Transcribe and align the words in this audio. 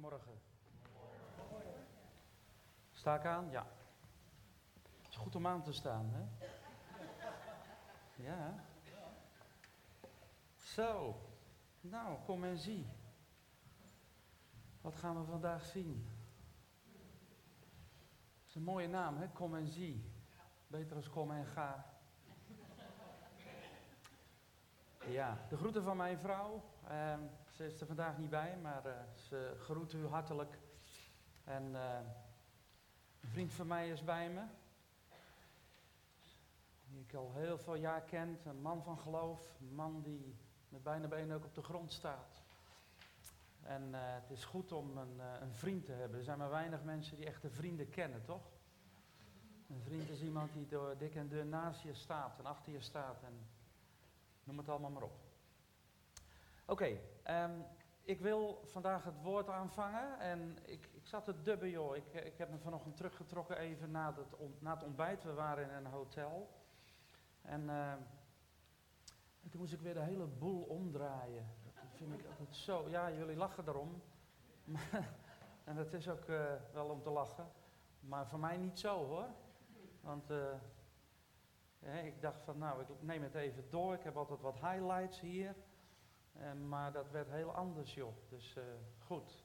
Goedemorgen. 0.00 0.40
Sta 2.90 3.14
ik 3.14 3.24
aan? 3.24 3.50
Ja. 3.50 3.66
Het 5.02 5.10
is 5.10 5.16
goed 5.16 5.34
om 5.34 5.46
aan 5.46 5.62
te 5.62 5.72
staan, 5.72 6.10
hè? 6.10 6.46
Ja. 8.22 8.54
Zo. 10.56 11.16
Nou, 11.80 12.18
kom 12.24 12.44
en 12.44 12.58
zie. 12.58 12.86
Wat 14.80 14.94
gaan 14.96 15.20
we 15.20 15.24
vandaag 15.24 15.64
zien? 15.64 16.08
Dat 18.38 18.48
is 18.48 18.54
een 18.54 18.62
mooie 18.62 18.88
naam, 18.88 19.16
hè? 19.16 19.28
Kom 19.28 19.56
en 19.56 19.68
zie. 19.68 20.12
Beter 20.66 20.96
als 20.96 21.10
kom 21.10 21.30
en 21.30 21.46
ga. 21.46 21.86
Ja, 25.06 25.38
de 25.48 25.56
groeten 25.56 25.82
van 25.82 25.96
mijn 25.96 26.18
vrouw. 26.18 26.62
Uh, 26.90 27.14
ze 27.60 27.66
is 27.66 27.80
er 27.80 27.86
vandaag 27.86 28.18
niet 28.18 28.30
bij, 28.30 28.58
maar 28.62 28.86
uh, 28.86 28.92
ze 29.28 29.54
groet 29.58 29.92
u 29.92 30.06
hartelijk. 30.06 30.58
En 31.44 31.62
uh, 31.72 31.98
een 33.20 33.28
vriend 33.28 33.52
van 33.52 33.66
mij 33.66 33.90
is 33.90 34.04
bij 34.04 34.30
me. 34.30 34.42
Die 36.88 37.00
ik 37.00 37.14
al 37.14 37.32
heel 37.34 37.58
veel 37.58 37.74
jaar 37.74 38.02
ken. 38.02 38.38
Een 38.44 38.60
man 38.60 38.82
van 38.82 38.98
geloof. 38.98 39.56
Een 39.60 39.74
man 39.74 40.02
die 40.02 40.36
met 40.68 40.82
bijna 40.82 41.06
benen 41.06 41.36
ook 41.36 41.44
op 41.44 41.54
de 41.54 41.62
grond 41.62 41.92
staat. 41.92 42.42
En 43.62 43.82
uh, 43.82 43.98
het 44.00 44.30
is 44.30 44.44
goed 44.44 44.72
om 44.72 44.96
een, 44.96 45.20
een, 45.40 45.54
vriend 45.54 45.84
te 45.84 45.92
hebben. 45.92 46.18
Er 46.18 46.24
zijn 46.24 46.38
maar 46.38 46.50
weinig 46.50 46.82
mensen 46.82 47.16
die 47.16 47.26
echte 47.26 47.50
vrienden 47.50 47.88
kennen, 47.88 48.24
toch? 48.24 48.50
Een 49.68 49.82
vriend 49.82 50.08
is 50.08 50.22
iemand 50.22 50.52
die 50.52 50.66
door 50.66 50.96
dik 50.98 51.14
en 51.14 51.28
dun 51.28 51.48
naast 51.48 51.82
je 51.82 51.94
staat 51.94 52.38
en 52.38 52.46
achter 52.46 52.72
je 52.72 52.80
staat. 52.80 53.22
En 53.22 53.46
Noem 54.44 54.58
het 54.58 54.68
allemaal 54.68 54.90
maar 54.90 55.02
op. 55.02 55.29
Oké, 56.70 57.00
um, 57.30 57.64
ik 58.02 58.20
wil 58.20 58.60
vandaag 58.64 59.04
het 59.04 59.22
woord 59.22 59.48
aanvangen. 59.48 60.18
En 60.18 60.58
ik, 60.64 60.88
ik 60.92 61.06
zat 61.06 61.24
te 61.24 61.42
dubben, 61.42 61.70
joh. 61.70 61.96
Ik, 61.96 62.14
ik 62.14 62.38
heb 62.38 62.50
me 62.50 62.58
vanochtend 62.58 62.96
teruggetrokken 62.96 63.56
even 63.56 63.90
na 63.90 64.14
het, 64.14 64.60
na 64.60 64.74
het 64.74 64.82
ontbijt. 64.82 65.22
We 65.22 65.32
waren 65.32 65.70
in 65.70 65.74
een 65.74 65.86
hotel. 65.86 66.50
En, 67.42 67.62
uh, 67.62 67.92
en 69.42 69.50
toen 69.50 69.60
moest 69.60 69.72
ik 69.72 69.80
weer 69.80 69.94
de 69.94 70.00
hele 70.00 70.26
boel 70.26 70.62
omdraaien. 70.62 71.46
Dat 71.74 71.94
vind 71.94 72.12
ik 72.12 72.26
altijd 72.26 72.56
zo... 72.56 72.88
Ja, 72.88 73.10
jullie 73.10 73.36
lachen 73.36 73.68
erom. 73.68 74.02
en 75.64 75.76
dat 75.76 75.92
is 75.92 76.08
ook 76.08 76.28
uh, 76.28 76.52
wel 76.72 76.86
om 76.86 77.02
te 77.02 77.10
lachen. 77.10 77.46
Maar 78.00 78.28
voor 78.28 78.40
mij 78.40 78.56
niet 78.56 78.78
zo, 78.78 79.06
hoor. 79.06 79.26
Want... 80.00 80.30
Uh, 80.30 80.54
ik 82.04 82.22
dacht 82.22 82.42
van, 82.42 82.58
nou, 82.58 82.80
ik 82.80 82.86
neem 83.00 83.22
het 83.22 83.34
even 83.34 83.70
door. 83.70 83.94
Ik 83.94 84.02
heb 84.02 84.16
altijd 84.16 84.40
wat 84.40 84.54
highlights 84.54 85.20
hier. 85.20 85.54
En, 86.40 86.68
maar 86.68 86.92
dat 86.92 87.10
werd 87.10 87.30
heel 87.30 87.54
anders, 87.54 87.94
joh. 87.94 88.14
Dus 88.28 88.54
uh, 88.56 88.64
goed. 88.98 89.44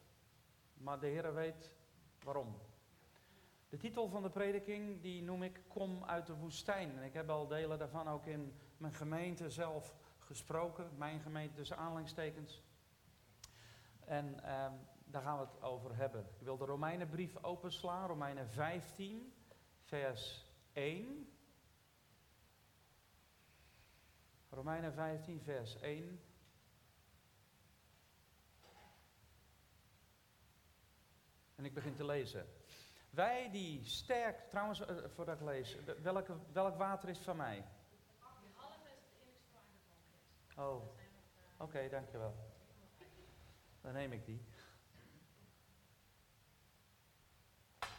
Maar 0.73 0.99
de 0.99 1.07
Heer 1.07 1.33
weet 1.33 1.73
waarom. 2.23 2.55
De 3.69 3.77
titel 3.77 4.09
van 4.09 4.21
de 4.21 4.29
prediking, 4.29 5.01
die 5.01 5.23
noem 5.23 5.43
ik 5.43 5.61
Kom 5.67 6.03
uit 6.03 6.27
de 6.27 6.35
woestijn. 6.35 6.97
En 6.97 7.03
ik 7.03 7.13
heb 7.13 7.29
al 7.29 7.47
delen 7.47 7.79
daarvan 7.79 8.07
ook 8.07 8.25
in 8.25 8.53
mijn 8.77 8.93
gemeente 8.93 9.49
zelf 9.49 9.95
gesproken. 10.19 10.97
Mijn 10.97 11.19
gemeente 11.19 11.55
tussen 11.55 11.77
aanleidingstekens. 11.77 12.63
En 13.99 14.35
uh, 14.43 14.71
daar 15.05 15.21
gaan 15.21 15.39
we 15.39 15.45
het 15.45 15.61
over 15.61 15.95
hebben. 15.95 16.25
Ik 16.39 16.45
wil 16.45 16.57
de 16.57 16.65
Romeinenbrief 16.65 17.43
openslaan. 17.43 18.07
Romeinen 18.07 18.49
15, 18.49 19.33
vers 19.79 20.51
1. 20.73 21.33
Romeinen 24.49 24.93
15, 24.93 25.41
vers 25.41 25.79
1. 25.79 26.19
En 31.55 31.65
ik 31.65 31.73
begin 31.73 31.95
te 31.95 32.05
lezen. 32.05 32.47
Wij 33.09 33.49
die 33.51 33.85
sterk, 33.85 34.49
trouwens, 34.49 34.79
uh, 34.79 34.87
voordat 35.07 35.35
ik 35.35 35.45
lees, 35.45 35.77
welk, 36.51 36.77
water 36.77 37.09
is 37.09 37.19
van 37.19 37.37
mij? 37.37 37.65
Oh, 40.57 40.83
oké, 41.57 41.89
dankjewel. 41.89 42.35
Dan 43.81 43.93
neem 43.93 44.11
ik 44.11 44.25
die. 44.25 44.45
Oké. 47.79 47.89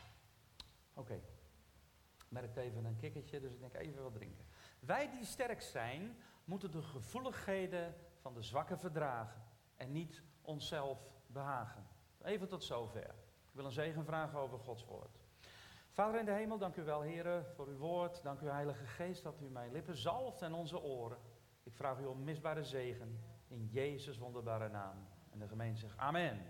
Okay. 0.95 1.23
Merkt 2.29 2.57
even 2.57 2.85
een 2.85 2.97
kikkertje, 2.97 3.41
dus 3.41 3.53
ik 3.53 3.61
denk 3.61 3.75
even 3.75 4.03
wat 4.03 4.15
drinken. 4.15 4.47
Wij 4.81 5.11
die 5.11 5.25
sterk 5.25 5.63
zijn, 5.63 6.17
moeten 6.45 6.71
de 6.71 6.83
gevoeligheden 6.83 7.95
van 8.21 8.35
de 8.35 8.43
zwakken 8.43 8.79
verdragen 8.79 9.43
en 9.77 9.93
niet 9.93 10.23
onszelf 10.43 10.99
behagen. 11.27 11.87
Even 12.23 12.49
tot 12.49 12.65
zover. 12.65 13.15
Ik 13.57 13.63
wil 13.63 13.71
een 13.71 13.77
zegen 13.77 14.05
vragen 14.05 14.39
over 14.39 14.59
Gods 14.59 14.85
woord. 14.85 15.19
Vader 15.91 16.21
in 16.21 16.27
de 16.27 16.33
hemel, 16.33 16.59
dank 16.59 16.77
u 16.77 16.85
wel, 16.85 17.01
heren, 17.01 17.47
voor 17.55 17.67
uw 17.67 17.77
woord. 17.77 18.23
Dank 18.23 18.41
u, 18.41 18.49
Heilige 18.49 18.87
Geest, 18.87 19.23
dat 19.23 19.41
u 19.41 19.49
mijn 19.49 19.73
lippen 19.73 19.97
zalft 19.97 20.43
en 20.43 20.55
onze 20.55 20.83
oren. 20.83 21.19
Ik 21.63 21.75
vraag 21.75 21.99
u 21.99 22.05
om 22.05 22.25
misbare 22.25 22.65
zegen 22.65 23.21
in 23.49 23.67
Jezus' 23.67 24.19
wonderbare 24.19 24.69
naam. 24.69 25.09
En 25.31 25.39
de 25.39 25.49
gemeente 25.49 25.81
zegt 25.81 25.99
amen. 25.99 26.31
amen. 26.31 26.47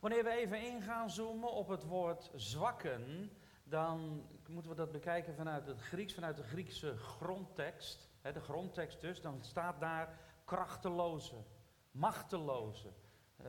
Wanneer 0.00 0.24
we 0.24 0.30
even 0.30 0.62
in 0.62 0.82
gaan 0.82 1.10
zoomen 1.10 1.52
op 1.52 1.68
het 1.68 1.84
woord 1.84 2.30
zwakken, 2.34 3.30
dan 3.64 4.26
moeten 4.48 4.70
we 4.70 4.76
dat 4.76 4.92
bekijken 4.92 5.34
vanuit 5.34 5.66
het 5.66 5.80
Grieks, 5.80 6.14
vanuit 6.14 6.36
de 6.36 6.44
Griekse 6.44 6.96
grondtekst. 6.96 8.10
de 8.22 8.40
grondtekst 8.40 9.00
dus, 9.00 9.20
dan 9.20 9.42
staat 9.42 9.80
daar 9.80 10.18
krachteloze, 10.44 11.44
machteloze. 11.90 12.92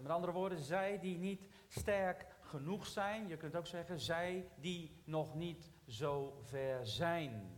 Met 0.01 0.11
andere 0.11 0.31
woorden, 0.31 0.59
zij 0.59 0.99
die 0.99 1.17
niet 1.17 1.47
sterk 1.67 2.25
genoeg 2.41 2.87
zijn. 2.87 3.27
Je 3.27 3.37
kunt 3.37 3.55
ook 3.55 3.67
zeggen, 3.67 3.99
zij 3.99 4.51
die 4.55 5.01
nog 5.03 5.35
niet 5.35 5.71
zo 5.87 6.39
ver 6.41 6.87
zijn. 6.87 7.57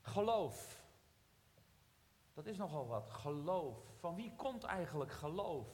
Geloof. 0.00 0.84
Dat 2.32 2.46
is 2.46 2.56
nogal 2.56 2.86
wat. 2.86 3.10
Geloof. 3.10 3.98
Van 3.98 4.14
wie 4.14 4.34
komt 4.36 4.64
eigenlijk 4.64 5.12
geloof? 5.12 5.68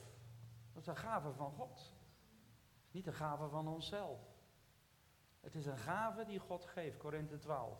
Dat 0.72 0.82
is 0.82 0.88
een 0.88 0.96
gave 0.96 1.32
van 1.32 1.52
God. 1.52 1.92
Niet 2.90 3.06
een 3.06 3.12
gave 3.12 3.48
van 3.48 3.68
onszelf. 3.68 4.20
Het 5.40 5.54
is 5.54 5.66
een 5.66 5.78
gave 5.78 6.24
die 6.24 6.38
God 6.38 6.64
geeft, 6.64 6.96
Korinthe 6.96 7.38
12. 7.38 7.78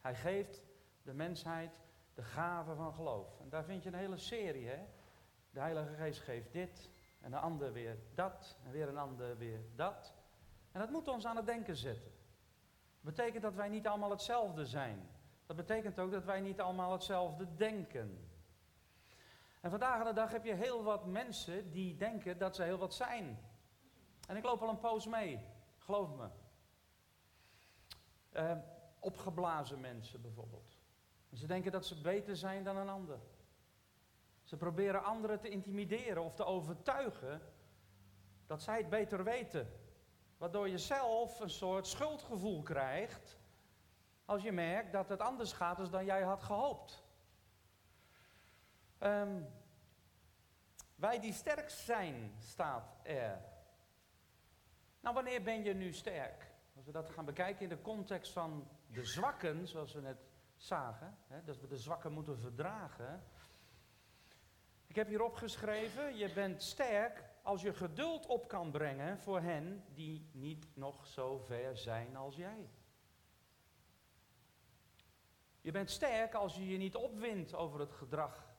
Hij 0.00 0.14
geeft 0.14 0.62
de 1.02 1.14
mensheid 1.14 1.80
de 2.14 2.22
gave 2.22 2.74
van 2.74 2.94
geloof. 2.94 3.40
En 3.40 3.48
daar 3.48 3.64
vind 3.64 3.82
je 3.82 3.88
een 3.88 3.94
hele 3.94 4.16
serie, 4.16 4.68
hè? 4.68 4.86
De 5.50 5.60
Heilige 5.60 5.94
Geest 5.94 6.20
geeft 6.20 6.52
dit, 6.52 6.90
en 7.20 7.30
de 7.30 7.38
ander 7.38 7.72
weer 7.72 7.98
dat, 8.14 8.58
en 8.64 8.70
weer 8.70 8.88
een 8.88 8.98
ander 8.98 9.38
weer 9.38 9.60
dat. 9.74 10.14
En 10.72 10.80
dat 10.80 10.90
moet 10.90 11.08
ons 11.08 11.26
aan 11.26 11.36
het 11.36 11.46
denken 11.46 11.76
zetten. 11.76 12.12
Dat 13.00 13.14
betekent 13.14 13.42
dat 13.42 13.54
wij 13.54 13.68
niet 13.68 13.86
allemaal 13.86 14.10
hetzelfde 14.10 14.66
zijn. 14.66 15.08
Dat 15.46 15.56
betekent 15.56 15.98
ook 15.98 16.10
dat 16.12 16.24
wij 16.24 16.40
niet 16.40 16.60
allemaal 16.60 16.92
hetzelfde 16.92 17.54
denken. 17.54 18.28
En 19.60 19.70
vandaag 19.70 19.98
aan 19.98 20.06
de 20.06 20.12
dag 20.12 20.30
heb 20.30 20.44
je 20.44 20.54
heel 20.54 20.82
wat 20.82 21.06
mensen 21.06 21.70
die 21.70 21.96
denken 21.96 22.38
dat 22.38 22.56
ze 22.56 22.62
heel 22.62 22.78
wat 22.78 22.94
zijn. 22.94 23.38
En 24.28 24.36
ik 24.36 24.44
loop 24.44 24.62
al 24.62 24.68
een 24.68 24.78
poos 24.78 25.06
mee, 25.06 25.40
geloof 25.78 26.14
me. 26.14 26.28
Uh, 28.32 28.56
opgeblazen 28.98 29.80
mensen 29.80 30.22
bijvoorbeeld. 30.22 30.73
Ze 31.34 31.46
denken 31.46 31.72
dat 31.72 31.86
ze 31.86 32.00
beter 32.00 32.36
zijn 32.36 32.64
dan 32.64 32.76
een 32.76 32.88
ander. 32.88 33.18
Ze 34.42 34.56
proberen 34.56 35.04
anderen 35.04 35.40
te 35.40 35.48
intimideren 35.48 36.22
of 36.22 36.34
te 36.34 36.44
overtuigen 36.44 37.40
dat 38.46 38.62
zij 38.62 38.76
het 38.76 38.88
beter 38.88 39.24
weten. 39.24 39.72
Waardoor 40.36 40.68
je 40.68 40.78
zelf 40.78 41.40
een 41.40 41.50
soort 41.50 41.86
schuldgevoel 41.86 42.62
krijgt 42.62 43.38
als 44.24 44.42
je 44.42 44.52
merkt 44.52 44.92
dat 44.92 45.08
het 45.08 45.20
anders 45.20 45.52
gaat 45.52 45.90
dan 45.90 46.04
jij 46.04 46.22
had 46.22 46.42
gehoopt. 46.42 47.02
Um, 49.00 49.46
wij 50.94 51.20
die 51.20 51.32
sterk 51.32 51.70
zijn, 51.70 52.34
staat 52.38 52.94
er. 53.02 53.42
Nou, 55.00 55.14
wanneer 55.14 55.42
ben 55.42 55.64
je 55.64 55.74
nu 55.74 55.92
sterk? 55.92 56.52
Als 56.76 56.84
we 56.84 56.92
dat 56.92 57.10
gaan 57.10 57.24
bekijken 57.24 57.62
in 57.62 57.68
de 57.68 57.82
context 57.82 58.32
van 58.32 58.68
de 58.86 59.04
zwakken, 59.04 59.68
zoals 59.68 59.92
we 59.92 60.00
net 60.00 60.16
zagen, 60.56 61.18
hè, 61.26 61.44
dat 61.44 61.60
we 61.60 61.66
de 61.66 61.78
zwakken 61.78 62.12
moeten 62.12 62.38
verdragen. 62.38 63.22
Ik 64.86 64.94
heb 64.94 65.08
hier 65.08 65.22
opgeschreven, 65.22 66.16
je 66.16 66.32
bent 66.32 66.62
sterk 66.62 67.24
als 67.42 67.62
je 67.62 67.74
geduld 67.74 68.26
op 68.26 68.48
kan 68.48 68.70
brengen 68.70 69.18
voor 69.18 69.40
hen 69.40 69.84
die 69.94 70.28
niet 70.32 70.66
nog 70.74 71.06
zo 71.06 71.38
ver 71.38 71.76
zijn 71.76 72.16
als 72.16 72.36
jij. 72.36 72.68
Je 75.60 75.70
bent 75.70 75.90
sterk 75.90 76.34
als 76.34 76.56
je 76.56 76.66
je 76.66 76.76
niet 76.76 76.94
opwindt 76.94 77.54
over 77.54 77.80
het 77.80 77.92
gedrag 77.92 78.54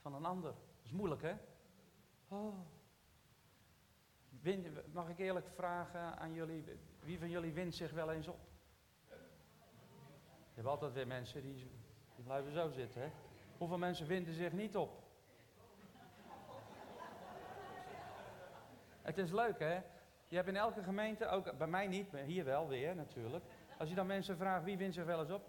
van 0.00 0.14
een 0.14 0.24
ander. 0.24 0.50
Dat 0.52 0.84
is 0.84 0.92
moeilijk, 0.92 1.22
hè? 1.22 1.34
Oh. 2.28 2.54
mag 4.92 5.08
ik 5.08 5.18
eerlijk 5.18 5.48
vragen 5.48 6.18
aan 6.18 6.32
jullie, 6.32 6.64
wie 7.00 7.18
van 7.18 7.30
jullie 7.30 7.52
wint 7.52 7.74
zich 7.74 7.92
wel 7.92 8.10
eens 8.10 8.28
op? 8.28 8.47
Je 10.58 10.64
hebt 10.64 10.76
altijd 10.76 10.94
weer 10.94 11.06
mensen 11.06 11.42
die, 11.42 11.54
die 12.14 12.24
blijven 12.24 12.52
zo 12.52 12.70
zitten, 12.70 13.02
hè? 13.02 13.10
Hoeveel 13.58 13.78
mensen 13.78 14.06
winden 14.06 14.34
zich 14.34 14.52
niet 14.52 14.76
op? 14.76 15.02
Het 19.02 19.18
is 19.18 19.30
leuk, 19.30 19.58
hè? 19.58 19.74
Je 20.28 20.36
hebt 20.36 20.48
in 20.48 20.56
elke 20.56 20.82
gemeente, 20.82 21.28
ook 21.28 21.58
bij 21.58 21.66
mij 21.66 21.86
niet, 21.86 22.12
maar 22.12 22.20
hier 22.20 22.44
wel 22.44 22.68
weer 22.68 22.96
natuurlijk. 22.96 23.44
Als 23.78 23.88
je 23.88 23.94
dan 23.94 24.06
mensen 24.06 24.36
vraagt 24.36 24.64
wie 24.64 24.76
wint 24.76 24.94
zich 24.94 25.04
wel 25.04 25.20
eens 25.20 25.30
op, 25.30 25.48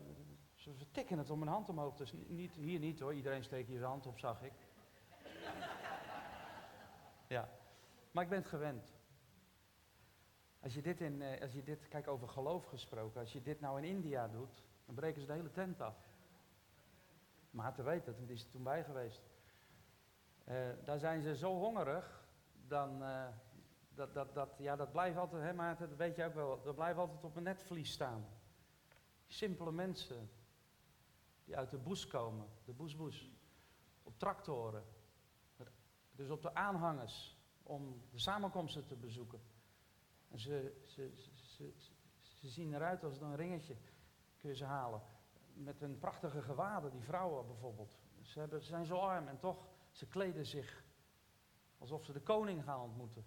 ze 0.54 0.74
vertikken 0.74 1.18
het 1.18 1.30
om 1.30 1.42
een 1.42 1.48
hand 1.48 1.70
omhoog. 1.70 1.96
Dus 1.96 2.14
niet, 2.28 2.56
hier 2.56 2.80
niet 2.80 3.00
hoor, 3.00 3.14
iedereen 3.14 3.44
steekt 3.44 3.68
hier 3.68 3.78
zijn 3.78 3.90
hand 3.90 4.08
op, 4.08 4.20
zag 4.20 4.44
ik. 4.44 4.54
Ja, 7.28 7.50
maar 8.12 8.24
ik 8.24 8.30
ben 8.30 8.40
het 8.40 8.48
gewend. 8.48 8.94
Als 10.60 10.74
je 10.74 10.82
dit 10.82 11.02
in, 11.02 11.22
eh, 11.22 11.42
als 11.42 11.54
je 11.54 11.64
dit, 11.64 11.88
kijk 11.88 12.08
over 12.08 12.28
geloof 12.28 12.66
gesproken, 12.66 13.20
als 13.20 13.34
je 13.34 13.42
dit 13.42 13.60
nou 13.60 13.78
in 13.78 13.84
India 13.84 14.28
doet, 14.28 14.68
dan 14.90 14.98
breken 14.98 15.22
ze 15.22 15.28
de 15.28 15.34
hele 15.34 15.52
tent 15.52 15.82
af. 15.82 15.96
Maar 17.52 17.74
te 17.74 17.84
weten, 17.84 18.14
want 18.14 18.28
die 18.28 18.36
is 18.36 18.44
er 18.44 18.50
toen 18.50 18.64
bij 18.64 18.84
geweest. 18.84 19.22
Uh, 20.48 20.70
daar 20.86 21.00
zijn 21.00 21.22
ze 21.22 21.36
zo 21.36 21.54
hongerig, 21.54 22.28
dan, 22.68 23.02
uh, 23.02 23.28
dat, 23.94 24.14
dat, 24.14 24.34
dat, 24.34 24.50
ja, 24.58 24.76
dat 24.76 24.92
blijft 24.92 25.18
altijd, 25.18 25.44
hè 25.44 25.54
Maarten, 25.54 25.90
dat 25.90 25.98
weet 25.98 26.16
je 26.16 26.26
ook 26.26 26.34
wel, 26.34 26.62
dat 26.64 26.76
blijft 26.76 26.98
altijd 26.98 27.24
op 27.24 27.36
een 27.36 27.44
netvlies 27.44 27.92
staan. 27.92 28.26
Simpele 29.28 29.72
mensen, 29.72 30.30
die 31.46 31.58
uit 31.58 31.72
de 31.72 31.78
boes 31.78 32.08
komen, 32.08 32.48
de 32.66 32.74
boesboes, 32.74 33.32
op 34.04 34.20
tractoren, 34.20 34.84
dus 36.12 36.30
op 36.30 36.42
de 36.42 36.54
aanhangers, 36.54 37.38
om 37.64 38.02
de 38.12 38.20
samenkomsten 38.20 38.86
te 38.86 38.96
bezoeken. 38.96 39.42
En 40.28 40.40
ze, 40.40 40.82
ze, 40.86 41.12
ze, 41.16 41.74
ze, 42.22 42.48
zien 42.48 42.74
eruit 42.74 43.04
als 43.04 43.20
een 43.20 43.36
ringetje, 43.36 43.76
kun 44.40 44.50
je 44.50 44.56
ze 44.56 44.66
halen. 44.66 45.02
Met 45.54 45.82
een 45.82 45.98
prachtige 45.98 46.42
gewaden, 46.42 46.92
die 46.92 47.04
vrouwen 47.04 47.48
bijvoorbeeld. 47.48 47.98
Ze, 48.22 48.40
hebben, 48.40 48.62
ze 48.62 48.68
zijn 48.68 48.86
zo 48.86 48.98
arm 48.98 49.28
en 49.28 49.40
toch, 49.40 49.68
ze 49.92 50.08
kleden 50.08 50.46
zich 50.46 50.84
alsof 51.78 52.04
ze 52.04 52.14
de 52.14 52.22
koning 52.22 52.64
gaan 52.64 52.82
ontmoeten. 52.82 53.26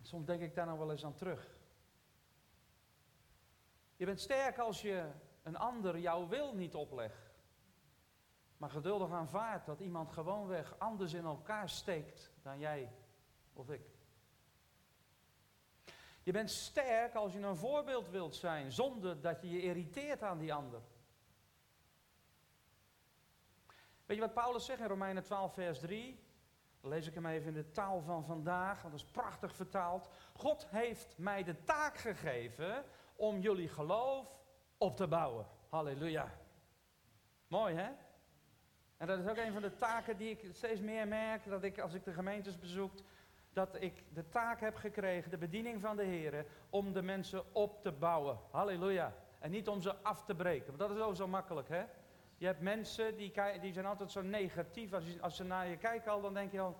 soms 0.00 0.26
denk 0.26 0.40
ik 0.40 0.54
daar 0.54 0.66
nog 0.66 0.78
wel 0.78 0.90
eens 0.90 1.04
aan 1.04 1.14
terug. 1.14 1.58
Je 3.96 4.04
bent 4.04 4.20
sterk 4.20 4.58
als 4.58 4.82
je 4.82 5.10
een 5.42 5.56
ander 5.56 5.98
jouw 5.98 6.28
wil 6.28 6.54
niet 6.54 6.74
oplegt. 6.74 7.42
Maar 8.56 8.70
geduldig 8.70 9.10
aanvaardt 9.10 9.66
dat 9.66 9.80
iemand 9.80 10.10
gewoonweg 10.10 10.78
anders 10.78 11.12
in 11.12 11.24
elkaar 11.24 11.68
steekt 11.68 12.32
dan 12.42 12.58
jij 12.58 12.92
of 13.52 13.70
ik. 13.70 13.93
Je 16.24 16.32
bent 16.32 16.50
sterk 16.50 17.14
als 17.14 17.32
je 17.32 17.38
een 17.40 17.56
voorbeeld 17.56 18.08
wilt 18.08 18.34
zijn, 18.34 18.72
zonder 18.72 19.20
dat 19.20 19.42
je 19.42 19.50
je 19.50 19.62
irriteert 19.62 20.22
aan 20.22 20.38
die 20.38 20.54
ander. 20.54 20.80
Weet 24.06 24.16
je 24.16 24.22
wat 24.22 24.34
Paulus 24.34 24.64
zegt 24.64 24.80
in 24.80 24.86
Romeinen 24.86 25.22
12, 25.22 25.54
vers 25.54 25.78
3? 25.78 26.22
Dan 26.80 26.90
lees 26.90 27.06
ik 27.06 27.14
hem 27.14 27.26
even 27.26 27.48
in 27.48 27.54
de 27.54 27.70
taal 27.70 28.02
van 28.02 28.24
vandaag, 28.24 28.82
want 28.82 28.94
dat 28.94 29.04
is 29.04 29.10
prachtig 29.10 29.54
vertaald. 29.54 30.08
God 30.32 30.66
heeft 30.70 31.18
mij 31.18 31.42
de 31.42 31.64
taak 31.64 31.96
gegeven 31.96 32.84
om 33.16 33.40
jullie 33.40 33.68
geloof 33.68 34.40
op 34.78 34.96
te 34.96 35.06
bouwen. 35.06 35.46
Halleluja. 35.68 36.38
Mooi 37.46 37.74
hè? 37.74 37.90
En 38.96 39.06
dat 39.06 39.18
is 39.18 39.26
ook 39.26 39.36
een 39.36 39.52
van 39.52 39.62
de 39.62 39.76
taken 39.76 40.16
die 40.16 40.30
ik 40.30 40.54
steeds 40.54 40.80
meer 40.80 41.08
merk, 41.08 41.48
dat 41.48 41.62
ik 41.62 41.78
als 41.78 41.94
ik 41.94 42.04
de 42.04 42.12
gemeentes 42.12 42.58
bezoek, 42.58 42.92
dat 43.54 43.76
ik 43.80 44.04
de 44.14 44.28
taak 44.28 44.60
heb 44.60 44.76
gekregen, 44.76 45.30
de 45.30 45.38
bediening 45.38 45.80
van 45.80 45.96
de 45.96 46.04
Heer, 46.04 46.46
om 46.70 46.92
de 46.92 47.02
mensen 47.02 47.54
op 47.54 47.82
te 47.82 47.92
bouwen. 47.92 48.38
Halleluja. 48.50 49.14
En 49.38 49.50
niet 49.50 49.68
om 49.68 49.82
ze 49.82 49.96
af 49.96 50.24
te 50.24 50.34
breken. 50.34 50.66
Want 50.66 50.78
dat 50.78 50.90
is 50.90 51.04
ook 51.04 51.16
zo 51.16 51.28
makkelijk, 51.28 51.68
hè? 51.68 51.84
Je 52.36 52.46
hebt 52.46 52.60
mensen 52.60 53.16
die, 53.16 53.32
die 53.60 53.72
zijn 53.72 53.86
altijd 53.86 54.10
zo 54.10 54.22
negatief. 54.22 54.92
Als, 54.92 55.20
als 55.20 55.36
ze 55.36 55.44
naar 55.44 55.66
je 55.66 55.76
kijken 55.76 56.12
al, 56.12 56.20
dan 56.20 56.34
denk 56.34 56.52
je 56.52 56.60
al, 56.60 56.76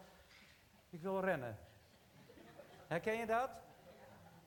ik 0.90 1.02
wil 1.02 1.20
rennen. 1.20 1.58
Herken 2.86 3.18
je 3.18 3.26
dat? 3.26 3.50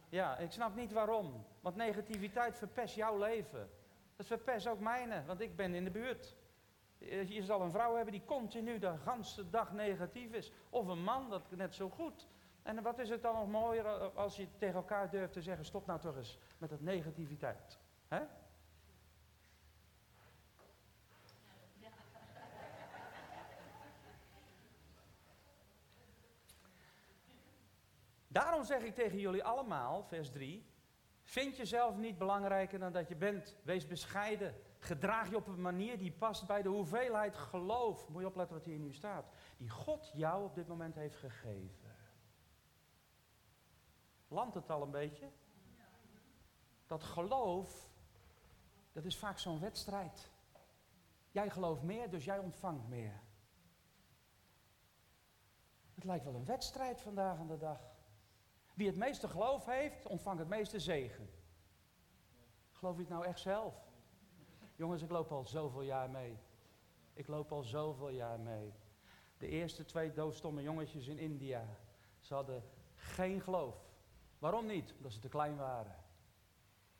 Ja, 0.09 0.37
ik 0.37 0.51
snap 0.51 0.75
niet 0.75 0.91
waarom. 0.91 1.45
Want 1.61 1.75
negativiteit 1.75 2.57
verpest 2.57 2.95
jouw 2.95 3.17
leven. 3.17 3.69
Dat 4.15 4.25
verpest 4.25 4.67
ook 4.67 4.79
mijne, 4.79 5.23
want 5.25 5.41
ik 5.41 5.55
ben 5.55 5.73
in 5.73 5.83
de 5.83 5.91
buurt. 5.91 6.35
Je 6.99 7.43
zal 7.43 7.61
een 7.61 7.71
vrouw 7.71 7.95
hebben 7.95 8.13
die 8.13 8.25
continu 8.25 8.79
de 8.79 8.97
ganse 8.97 9.49
dag 9.49 9.73
negatief 9.73 10.31
is. 10.31 10.51
Of 10.69 10.87
een 10.87 11.03
man, 11.03 11.29
dat 11.29 11.51
net 11.51 11.75
zo 11.75 11.89
goed. 11.89 12.27
En 12.63 12.81
wat 12.81 12.99
is 12.99 13.09
het 13.09 13.21
dan 13.21 13.35
nog 13.35 13.47
mooier 13.47 13.85
als 14.15 14.35
je 14.35 14.47
tegen 14.57 14.75
elkaar 14.75 15.09
durft 15.09 15.33
te 15.33 15.41
zeggen, 15.41 15.65
stop 15.65 15.85
nou 15.85 15.99
toch 15.99 16.15
eens 16.15 16.37
met 16.57 16.69
dat 16.69 16.81
negativiteit. 16.81 17.79
Hè? 18.07 18.19
Daarom 28.27 28.63
zeg 28.63 28.83
ik 28.83 28.95
tegen 28.95 29.19
jullie 29.19 29.43
allemaal, 29.43 30.03
vers 30.03 30.29
3, 30.29 30.65
vind 31.23 31.57
jezelf 31.57 31.95
niet 31.95 32.17
belangrijker 32.17 32.79
dan 32.79 32.91
dat 32.91 33.07
je 33.07 33.15
bent. 33.15 33.55
Wees 33.63 33.87
bescheiden. 33.87 34.55
Gedraag 34.79 35.29
je 35.29 35.35
op 35.35 35.47
een 35.47 35.61
manier 35.61 35.97
die 35.97 36.11
past 36.11 36.47
bij 36.47 36.61
de 36.61 36.69
hoeveelheid 36.69 37.35
geloof. 37.35 38.09
Moet 38.09 38.21
je 38.21 38.27
opletten 38.27 38.55
wat 38.55 38.65
hier 38.65 38.79
nu 38.79 38.93
staat. 38.93 39.25
Die 39.57 39.69
God 39.69 40.11
jou 40.13 40.43
op 40.43 40.55
dit 40.55 40.67
moment 40.67 40.95
heeft 40.95 41.15
gegeven. 41.15 41.95
Landt 44.27 44.55
het 44.55 44.69
al 44.69 44.81
een 44.81 44.91
beetje? 44.91 45.29
Dat 46.85 47.03
geloof, 47.03 47.89
dat 48.91 49.05
is 49.05 49.17
vaak 49.17 49.39
zo'n 49.39 49.59
wedstrijd. 49.59 50.29
Jij 51.31 51.49
gelooft 51.49 51.81
meer, 51.81 52.09
dus 52.09 52.25
jij 52.25 52.37
ontvangt 52.37 52.87
meer. 52.87 53.19
Het 55.95 56.03
lijkt 56.03 56.23
wel 56.23 56.35
een 56.35 56.45
wedstrijd 56.45 57.01
vandaag 57.01 57.39
aan 57.39 57.47
de 57.47 57.57
dag. 57.57 57.95
Wie 58.73 58.87
het 58.87 58.95
meeste 58.95 59.27
geloof 59.27 59.65
heeft, 59.65 60.05
ontvangt 60.05 60.39
het 60.39 60.47
meeste 60.47 60.79
zegen. 60.79 61.29
Geloof 62.71 62.95
je 62.95 63.01
het 63.01 63.09
nou 63.09 63.25
echt 63.25 63.39
zelf? 63.39 63.86
Jongens, 64.77 65.01
ik 65.01 65.09
loop 65.09 65.31
al 65.31 65.45
zoveel 65.45 65.81
jaar 65.81 66.09
mee. 66.09 66.37
Ik 67.13 67.27
loop 67.27 67.51
al 67.51 67.63
zoveel 67.63 68.09
jaar 68.09 68.39
mee. 68.39 68.73
De 69.37 69.47
eerste 69.47 69.85
twee 69.85 70.13
doofstomme 70.13 70.61
jongetjes 70.61 71.07
in 71.07 71.17
India, 71.17 71.65
ze 72.19 72.33
hadden 72.33 72.63
geen 72.95 73.41
geloof. 73.41 73.75
Waarom 74.39 74.65
niet? 74.65 74.93
Omdat 74.97 75.11
ze 75.11 75.19
te 75.19 75.29
klein 75.29 75.57
waren. 75.57 75.95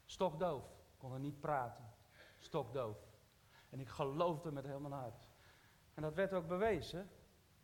Stokdoof, 0.06 0.64
konden 0.98 1.22
niet 1.22 1.40
praten. 1.40 1.86
Stokdoof. 2.40 2.98
En 3.70 3.80
ik 3.80 3.88
geloofde 3.88 4.52
met 4.52 4.66
heel 4.66 4.80
mijn 4.80 4.94
hart. 4.94 5.28
En 5.94 6.02
dat 6.02 6.14
werd 6.14 6.34
ook 6.34 6.48
bewezen, 6.48 7.10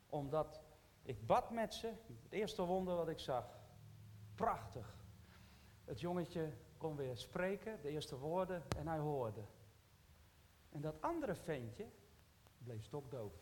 omdat 0.10 0.62
ik 1.02 1.26
bad 1.26 1.52
met 1.52 1.74
ze. 1.74 1.88
Het 2.24 2.32
eerste 2.32 2.62
wonder 2.62 2.96
wat 2.96 3.10
ik 3.10 3.20
zag. 3.20 3.46
Prachtig. 4.36 4.96
Het 5.86 6.00
jongetje 6.00 6.54
kon 6.78 6.96
weer 6.96 7.18
spreken, 7.18 7.82
de 7.82 7.90
eerste 7.90 8.18
woorden, 8.18 8.64
en 8.78 8.88
hij 8.88 9.00
hoorde. 9.00 9.42
En 10.74 10.82
dat 10.82 11.02
andere 11.02 11.36
ventje 11.36 11.88
bleef 12.58 12.84
stokdoof. 12.84 13.34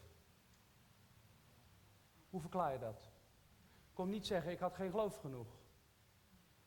Hoe 2.30 2.42
verklaar 2.42 2.74
je 2.74 2.80
dat? 2.80 3.12
Kom 3.94 4.10
niet 4.10 4.28
zeggen, 4.28 4.52
ik 4.52 4.60
had 4.60 4.76
geen 4.76 4.90
geloof 4.90 5.18
genoeg. 5.18 5.60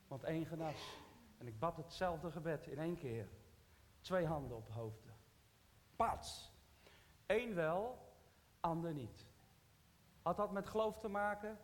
Want 0.09 0.23
één 0.23 0.47
genas. 0.47 0.99
En 1.39 1.47
ik 1.47 1.59
bad 1.59 1.77
hetzelfde 1.77 2.31
gebed 2.31 2.67
in 2.67 2.79
één 2.79 2.97
keer. 2.97 3.29
Twee 4.01 4.27
handen 4.27 4.57
op 4.57 4.69
hoofden. 4.69 5.15
Pats. 5.97 6.53
Eén 7.27 7.55
wel, 7.55 8.13
ander 8.61 8.95
niet. 8.95 9.27
Had 10.23 10.37
dat 10.37 10.53
met 10.53 10.69
geloof 10.69 10.99
te 10.99 11.09
maken? 11.09 11.59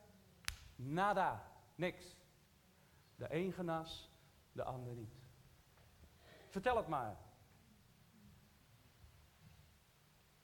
Nada. 0.77 1.53
Niks. 1.75 2.17
De 3.17 3.35
een 3.35 3.53
genas, 3.53 4.11
de 4.53 4.65
ander 4.65 4.95
niet. 4.95 5.15
Vertel 6.49 6.77
het 6.77 6.87
maar. 6.87 7.30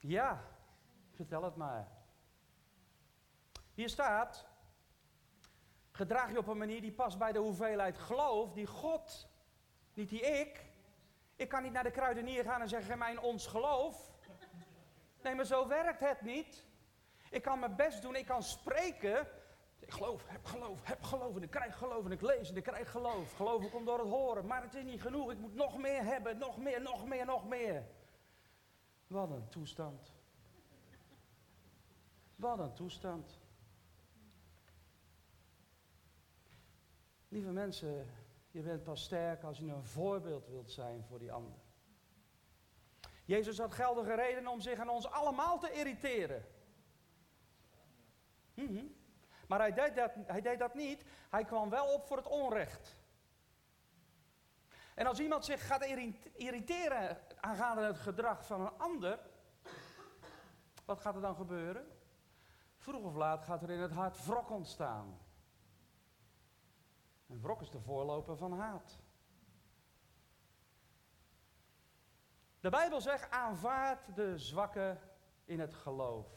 Ja, 0.07 0.45
vertel 1.11 1.43
het 1.43 1.57
maar. 1.57 1.89
Hier 3.75 3.89
staat, 3.89 4.47
gedraag 5.91 6.31
je 6.31 6.39
op 6.39 6.47
een 6.47 6.59
manier 6.59 6.81
die 6.81 6.93
past 6.93 7.19
bij 7.19 7.33
de 7.33 7.39
hoeveelheid 7.39 7.99
geloof 7.99 8.53
die 8.53 8.67
God, 8.67 9.29
niet 9.95 10.09
die 10.09 10.21
ik. 10.21 10.65
Ik 11.37 11.49
kan 11.49 11.63
niet 11.63 11.73
naar 11.73 11.83
de 11.83 11.91
kruidenier 11.91 12.45
gaan 12.45 12.61
en 12.61 12.69
zeggen, 12.69 12.99
mijn 12.99 13.21
ons 13.21 13.47
geloof. 13.47 14.15
Nee, 15.23 15.35
maar 15.35 15.45
zo 15.45 15.67
werkt 15.69 16.01
het 16.01 16.21
niet. 16.21 16.65
Ik 17.31 17.43
kan 17.43 17.59
mijn 17.59 17.77
best 17.77 18.03
doen, 18.03 18.17
ik 18.17 18.27
kan 18.27 18.43
spreken. 18.43 19.29
Ik 19.79 19.91
geloof, 19.91 20.29
heb 20.29 20.45
geloof, 20.45 20.87
heb 20.87 21.03
geloof 21.03 21.37
en 21.37 21.43
ik 21.43 21.51
krijg 21.51 21.77
geloof 21.77 22.05
en 22.05 22.13
ik 22.13 22.21
lees 22.21 22.51
en 22.51 22.57
ik 22.57 22.63
krijg 22.63 22.91
geloof. 22.91 23.33
Geloven 23.33 23.71
komt 23.71 23.87
door 23.87 23.99
het 23.99 24.09
horen, 24.09 24.47
maar 24.47 24.63
het 24.63 24.75
is 24.75 24.85
niet 24.85 25.03
genoeg. 25.03 25.31
Ik 25.31 25.39
moet 25.39 25.55
nog 25.55 25.79
meer 25.79 26.05
hebben, 26.05 26.39
nog 26.39 26.59
meer, 26.59 26.83
nog 26.83 27.07
meer, 27.07 27.25
nog 27.25 27.49
meer. 27.49 27.87
Wat 29.07 29.31
een 29.31 29.49
toestand. 29.49 30.13
Wat 32.37 32.59
een 32.59 32.75
toestand. 32.75 33.39
Lieve 37.29 37.51
mensen, 37.51 38.07
je 38.51 38.63
bent 38.63 38.83
pas 38.83 39.03
sterk 39.03 39.43
als 39.43 39.59
je 39.59 39.65
een 39.65 39.85
voorbeeld 39.85 40.49
wilt 40.49 40.71
zijn 40.71 41.05
voor 41.05 41.19
die 41.19 41.33
ander. 41.33 41.59
Jezus 43.25 43.59
had 43.59 43.73
geldige 43.73 44.15
reden 44.15 44.47
om 44.47 44.61
zich 44.61 44.79
aan 44.79 44.89
ons 44.89 45.11
allemaal 45.11 45.59
te 45.59 45.73
irriteren. 45.73 46.45
Mm 48.55 48.95
Maar 49.49 49.59
hij 49.59 49.73
deed, 49.73 49.95
dat, 49.97 50.13
hij 50.27 50.41
deed 50.41 50.59
dat 50.59 50.75
niet. 50.75 51.05
Hij 51.31 51.45
kwam 51.45 51.71
wel 51.71 51.95
op 51.95 52.07
voor 52.07 52.17
het 52.17 52.27
onrecht. 52.27 52.97
En 54.95 55.07
als 55.07 55.19
iemand 55.19 55.45
zich 55.45 55.67
gaat 55.67 55.85
irriteren 56.35 57.26
aangaande 57.41 57.83
het 57.83 57.99
gedrag 57.99 58.47
van 58.47 58.61
een 58.61 58.79
ander, 58.79 59.19
wat 60.85 61.01
gaat 61.01 61.15
er 61.15 61.21
dan 61.21 61.35
gebeuren? 61.35 61.87
Vroeg 62.77 63.03
of 63.03 63.15
laat 63.15 63.45
gaat 63.45 63.63
er 63.63 63.71
in 63.71 63.81
het 63.81 63.93
hart 63.93 64.25
wrok 64.25 64.51
ontstaan. 64.51 65.19
En 67.27 67.41
wrok 67.41 67.61
is 67.61 67.71
de 67.71 67.81
voorloper 67.81 68.37
van 68.37 68.53
haat. 68.53 68.99
De 72.61 72.71
Bijbel 72.71 73.01
zegt: 73.01 73.31
aanvaard 73.31 74.15
de 74.15 74.39
zwakke 74.39 74.99
in 75.45 75.61
het 75.61 75.75
geloof. 75.75 76.29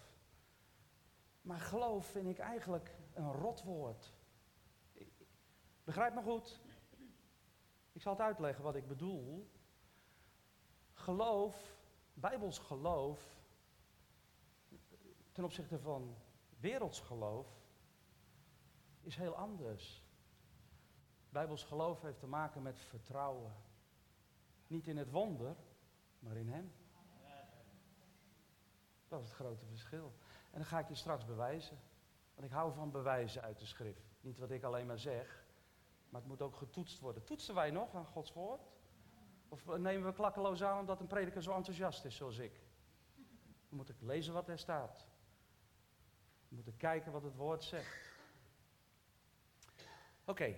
Maar 1.42 1.60
geloof 1.60 2.06
vind 2.06 2.28
ik 2.28 2.40
eigenlijk 2.40 2.96
een 3.14 3.32
rotwoord. 3.32 4.14
Begrijp 5.84 6.14
me 6.14 6.22
goed. 6.22 6.62
Ik 7.92 8.02
zal 8.02 8.14
het 8.14 8.22
uitleggen 8.22 8.64
wat 8.64 8.76
ik 8.76 8.88
bedoel. 8.88 9.52
Geloof, 11.10 11.76
bijbels 12.14 12.60
geloof, 12.60 13.40
ten 15.32 15.44
opzichte 15.44 15.80
van 15.80 16.16
werelds 16.60 17.00
geloof, 17.00 17.48
is 19.02 19.16
heel 19.16 19.36
anders. 19.36 20.04
Bijbels 21.30 21.64
geloof 21.64 22.02
heeft 22.02 22.20
te 22.20 22.28
maken 22.28 22.62
met 22.62 22.80
vertrouwen. 22.80 23.54
Niet 24.68 24.88
in 24.88 24.98
het 24.98 25.12
wonder, 25.12 25.56
maar 26.20 26.36
in 26.38 26.50
Hem. 26.50 26.74
Dat 29.08 29.22
is 29.22 29.28
het 29.28 29.36
grote 29.36 29.66
verschil. 29.66 30.14
En 30.52 30.60
dat 30.60 30.68
ga 30.68 30.80
ik 30.80 30.88
je 30.88 30.96
straks 30.96 31.26
bewijzen. 31.26 31.80
Want 32.34 32.48
ik 32.48 32.54
hou 32.54 32.74
van 32.74 32.92
bewijzen 32.92 33.42
uit 33.42 33.60
de 33.60 33.66
schrift. 33.66 34.18
Niet 34.22 34.38
wat 34.38 34.52
ik 34.52 34.64
alleen 34.64 34.88
maar 34.88 35.00
zeg, 35.00 35.46
maar 36.10 36.22
het 36.22 36.30
moet 36.30 36.42
ook 36.42 36.56
getoetst 36.56 37.00
worden. 37.00 37.24
Toetsen 37.24 37.56
wij 37.56 37.72
nog 37.72 37.96
aan 37.96 38.06
Gods 38.06 38.34
woord? 38.34 38.78
Of 39.50 39.66
nemen 39.66 40.06
we 40.06 40.14
klakkeloos 40.14 40.64
aan 40.64 40.80
omdat 40.80 41.00
een 41.00 41.08
prediker 41.08 41.44
zo 41.44 41.54
enthousiast 41.56 42.06
is 42.06 42.16
zoals 42.16 42.38
ik? 42.38 42.62
We 43.70 43.76
moeten 43.76 43.96
lezen 44.00 44.34
wat 44.34 44.50
er 44.50 44.60
staat. 44.60 45.08
We 46.48 46.56
moeten 46.56 46.78
kijken 46.78 47.12
wat 47.12 47.24
het 47.24 47.36
woord 47.36 47.64
zegt. 47.64 48.10
Oké. 50.26 50.56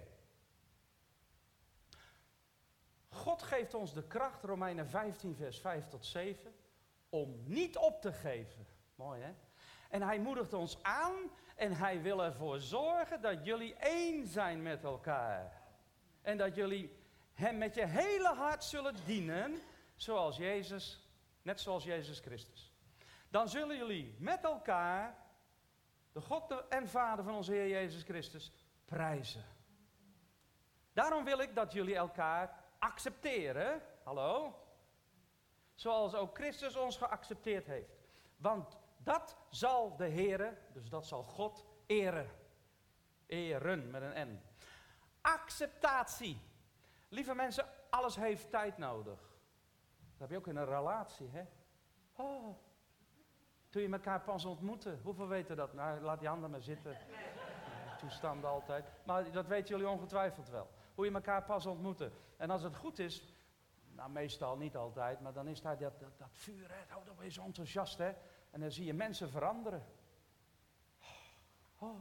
God 3.10 3.42
geeft 3.42 3.74
ons 3.74 3.94
de 3.94 4.04
kracht, 4.04 4.44
Romeinen 4.44 4.88
15, 4.88 5.36
vers 5.36 5.60
5 5.60 5.88
tot 5.88 6.06
7, 6.06 6.56
om 7.10 7.44
niet 7.44 7.78
op 7.78 8.02
te 8.02 8.14
geven. 8.14 8.68
Mooi 8.96 9.22
hè? 9.22 9.34
En 9.90 10.02
hij 10.02 10.20
moedigt 10.20 10.54
ons 10.54 10.84
aan 10.84 11.16
en 11.56 11.74
hij 11.74 12.02
wil 12.02 12.24
ervoor 12.24 12.60
zorgen 12.60 13.22
dat 13.22 13.46
jullie 13.46 13.76
één 13.76 14.28
zijn 14.28 14.62
met 14.62 14.84
elkaar. 14.84 15.62
En 16.22 16.38
dat 16.38 16.56
jullie 16.56 17.01
hem 17.42 17.58
met 17.58 17.76
je 17.76 17.86
hele 17.86 18.34
hart 18.34 18.64
zullen 18.64 18.96
dienen, 19.06 19.62
zoals 19.96 20.38
Jezus, 20.38 21.10
net 21.42 21.62
zoals 21.62 21.84
Jezus 21.84 22.20
Christus. 22.20 22.72
Dan 23.30 23.50
zullen 23.50 23.78
jullie 23.78 24.16
met 24.20 24.44
elkaar 24.44 25.18
de 26.12 26.22
God 26.22 26.68
en 26.70 26.90
Vader 26.90 27.24
van 27.24 27.34
onze 27.34 27.52
Heer 27.52 27.68
Jezus 27.68 28.04
Christus 28.04 28.52
prijzen. 28.86 29.44
Daarom 30.94 31.24
wil 31.24 31.40
ik 31.40 31.56
dat 31.56 31.74
jullie 31.74 31.96
elkaar 31.96 32.64
accepteren. 32.80 33.82
Hallo? 34.04 34.56
Zoals 35.76 36.16
ook 36.16 36.36
Christus 36.36 36.76
ons 36.76 36.98
geaccepteerd 36.98 37.66
heeft. 37.66 38.00
Want 38.38 38.78
dat 38.98 39.38
zal 39.50 39.96
de 39.96 40.10
Heere, 40.10 40.58
dus 40.74 40.90
dat 40.90 41.08
zal 41.08 41.24
God 41.24 41.66
eren. 41.86 42.30
Eren 43.26 43.92
met 43.92 44.02
een 44.02 44.28
N. 44.28 44.42
Acceptatie. 45.22 46.51
Lieve 47.12 47.36
mensen, 47.36 47.66
alles 47.90 48.16
heeft 48.16 48.50
tijd 48.50 48.78
nodig. 48.78 49.20
Dat 50.12 50.20
heb 50.20 50.30
je 50.30 50.38
ook 50.38 50.48
in 50.48 50.56
een 50.56 50.66
relatie, 50.66 51.30
hè? 51.32 51.44
Oh, 52.16 52.58
toen 53.70 53.82
je 53.82 53.90
elkaar 53.90 54.22
pas 54.22 54.46
ontmoette, 54.46 54.98
hoeveel 55.04 55.28
weten 55.28 55.56
dat? 55.56 55.74
Nou, 55.74 56.02
laat 56.02 56.20
die 56.20 56.28
handen 56.28 56.50
maar 56.50 56.62
zitten. 56.62 56.98
Toestanden 57.98 58.50
altijd. 58.50 58.86
Maar 59.06 59.32
dat 59.32 59.48
weten 59.48 59.70
jullie 59.70 59.90
ongetwijfeld 59.90 60.50
wel. 60.50 60.70
Hoe 60.96 61.06
je 61.06 61.12
elkaar 61.12 61.44
pas 61.44 61.66
ontmoette. 61.66 62.12
En 62.38 62.50
als 62.50 62.64
het 62.64 62.76
goed 62.76 63.00
is, 63.00 63.34
nou 63.92 64.10
meestal 64.10 64.58
niet 64.58 64.76
altijd, 64.76 65.22
maar 65.22 65.34
dan 65.34 65.48
is 65.48 65.62
daar 65.62 65.78
dat, 65.78 66.00
dat, 66.00 66.18
dat 66.18 66.30
vuur, 66.32 66.72
hè? 66.72 66.96
Oh, 66.96 67.24
je 67.24 67.30
zo 67.30 67.44
enthousiast, 67.44 67.98
hè? 67.98 68.14
En 68.50 68.60
dan 68.60 68.72
zie 68.72 68.86
je 68.86 68.94
mensen 68.94 69.30
veranderen. 69.30 69.86
Oh, 71.78 72.00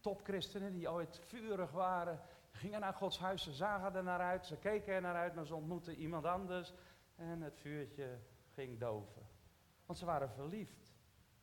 topchristenen 0.00 0.72
die 0.72 0.90
ooit 0.90 1.20
vurig 1.26 1.70
waren, 1.70 2.20
gingen 2.60 2.80
naar 2.80 2.94
Gods 2.94 3.18
huis, 3.18 3.42
ze 3.42 3.52
zagen 3.52 3.94
er 3.94 4.02
naar 4.02 4.20
uit, 4.20 4.46
ze 4.46 4.56
keken 4.56 4.94
er 4.94 5.00
naar 5.00 5.14
uit, 5.14 5.34
maar 5.34 5.46
ze 5.46 5.54
ontmoetten 5.54 5.94
iemand 5.94 6.24
anders 6.24 6.72
en 7.16 7.40
het 7.40 7.58
vuurtje 7.58 8.18
ging 8.54 8.78
doven. 8.78 9.28
Want 9.86 9.98
ze 9.98 10.04
waren 10.04 10.30
verliefd. 10.30 10.92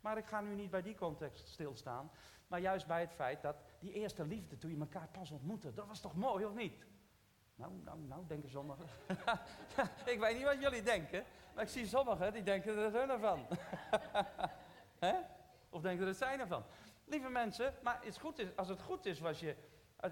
Maar 0.02 0.18
ik 0.18 0.26
ga 0.26 0.42
nu 0.42 0.56
niet 0.56 0.70
bij 0.70 0.82
die 0.82 0.96
context 0.96 1.48
stilstaan, 1.48 2.12
maar 2.48 2.60
juist 2.60 2.88
bij 2.88 3.02
het 3.02 3.14
feit 3.14 3.42
dat 3.42 3.56
die 3.80 3.92
eerste 3.92 4.26
liefde, 4.26 4.58
toen 4.58 4.72
je 4.72 4.80
elkaar 4.80 5.08
pas 5.12 5.32
ontmoette, 5.32 5.74
dat 5.74 5.88
was 5.88 6.00
toch 6.00 6.16
mooi 6.16 6.46
of 6.46 6.54
niet? 6.54 6.86
Nou, 7.56 7.72
nou, 7.84 8.00
nou, 8.00 8.24
denken 8.28 8.50
sommigen. 8.50 8.86
ik 10.14 10.20
weet 10.20 10.36
niet 10.36 10.46
wat 10.46 10.62
jullie 10.62 10.84
denken, 10.84 11.24
maar 11.54 11.64
ik 11.64 11.70
zie 11.70 11.88
sommigen 11.88 12.34
die 12.34 12.44
denken 12.44 12.78
er 12.78 12.94
hun 12.94 13.10
ervan. 13.10 13.48
of 15.76 15.82
denken 15.82 16.02
er 16.02 16.08
het 16.08 16.18
zijn 16.18 16.40
ervan. 16.40 16.64
Lieve 17.06 17.30
mensen, 17.30 17.74
maar 17.84 18.00
het 18.04 18.20
goed 18.20 18.40
is, 18.40 18.56
als 18.56 18.68
het 18.68 18.82
goed 18.82 19.06
is, 19.06 19.20
was 19.20 19.40
je, 19.40 19.56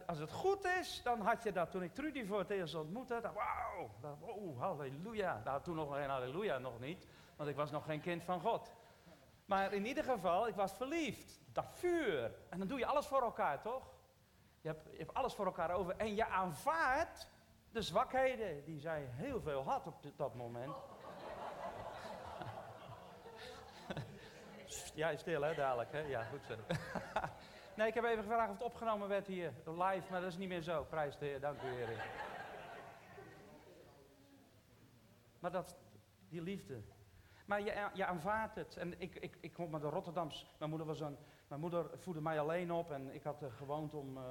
als 0.05 0.19
het 0.19 0.31
goed 0.31 0.65
is, 0.65 1.01
dan 1.03 1.21
had 1.21 1.43
je 1.43 1.51
dat 1.51 1.71
toen 1.71 1.83
ik 1.83 1.93
Trudy 1.93 2.25
voor 2.25 2.39
het 2.39 2.49
eerst 2.49 2.75
ontmoette. 2.75 3.21
Wauw, 3.21 3.89
wow, 4.19 4.59
halleluja. 4.59 5.41
Nou, 5.43 5.61
toen 5.61 5.75
nog 5.75 5.95
geen 5.95 6.09
halleluja, 6.09 6.57
nog 6.57 6.79
niet, 6.79 7.07
want 7.35 7.49
ik 7.49 7.55
was 7.55 7.71
nog 7.71 7.85
geen 7.85 8.01
kind 8.01 8.23
van 8.23 8.41
God. 8.41 8.73
Maar 9.45 9.73
in 9.73 9.85
ieder 9.85 10.03
geval, 10.03 10.47
ik 10.47 10.55
was 10.55 10.73
verliefd. 10.73 11.39
Dat 11.51 11.65
vuur. 11.71 12.31
En 12.49 12.59
dan 12.59 12.67
doe 12.67 12.79
je 12.79 12.85
alles 12.85 13.07
voor 13.07 13.21
elkaar, 13.21 13.61
toch? 13.61 13.93
Je 14.61 14.67
hebt, 14.67 14.97
hebt 14.97 15.13
alles 15.13 15.33
voor 15.33 15.45
elkaar 15.45 15.71
over. 15.71 15.95
En 15.97 16.15
je 16.15 16.27
aanvaardt 16.27 17.31
de 17.71 17.81
zwakheden 17.81 18.65
die 18.65 18.79
zij 18.79 19.07
heel 19.09 19.41
veel 19.41 19.63
had 19.63 19.87
op 19.87 19.95
dat 20.15 20.35
moment. 20.35 20.75
ja, 24.93 25.17
stil 25.17 25.41
hè, 25.41 25.53
dadelijk 25.55 25.91
hè? 25.91 25.99
Ja, 25.99 26.23
goed 26.23 26.45
zo. 26.47 26.55
nee, 27.75 27.87
ik 27.87 27.93
heb 27.93 28.03
even 28.03 28.23
gevraagd 28.23 28.49
of 28.49 28.57
het 28.57 28.65
opgenomen 28.65 29.07
werd 29.07 29.27
hier, 29.27 29.53
live, 29.65 30.11
maar 30.11 30.21
dat 30.21 30.31
is 30.31 30.37
niet 30.37 30.49
meer 30.49 30.61
zo. 30.61 30.83
Prijs 30.83 31.17
de 31.17 31.25
Heer, 31.25 31.39
dank 31.39 31.61
u 31.61 31.65
Heer. 31.65 32.05
Maar 35.39 35.51
dat, 35.51 35.75
die 36.29 36.41
liefde. 36.41 36.81
Maar 37.45 37.61
je, 37.61 37.89
je 37.93 38.05
aanvaardt 38.05 38.55
het. 38.55 38.77
En 38.77 39.01
ik, 39.01 39.15
ik, 39.15 39.37
ik 39.41 39.53
kom 39.53 39.69
met 39.69 39.81
de 39.81 39.89
Rotterdams. 39.89 40.55
Mijn 40.57 40.69
moeder, 40.69 41.01
een, 41.01 41.17
mijn 41.47 41.59
moeder 41.59 42.21
mij 42.21 42.39
alleen 42.39 42.71
op 42.71 42.91
en 42.91 43.13
ik 43.13 43.23
had 43.23 43.43
gewoond 43.49 43.93
om 43.93 44.17
uh, 44.17 44.23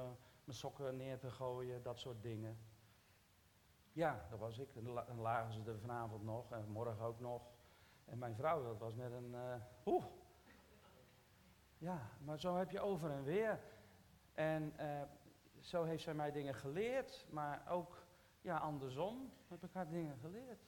mijn 0.43 0.57
sokken 0.57 0.97
neer 0.97 1.19
te 1.19 1.31
gooien, 1.31 1.83
dat 1.83 1.99
soort 1.99 2.21
dingen. 2.23 2.57
Ja, 3.91 4.25
dat 4.29 4.39
was 4.39 4.57
ik. 4.57 4.75
En 5.07 5.19
lagen 5.19 5.53
ze 5.53 5.61
er 5.65 5.79
vanavond 5.79 6.23
nog 6.23 6.51
en 6.51 6.69
morgen 6.69 7.05
ook 7.05 7.19
nog. 7.19 7.41
En 8.05 8.17
mijn 8.17 8.35
vrouw, 8.35 8.63
dat 8.63 8.77
was 8.77 8.95
net 8.95 9.11
een. 9.11 9.31
Uh, 9.33 9.55
oeh. 9.85 10.05
Ja, 11.85 12.09
maar 12.23 12.39
zo 12.39 12.55
heb 12.55 12.71
je 12.71 12.79
over 12.79 13.11
en 13.11 13.23
weer. 13.23 13.59
En 14.33 14.73
uh, 14.79 15.01
zo 15.59 15.83
heeft 15.83 16.03
zij 16.03 16.13
mij 16.13 16.31
dingen 16.31 16.55
geleerd, 16.55 17.25
maar 17.29 17.61
ook 17.69 18.03
ja, 18.41 18.57
andersom 18.57 19.31
heb 19.47 19.63
ik 19.63 19.73
haar 19.73 19.87
dingen 19.87 20.17
geleerd. 20.17 20.59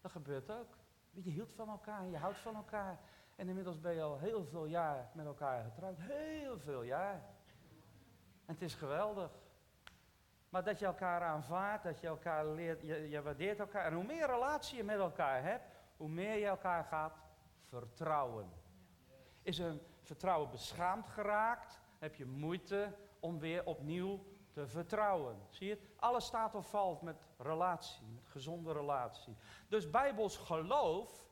Dat 0.00 0.10
gebeurt 0.10 0.50
ook. 0.50 0.76
Je 1.10 1.30
hield 1.30 1.52
van 1.52 1.68
elkaar, 1.68 2.06
je 2.06 2.16
houdt 2.16 2.38
van 2.38 2.54
elkaar. 2.54 2.98
En 3.36 3.48
inmiddels 3.48 3.80
ben 3.80 3.94
je 3.94 4.02
al 4.02 4.18
heel 4.18 4.44
veel 4.44 4.64
jaar 4.64 5.10
met 5.14 5.26
elkaar 5.26 5.64
getrouwd. 5.64 5.98
Heel 5.98 6.58
veel 6.58 6.82
jaar. 6.82 7.22
En 8.44 8.54
het 8.54 8.62
is 8.62 8.74
geweldig. 8.74 9.30
Maar 10.48 10.64
dat 10.64 10.78
je 10.78 10.86
elkaar 10.86 11.22
aanvaardt, 11.22 11.84
dat 11.84 12.00
je 12.00 12.06
elkaar 12.06 12.46
leert, 12.46 12.80
je, 12.80 13.08
je 13.08 13.22
waardeert 13.22 13.58
elkaar. 13.58 13.84
En 13.84 13.94
hoe 13.94 14.04
meer 14.04 14.26
relatie 14.26 14.76
je 14.76 14.84
met 14.84 14.98
elkaar 14.98 15.42
hebt, 15.42 15.64
hoe 15.96 16.08
meer 16.08 16.36
je 16.36 16.46
elkaar 16.46 16.84
gaat 16.84 17.18
vertrouwen. 17.68 18.50
Is 19.42 19.58
een 19.58 19.80
vertrouwen 20.02 20.50
beschaamd 20.50 21.06
geraakt, 21.06 21.80
heb 21.98 22.14
je 22.14 22.26
moeite 22.26 22.96
om 23.20 23.38
weer 23.38 23.64
opnieuw 23.64 24.24
te 24.52 24.66
vertrouwen. 24.66 25.36
Zie 25.50 25.68
je? 25.68 25.78
Alles 25.96 26.24
staat 26.26 26.54
of 26.54 26.70
valt 26.70 27.02
met 27.02 27.28
relatie, 27.38 28.06
met 28.06 28.26
gezonde 28.26 28.72
relatie. 28.72 29.36
Dus 29.68 29.90
bijbels 29.90 30.36
geloof, 30.36 31.26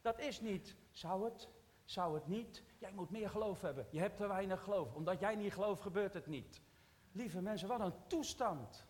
dat 0.00 0.18
is 0.18 0.40
niet, 0.40 0.76
zou 0.90 1.24
het, 1.24 1.48
zou 1.84 2.14
het 2.14 2.26
niet, 2.26 2.62
jij 2.78 2.92
moet 2.92 3.10
meer 3.10 3.30
geloof 3.30 3.60
hebben. 3.60 3.86
Je 3.90 4.00
hebt 4.00 4.16
te 4.16 4.26
weinig 4.26 4.62
geloof. 4.62 4.94
Omdat 4.94 5.20
jij 5.20 5.34
niet 5.34 5.52
gelooft, 5.52 5.82
gebeurt 5.82 6.14
het 6.14 6.26
niet. 6.26 6.60
Lieve 7.12 7.40
mensen, 7.40 7.68
wat 7.68 7.80
een 7.80 8.06
toestand. 8.06 8.86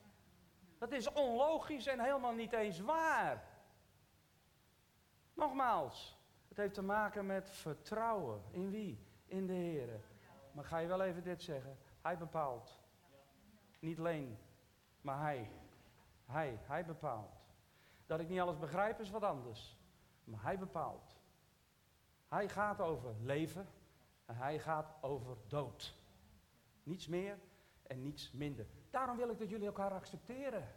Dat 0.78 0.92
is 0.92 1.12
onlogisch 1.12 1.86
en 1.86 2.00
helemaal 2.00 2.34
niet 2.34 2.52
eens 2.52 2.80
waar. 2.80 3.48
Nogmaals, 5.34 6.18
het 6.48 6.56
heeft 6.56 6.74
te 6.74 6.82
maken 6.82 7.26
met 7.26 7.50
vertrouwen. 7.50 8.42
In 8.50 8.70
wie? 8.70 9.05
In 9.26 9.46
de 9.46 9.52
Heer. 9.52 10.00
Maar 10.52 10.64
ga 10.64 10.78
je 10.78 10.86
wel 10.86 11.02
even 11.02 11.22
dit 11.22 11.42
zeggen. 11.42 11.76
Hij 12.02 12.18
bepaalt. 12.18 12.80
Niet 13.78 13.98
Leen, 13.98 14.38
maar 15.00 15.20
hij. 15.20 15.50
Hij, 16.26 16.58
hij 16.62 16.84
bepaalt. 16.84 17.44
Dat 18.06 18.20
ik 18.20 18.28
niet 18.28 18.40
alles 18.40 18.58
begrijp 18.58 19.00
is 19.00 19.10
wat 19.10 19.22
anders. 19.22 19.76
Maar 20.24 20.42
hij 20.42 20.58
bepaalt. 20.58 21.20
Hij 22.28 22.48
gaat 22.48 22.80
over 22.80 23.14
leven 23.20 23.68
en 24.24 24.36
hij 24.36 24.58
gaat 24.58 24.94
over 25.00 25.36
dood. 25.46 25.96
Niets 26.82 27.06
meer 27.06 27.38
en 27.82 28.02
niets 28.02 28.32
minder. 28.32 28.66
Daarom 28.90 29.16
wil 29.16 29.30
ik 29.30 29.38
dat 29.38 29.48
jullie 29.48 29.66
elkaar 29.66 29.90
accepteren. 29.90 30.68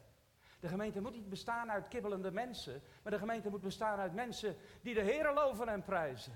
De 0.59 0.67
gemeente 0.67 1.01
moet 1.01 1.13
niet 1.13 1.29
bestaan 1.29 1.71
uit 1.71 1.87
kibbelende 1.87 2.31
mensen, 2.31 2.81
maar 3.03 3.11
de 3.11 3.19
gemeente 3.19 3.49
moet 3.49 3.61
bestaan 3.61 3.99
uit 3.99 4.13
mensen 4.13 4.55
die 4.81 4.93
de 4.93 5.01
Heer 5.01 5.33
loven 5.33 5.67
en 5.67 5.83
prijzen. 5.83 6.33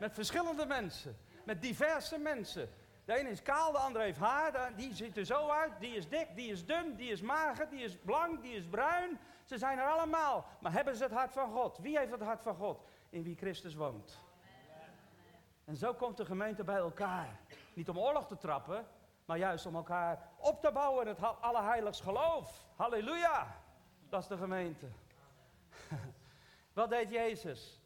Met 0.00 0.14
verschillende 0.14 0.66
mensen, 0.66 1.16
met 1.44 1.62
diverse 1.62 2.18
mensen. 2.18 2.68
De 3.04 3.14
ene 3.14 3.28
is 3.28 3.42
kaal, 3.42 3.72
de 3.72 3.78
andere 3.78 4.04
heeft 4.04 4.18
haar, 4.18 4.76
die 4.76 4.94
ziet 4.94 5.16
er 5.16 5.24
zo 5.24 5.48
uit, 5.48 5.72
die 5.80 5.94
is 5.94 6.08
dik, 6.08 6.28
die 6.34 6.50
is 6.50 6.66
dun, 6.66 6.94
die 6.94 7.10
is 7.10 7.20
mager, 7.20 7.68
die 7.68 7.84
is 7.84 7.96
blank, 7.96 8.42
die 8.42 8.54
is 8.54 8.66
bruin. 8.66 9.18
Ze 9.44 9.58
zijn 9.58 9.78
er 9.78 9.86
allemaal, 9.86 10.46
maar 10.60 10.72
hebben 10.72 10.96
ze 10.96 11.02
het 11.02 11.12
hart 11.12 11.32
van 11.32 11.52
God? 11.52 11.78
Wie 11.78 11.98
heeft 11.98 12.10
het 12.10 12.22
hart 12.22 12.42
van 12.42 12.54
God? 12.54 12.82
In 13.10 13.22
wie 13.22 13.36
Christus 13.36 13.74
woont. 13.74 14.18
En 15.64 15.76
zo 15.76 15.94
komt 15.94 16.16
de 16.16 16.24
gemeente 16.24 16.64
bij 16.64 16.76
elkaar. 16.76 17.40
Niet 17.74 17.88
om 17.88 17.98
oorlog 17.98 18.26
te 18.26 18.36
trappen, 18.36 18.86
maar 19.24 19.38
juist 19.38 19.66
om 19.66 19.74
elkaar 19.74 20.28
op 20.36 20.60
te 20.60 20.70
bouwen 20.72 21.06
in 21.06 21.14
het 21.14 21.40
allerheiligst 21.40 22.00
geloof. 22.00 22.64
Halleluja! 22.76 23.56
Dat 24.08 24.22
is 24.22 24.28
de 24.28 24.36
gemeente. 24.36 24.86
Wat 26.72 26.90
deed 26.90 27.10
Jezus? 27.10 27.80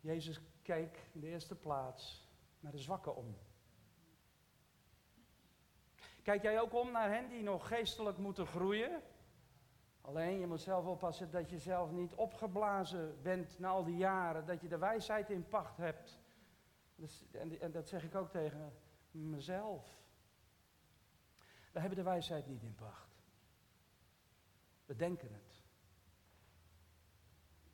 Jezus 0.00 0.40
keek 0.68 1.08
in 1.12 1.20
de 1.20 1.26
eerste 1.26 1.54
plaats 1.54 2.28
naar 2.60 2.72
de 2.72 2.78
zwakken 2.78 3.16
om. 3.16 3.36
Kijk 6.22 6.42
jij 6.42 6.60
ook 6.60 6.74
om 6.74 6.90
naar 6.90 7.10
hen 7.10 7.28
die 7.28 7.42
nog 7.42 7.68
geestelijk 7.68 8.18
moeten 8.18 8.46
groeien? 8.46 9.02
Alleen 10.00 10.38
je 10.38 10.46
moet 10.46 10.60
zelf 10.60 10.86
oppassen 10.86 11.30
dat 11.30 11.50
je 11.50 11.58
zelf 11.58 11.90
niet 11.90 12.14
opgeblazen 12.14 13.22
bent 13.22 13.58
na 13.58 13.68
al 13.68 13.84
die 13.84 13.96
jaren, 13.96 14.46
dat 14.46 14.60
je 14.60 14.68
de 14.68 14.78
wijsheid 14.78 15.30
in 15.30 15.48
pacht 15.48 15.76
hebt. 15.76 16.20
Dus, 16.94 17.24
en 17.32 17.72
dat 17.72 17.88
zeg 17.88 18.04
ik 18.04 18.14
ook 18.14 18.30
tegen 18.30 18.72
mezelf. 19.10 20.00
We 21.72 21.80
hebben 21.80 21.98
de 21.98 22.04
wijsheid 22.04 22.46
niet 22.46 22.62
in 22.62 22.74
pacht. 22.74 23.22
We 24.84 24.96
denken 24.96 25.32
het. 25.32 25.64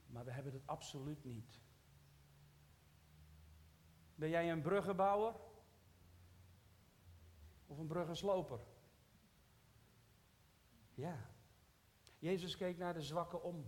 Maar 0.06 0.24
we 0.24 0.30
hebben 0.30 0.52
het 0.52 0.66
absoluut 0.66 1.24
niet. 1.24 1.63
Ben 4.14 4.28
jij 4.28 4.50
een 4.50 4.62
bruggenbouwer? 4.62 5.35
Of 7.66 7.78
een 7.78 7.87
bruggensloper? 7.87 8.61
Ja. 10.94 11.16
Jezus 12.18 12.56
keek 12.56 12.78
naar 12.78 12.94
de 12.94 13.02
zwakken 13.02 13.42
om. 13.42 13.66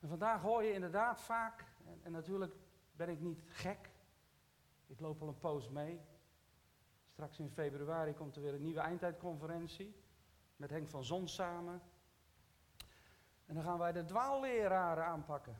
En 0.00 0.08
vandaag 0.08 0.42
hoor 0.42 0.62
je 0.62 0.72
inderdaad 0.72 1.20
vaak, 1.20 1.64
en, 1.84 2.00
en 2.02 2.12
natuurlijk 2.12 2.54
ben 2.92 3.08
ik 3.08 3.20
niet 3.20 3.42
gek, 3.46 3.90
ik 4.86 5.00
loop 5.00 5.22
al 5.22 5.28
een 5.28 5.38
poos 5.38 5.68
mee. 5.68 6.00
Straks 7.08 7.38
in 7.38 7.50
februari 7.50 8.14
komt 8.14 8.36
er 8.36 8.42
weer 8.42 8.54
een 8.54 8.62
nieuwe 8.62 8.80
eindtijdconferentie 8.80 10.02
met 10.56 10.70
Henk 10.70 10.88
van 10.88 11.04
Zon 11.04 11.28
samen. 11.28 11.82
En 13.46 13.54
dan 13.54 13.64
gaan 13.64 13.78
wij 13.78 13.92
de 13.92 14.04
dwaalleraren 14.04 15.04
aanpakken. 15.04 15.56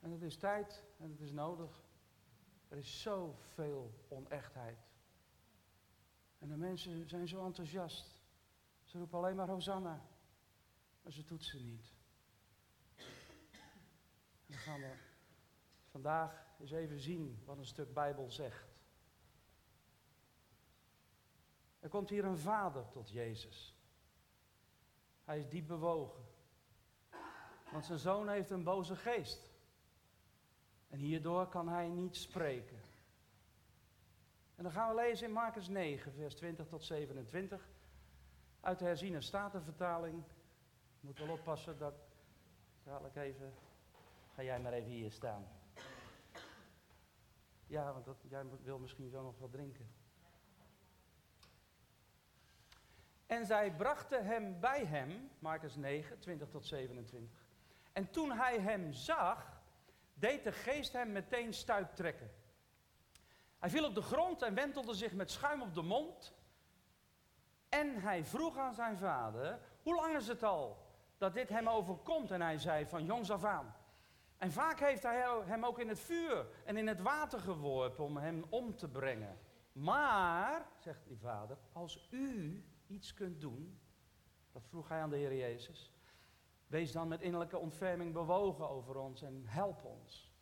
En 0.00 0.10
het 0.10 0.22
is 0.22 0.36
tijd 0.36 0.84
en 0.98 1.10
het 1.10 1.20
is 1.20 1.32
nodig. 1.32 1.84
Er 2.68 2.78
is 2.78 3.02
zoveel 3.02 4.04
onechtheid. 4.08 4.78
En 6.38 6.48
de 6.48 6.56
mensen 6.56 7.08
zijn 7.08 7.28
zo 7.28 7.44
enthousiast. 7.44 8.22
Ze 8.84 8.98
roepen 8.98 9.18
alleen 9.18 9.36
maar 9.36 9.48
Hosanna. 9.48 10.06
Maar 11.02 11.12
ze 11.12 11.24
toetsen 11.24 11.64
niet. 11.64 11.94
En 12.96 14.52
dan 14.52 14.58
gaan 14.58 14.80
we 14.80 14.94
vandaag 15.90 16.46
eens 16.60 16.70
even 16.70 17.00
zien 17.00 17.42
wat 17.44 17.58
een 17.58 17.66
stuk 17.66 17.92
Bijbel 17.92 18.30
zegt. 18.30 18.74
Er 21.80 21.88
komt 21.88 22.08
hier 22.08 22.24
een 22.24 22.38
vader 22.38 22.88
tot 22.88 23.10
Jezus. 23.10 23.76
Hij 25.24 25.38
is 25.38 25.48
diep 25.48 25.66
bewogen. 25.66 26.24
Want 27.72 27.84
zijn 27.84 27.98
zoon 27.98 28.28
heeft 28.28 28.50
een 28.50 28.64
boze 28.64 28.96
geest. 28.96 29.45
En 30.96 31.02
hierdoor 31.02 31.46
kan 31.46 31.68
hij 31.68 31.88
niet 31.88 32.16
spreken. 32.16 32.80
En 34.54 34.62
dan 34.62 34.72
gaan 34.72 34.88
we 34.88 34.94
lezen 34.94 35.26
in 35.26 35.32
Marcus 35.32 35.68
9, 35.68 36.12
vers 36.12 36.34
20 36.34 36.66
tot 36.66 36.84
27. 36.84 37.68
Uit 38.60 38.78
de 38.78 38.84
herziene 38.84 39.20
statenvertaling. 39.20 40.18
Ik 40.96 41.00
moet 41.00 41.18
wel 41.18 41.28
oppassen 41.28 41.78
dat. 41.78 41.94
Dadelijk 42.84 43.16
even. 43.16 43.52
Ga 44.34 44.42
jij 44.42 44.60
maar 44.60 44.72
even 44.72 44.90
hier 44.90 45.10
staan. 45.10 45.46
Ja, 47.66 47.92
want 47.92 48.04
dat, 48.04 48.16
jij 48.28 48.44
wil 48.62 48.78
misschien 48.78 49.10
zo 49.10 49.22
nog 49.22 49.38
wat 49.38 49.52
drinken. 49.52 49.88
En 53.26 53.46
zij 53.46 53.72
brachten 53.72 54.26
hem 54.26 54.60
bij 54.60 54.84
hem, 54.84 55.30
Marcus 55.38 55.74
9, 55.74 56.18
20 56.18 56.48
tot 56.48 56.66
27. 56.66 57.30
En 57.92 58.10
toen 58.10 58.30
hij 58.32 58.60
hem 58.60 58.92
zag, 58.92 59.55
deed 60.18 60.44
de 60.44 60.52
geest 60.52 60.92
hem 60.92 61.12
meteen 61.12 61.54
stuip 61.54 61.94
trekken. 61.94 62.30
Hij 63.58 63.70
viel 63.70 63.84
op 63.84 63.94
de 63.94 64.02
grond 64.02 64.42
en 64.42 64.54
wentelde 64.54 64.94
zich 64.94 65.12
met 65.12 65.30
schuim 65.30 65.62
op 65.62 65.74
de 65.74 65.82
mond. 65.82 66.34
En 67.68 68.00
hij 68.00 68.24
vroeg 68.24 68.56
aan 68.56 68.74
zijn 68.74 68.98
vader, 68.98 69.60
hoe 69.82 69.94
lang 69.94 70.16
is 70.16 70.28
het 70.28 70.42
al 70.42 70.86
dat 71.18 71.34
dit 71.34 71.48
hem 71.48 71.68
overkomt? 71.68 72.30
En 72.30 72.40
hij 72.40 72.58
zei, 72.58 72.86
van 72.86 73.04
jongs 73.04 73.30
af 73.30 73.44
aan. 73.44 73.74
En 74.36 74.52
vaak 74.52 74.80
heeft 74.80 75.02
hij 75.02 75.42
hem 75.44 75.64
ook 75.64 75.78
in 75.78 75.88
het 75.88 76.00
vuur 76.00 76.46
en 76.64 76.76
in 76.76 76.86
het 76.86 77.00
water 77.00 77.40
geworpen 77.40 78.04
om 78.04 78.16
hem 78.16 78.44
om 78.48 78.76
te 78.76 78.88
brengen. 78.88 79.38
Maar, 79.72 80.66
zegt 80.78 81.06
die 81.06 81.18
vader, 81.18 81.58
als 81.72 82.08
u 82.10 82.64
iets 82.86 83.14
kunt 83.14 83.40
doen, 83.40 83.80
dat 84.52 84.66
vroeg 84.66 84.88
hij 84.88 85.00
aan 85.00 85.10
de 85.10 85.16
Heer 85.16 85.36
Jezus, 85.36 85.95
wees 86.66 86.92
dan 86.92 87.08
met 87.08 87.20
innerlijke 87.20 87.58
ontferming 87.58 88.12
bewogen 88.12 88.68
over 88.68 88.96
ons 88.96 89.22
en 89.22 89.42
help 89.46 89.84
ons. 89.84 90.32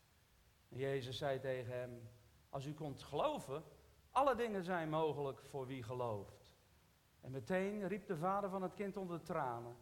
En 0.68 0.78
Jezus 0.78 1.18
zei 1.18 1.40
tegen 1.40 1.72
hem, 1.72 2.08
als 2.48 2.66
u 2.66 2.74
kunt 2.74 3.02
geloven, 3.02 3.64
alle 4.10 4.34
dingen 4.34 4.64
zijn 4.64 4.88
mogelijk 4.88 5.44
voor 5.44 5.66
wie 5.66 5.82
gelooft. 5.82 6.54
En 7.20 7.30
meteen 7.30 7.88
riep 7.88 8.06
de 8.06 8.16
vader 8.16 8.50
van 8.50 8.62
het 8.62 8.74
kind 8.74 8.96
onder 8.96 9.22
tranen, 9.22 9.76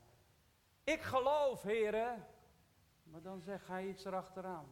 ik 0.85 1.00
geloof, 1.00 1.62
heren, 1.62 2.26
maar 3.02 3.22
dan 3.22 3.40
zegt 3.40 3.66
hij 3.66 3.88
iets 3.88 4.05
erachteraan. 4.05 4.66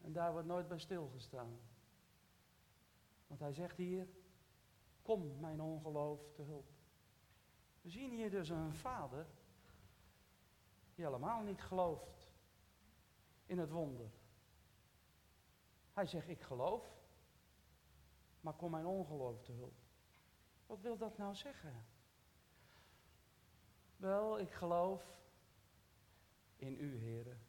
En 0.00 0.12
daar 0.12 0.32
wordt 0.32 0.46
nooit 0.46 0.68
bij 0.68 0.78
stilgestaan. 0.78 1.58
Want 3.26 3.40
hij 3.40 3.52
zegt 3.52 3.76
hier, 3.76 4.08
kom 5.02 5.40
mijn 5.40 5.60
ongeloof 5.60 6.20
te 6.34 6.42
hulp. 6.42 6.70
We 7.80 7.90
zien 7.90 8.10
hier 8.10 8.30
dus 8.30 8.48
een 8.48 8.74
vader 8.74 9.26
die 10.96 11.04
helemaal 11.04 11.42
niet 11.42 11.62
gelooft 11.62 12.30
in 13.46 13.58
het 13.58 13.70
wonder. 13.70 14.10
Hij 15.92 16.06
zegt, 16.06 16.28
ik 16.28 16.40
geloof, 16.40 16.84
maar 18.40 18.54
kom 18.54 18.70
mijn 18.70 18.86
ongeloof 18.86 19.42
te 19.42 19.52
hulp. 19.52 19.74
Wat 20.66 20.80
wil 20.80 20.96
dat 20.96 21.18
nou 21.18 21.34
zeggen? 21.34 21.86
Wel, 23.96 24.38
ik 24.38 24.50
geloof 24.50 25.20
in 26.56 26.80
u, 26.80 26.96
heren. 26.96 27.40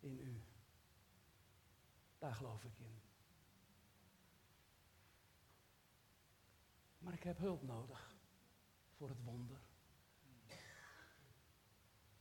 In 0.00 0.18
u. 0.18 0.42
Daar 2.18 2.34
geloof 2.34 2.64
ik 2.64 2.78
in. 2.78 3.00
Maar 6.98 7.14
ik 7.14 7.22
heb 7.22 7.38
hulp 7.38 7.62
nodig 7.62 8.16
voor 8.96 9.08
het 9.08 9.22
wonder. 9.22 9.65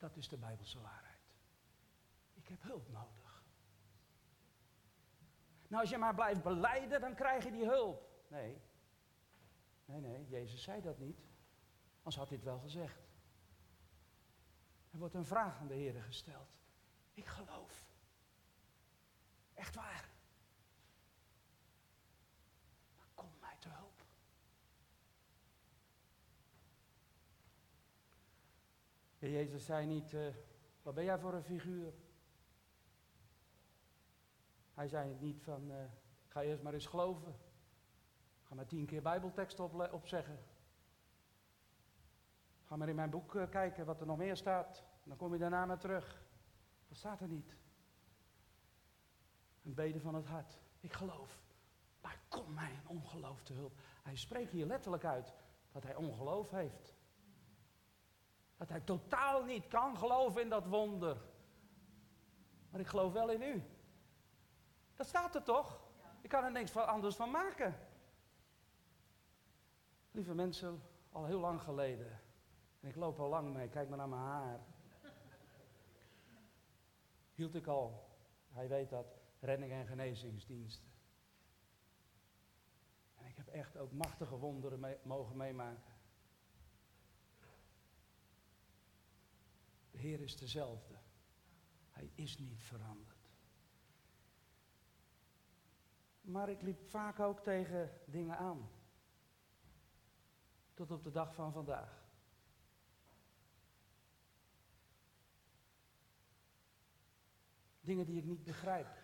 Dat 0.06 0.18
is 0.18 0.28
de 0.28 0.38
Bijbelse 0.38 0.82
waarheid. 0.82 1.24
Ik 2.34 2.48
heb 2.48 2.64
hulp 2.64 2.90
nodig. 2.90 3.44
Nou, 5.68 5.82
als 5.82 5.90
je 5.90 5.98
maar 5.98 6.14
blijft 6.14 6.44
beleiden, 6.44 7.02
dan 7.02 7.16
krijg 7.16 7.44
je 7.44 7.52
die 7.52 7.66
hulp. 7.66 8.10
Nee. 8.28 8.62
Nee, 9.86 10.00
nee, 10.00 10.28
Jezus 10.28 10.64
zei 10.64 10.82
dat 10.82 10.98
niet. 10.98 11.20
Anders 11.98 12.16
had 12.16 12.28
hij 12.28 12.38
het 12.38 12.46
wel 12.46 12.60
gezegd. 12.60 13.00
Er 14.92 14.98
wordt 14.98 15.14
een 15.14 15.26
vraag 15.26 15.60
aan 15.60 15.68
de 15.68 15.74
Heer 15.74 16.04
gesteld. 16.04 16.50
Ik 17.14 17.26
geloof. 17.26 17.90
Echt 19.54 19.76
waar. 19.76 20.10
Maar 22.96 23.08
kom 23.14 23.30
mij 23.40 23.56
te 23.60 23.70
hulp. 23.70 24.06
Jezus 29.32 29.66
zei 29.66 29.86
niet, 29.86 30.12
uh, 30.12 30.28
wat 30.82 30.94
ben 30.94 31.04
jij 31.04 31.20
voor 31.20 31.34
een 31.34 31.44
figuur? 31.44 31.94
Hij 34.74 34.88
zei 34.88 35.16
niet 35.20 35.42
van, 35.42 35.72
uh, 35.72 35.76
ga 36.28 36.42
eerst 36.42 36.64
maar 36.64 36.74
eens 36.74 36.86
geloven. 36.86 37.36
Ga 38.44 38.56
maar 38.56 38.66
tien 38.66 38.86
keer 38.86 39.02
bijbeltekst 39.02 39.60
op, 39.60 39.90
opzeggen. 39.92 40.40
Ga 42.64 42.76
maar 42.76 42.90
in 42.90 42.96
mijn 42.96 43.10
boek 43.10 43.34
uh, 43.34 43.50
kijken 43.50 43.86
wat 43.86 44.00
er 44.00 44.06
nog 44.06 44.18
meer 44.18 44.38
staat. 44.38 44.84
Dan 45.04 45.18
kom 45.18 45.34
je 45.34 45.40
daarna 45.40 45.66
maar 45.66 45.80
terug. 45.80 46.24
Dat 46.88 46.98
staat 46.98 47.22
er 47.22 47.28
niet. 47.28 47.56
Een 49.64 49.74
bede 49.74 50.00
van 50.00 50.16
het 50.16 50.26
hart. 50.26 50.60
Ik 50.80 50.94
geloof. 50.94 51.42
Maar 52.02 52.20
kom 52.30 52.54
mijn 52.54 52.82
ongeloof 52.88 53.44
te 53.44 53.54
hulp. 53.54 53.80
Hij 54.04 54.16
spreekt 54.16 54.52
hier 54.52 54.66
letterlijk 54.66 55.06
uit 55.06 55.34
dat 55.72 55.84
hij 55.84 55.96
ongeloof 55.96 56.50
heeft. 56.50 56.95
Dat 58.58 58.70
hij 58.70 58.80
totaal 58.80 59.44
niet 59.44 59.68
kan 59.68 59.98
geloven 59.98 60.42
in 60.42 60.50
dat 60.50 60.66
wonder. 60.66 61.18
Maar 62.70 62.80
ik 62.80 62.88
geloof 62.88 63.14
wel 63.14 63.30
in 63.30 63.42
u. 63.42 63.64
Dat 64.96 65.08
staat 65.08 65.36
er 65.36 65.44
toch? 65.44 65.80
Ik 66.22 66.30
kan 66.30 66.44
er 66.44 66.52
niks 66.52 66.78
anders 66.78 67.16
van 67.16 67.32
maken. 67.32 67.80
Lieve 70.12 70.34
mensen, 70.34 70.82
al 71.12 71.26
heel 71.26 71.40
lang 71.40 71.62
geleden. 71.62 72.20
En 72.80 72.90
ik 72.90 72.96
loop 72.96 73.20
al 73.20 73.30
lang 73.30 73.54
mee, 73.54 73.70
kijk 73.70 73.90
maar 73.90 73.98
naar 73.98 74.10
mijn 74.10 74.22
haar. 74.22 74.60
Hield 77.34 77.56
ik 77.56 77.68
al, 77.68 78.10
hij 78.52 78.68
weet 78.68 78.90
dat, 78.90 79.06
redding 79.40 79.72
en 79.72 79.86
genezingsdiensten. 79.86 80.92
En 83.16 83.26
ik 83.26 83.38
heb 83.38 83.48
echt 83.48 83.78
ook 83.78 83.92
machtige 83.92 84.38
wonderen 84.38 84.98
mogen 85.04 85.38
meemaken. 85.38 85.95
Heer 90.06 90.22
is 90.22 90.38
dezelfde. 90.38 90.96
Hij 91.90 92.12
is 92.16 92.38
niet 92.38 92.62
veranderd. 92.62 93.30
Maar 96.22 96.50
ik 96.50 96.62
liep 96.62 96.82
vaak 96.90 97.20
ook 97.20 97.40
tegen 97.40 98.02
dingen 98.06 98.38
aan. 98.38 98.70
Tot 100.74 100.92
op 100.92 101.04
de 101.04 101.12
dag 101.12 101.34
van 101.36 101.52
vandaag. 101.52 102.04
Dingen 107.82 108.06
die 108.06 108.18
ik 108.18 108.26
niet 108.26 108.44
begrijp. 108.44 109.04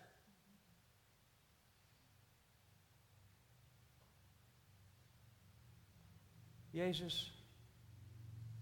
Jezus 6.70 7.46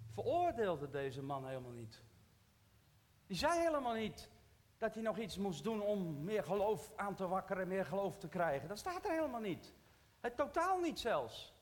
veroordeelde 0.08 0.90
deze 0.90 1.22
man 1.22 1.46
helemaal 1.46 1.72
niet. 1.72 2.08
Die 3.30 3.38
zei 3.38 3.60
helemaal 3.60 3.94
niet 3.94 4.28
dat 4.78 4.94
hij 4.94 5.02
nog 5.02 5.18
iets 5.18 5.36
moest 5.38 5.64
doen 5.64 5.82
om 5.82 6.24
meer 6.24 6.44
geloof 6.44 6.92
aan 6.96 7.14
te 7.14 7.28
wakkeren, 7.28 7.68
meer 7.68 7.84
geloof 7.86 8.16
te 8.16 8.28
krijgen. 8.28 8.68
Dat 8.68 8.78
staat 8.78 9.04
er 9.04 9.10
helemaal 9.10 9.40
niet. 9.40 9.74
Het 10.20 10.36
totaal 10.36 10.78
niet 10.78 11.00
zelfs. 11.00 11.54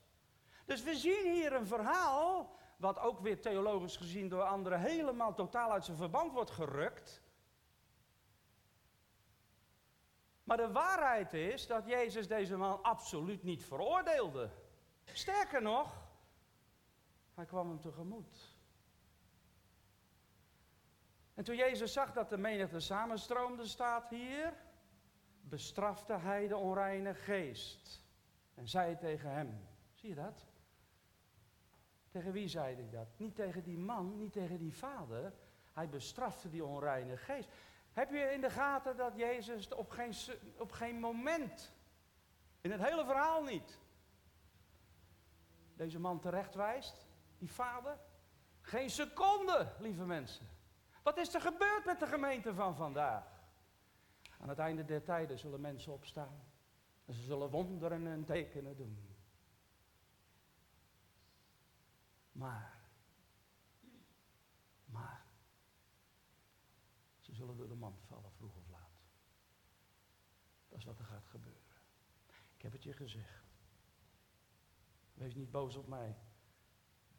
Dus 0.65 0.83
we 0.83 0.97
zien 0.97 1.33
hier 1.33 1.53
een 1.53 1.67
verhaal, 1.67 2.57
wat 2.77 2.99
ook 2.99 3.21
weer 3.21 3.41
theologisch 3.41 3.97
gezien 3.97 4.29
door 4.29 4.43
anderen 4.43 4.81
helemaal 4.81 5.35
totaal 5.35 5.73
uit 5.73 5.85
zijn 5.85 5.97
verband 5.97 6.33
wordt 6.33 6.51
gerukt. 6.51 7.23
Maar 10.45 10.57
de 10.57 10.73
waarheid 10.73 11.33
is 11.33 11.67
dat 11.67 11.87
Jezus 11.87 12.29
deze 12.29 12.57
man 12.57 12.83
absoluut 12.83 13.43
niet 13.43 13.65
veroordeelde. 13.65 14.51
Sterker 15.05 15.63
nog, 15.63 16.09
hij 17.35 17.45
kwam 17.45 17.69
hem 17.69 17.81
tegemoet. 17.81 18.58
En 21.39 21.45
toen 21.45 21.57
Jezus 21.57 21.93
zag 21.93 22.13
dat 22.13 22.29
de 22.29 22.39
menigte 22.39 22.81
samenstroomde, 22.81 23.67
staat 23.67 24.09
hier, 24.09 24.53
bestrafte 25.41 26.13
hij 26.13 26.49
de 26.49 26.57
onreine 26.57 27.15
geest. 27.15 28.05
En 28.55 28.69
zei 28.69 28.97
tegen 28.97 29.31
hem, 29.31 29.69
zie 29.93 30.09
je 30.09 30.15
dat? 30.15 30.47
Tegen 32.11 32.33
wie 32.33 32.49
zei 32.49 32.75
hij 32.75 32.89
dat? 32.91 33.09
Niet 33.17 33.35
tegen 33.35 33.63
die 33.63 33.79
man, 33.79 34.17
niet 34.17 34.33
tegen 34.33 34.59
die 34.59 34.75
vader. 34.75 35.33
Hij 35.73 35.89
bestrafte 35.89 36.51
die 36.51 36.65
onreine 36.65 37.17
geest. 37.17 37.49
Heb 37.93 38.11
je 38.11 38.33
in 38.33 38.41
de 38.41 38.51
gaten 38.51 38.97
dat 38.97 39.17
Jezus 39.17 39.75
op 39.75 39.91
geen, 39.91 40.15
op 40.57 40.73
geen 40.73 41.01
moment, 41.01 41.73
in 42.61 42.71
het 42.71 42.83
hele 42.83 43.05
verhaal 43.05 43.43
niet, 43.43 43.79
deze 45.75 45.99
man 45.99 46.21
terecht 46.21 46.55
wijst, 46.55 47.07
die 47.39 47.53
vader? 47.53 47.99
Geen 48.61 48.91
seconde, 48.91 49.73
lieve 49.79 50.05
mensen. 50.05 50.57
Wat 51.03 51.17
is 51.17 51.35
er 51.35 51.41
gebeurd 51.41 51.85
met 51.85 52.01
de 52.01 52.07
gemeente 52.07 52.55
van 52.55 52.77
vandaag? 52.77 53.25
Aan 54.39 54.49
het 54.49 54.59
einde 54.59 54.85
der 54.85 55.05
tijden 55.05 55.39
zullen 55.39 55.61
mensen 55.61 55.93
opstaan. 55.93 56.43
En 57.05 57.15
ze 57.15 57.23
zullen 57.23 57.51
wonderen 57.51 58.07
en 58.07 58.25
tekenen 58.25 58.77
doen. 58.77 59.09
Maar, 62.33 62.79
maar, 64.85 65.25
ze 67.19 67.35
zullen 67.35 67.57
door 67.57 67.69
de 67.69 67.75
mand 67.75 68.03
vallen, 68.03 68.33
vroeg 68.33 68.57
of 68.57 68.69
laat. 68.69 69.01
Dat 70.69 70.79
is 70.79 70.85
wat 70.85 70.99
er 70.99 71.05
gaat 71.05 71.27
gebeuren. 71.27 71.63
Ik 72.57 72.63
heb 72.63 72.73
het 72.73 72.83
je 72.83 72.93
gezegd. 72.93 73.47
Wees 75.15 75.35
niet 75.35 75.51
boos 75.51 75.77
op 75.77 75.87
mij, 75.87 76.17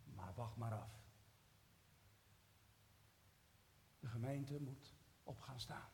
maar 0.04 0.34
wacht 0.34 0.56
maar 0.56 0.74
af. 0.74 0.92
De 3.99 3.99
gemeente 4.10 4.62
moet 4.62 4.95
op 5.24 5.39
gaan 5.39 5.60
staan. 5.60 5.89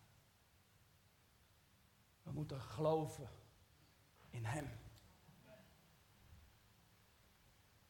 We 2.24 2.32
moeten 2.32 2.62
geloven 2.62 3.30
in 4.30 4.46
Hem. 4.46 4.70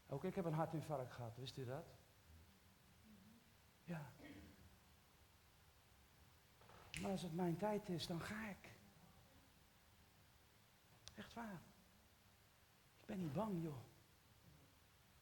Ook 0.07 0.23
ik 0.23 0.35
heb 0.35 0.45
een 0.45 0.53
hartinfarct 0.53 1.11
gehad, 1.11 1.37
wist 1.37 1.57
u 1.57 1.65
dat? 1.65 1.85
Ja. 3.83 4.11
Maar 7.01 7.11
als 7.11 7.21
het 7.21 7.33
mijn 7.33 7.57
tijd 7.57 7.89
is, 7.89 8.07
dan 8.07 8.21
ga 8.21 8.49
ik. 8.49 8.73
Echt 11.15 11.33
waar. 11.33 11.61
Ik 12.99 13.05
ben 13.05 13.19
niet 13.19 13.33
bang, 13.33 13.63
joh. 13.63 13.83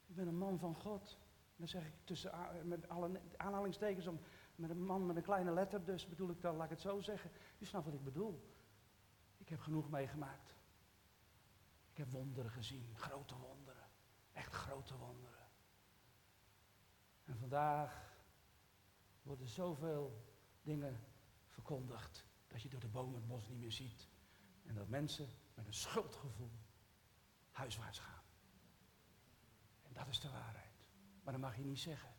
Ik 0.06 0.14
ben 0.14 0.26
een 0.26 0.38
man 0.38 0.58
van 0.58 0.74
God. 0.74 1.18
Dan 1.56 1.68
zeg 1.68 1.86
ik 1.86 1.92
tussen 2.04 2.68
met 2.68 2.88
alle 2.88 3.20
aanhalingstekens 3.36 4.06
om 4.06 4.20
met 4.56 4.70
een 4.70 4.84
man 4.84 5.06
met 5.06 5.16
een 5.16 5.22
kleine 5.22 5.52
letter, 5.52 5.84
dus 5.84 6.06
bedoel 6.06 6.30
ik 6.30 6.40
dan, 6.40 6.56
laat 6.56 6.64
ik 6.64 6.70
het 6.70 6.80
zo 6.80 7.00
zeggen. 7.00 7.30
U 7.58 7.64
snapt 7.64 7.84
wat 7.84 7.94
ik 7.94 8.04
bedoel. 8.04 8.52
Ik 9.36 9.48
heb 9.48 9.60
genoeg 9.60 9.90
meegemaakt. 9.90 10.54
Ik 11.90 11.96
heb 11.96 12.10
wonderen 12.10 12.50
gezien, 12.50 12.92
grote 12.94 13.36
wonderen. 13.36 13.88
Echt 14.32 14.52
grote 14.52 14.96
wonderen. 14.96 15.48
En 17.24 17.36
vandaag 17.36 18.18
worden 19.22 19.48
zoveel 19.48 20.24
dingen 20.62 21.00
verkondigd 21.48 22.24
dat 22.46 22.62
je 22.62 22.68
door 22.68 22.80
de 22.80 22.88
bomen 22.88 23.14
het 23.14 23.26
bos 23.26 23.48
niet 23.48 23.58
meer 23.58 23.72
ziet. 23.72 24.08
En 24.64 24.74
dat 24.74 24.88
mensen 24.88 25.28
met 25.54 25.66
een 25.66 25.74
schuldgevoel 25.74 26.52
huiswaarts 27.50 27.98
gaan. 27.98 28.22
En 29.82 29.92
dat 29.92 30.08
is 30.08 30.20
de 30.20 30.30
waarheid. 30.30 30.88
Maar 31.22 31.32
dat 31.32 31.42
mag 31.42 31.56
je 31.56 31.62
niet 31.62 31.78
zeggen. 31.78 32.13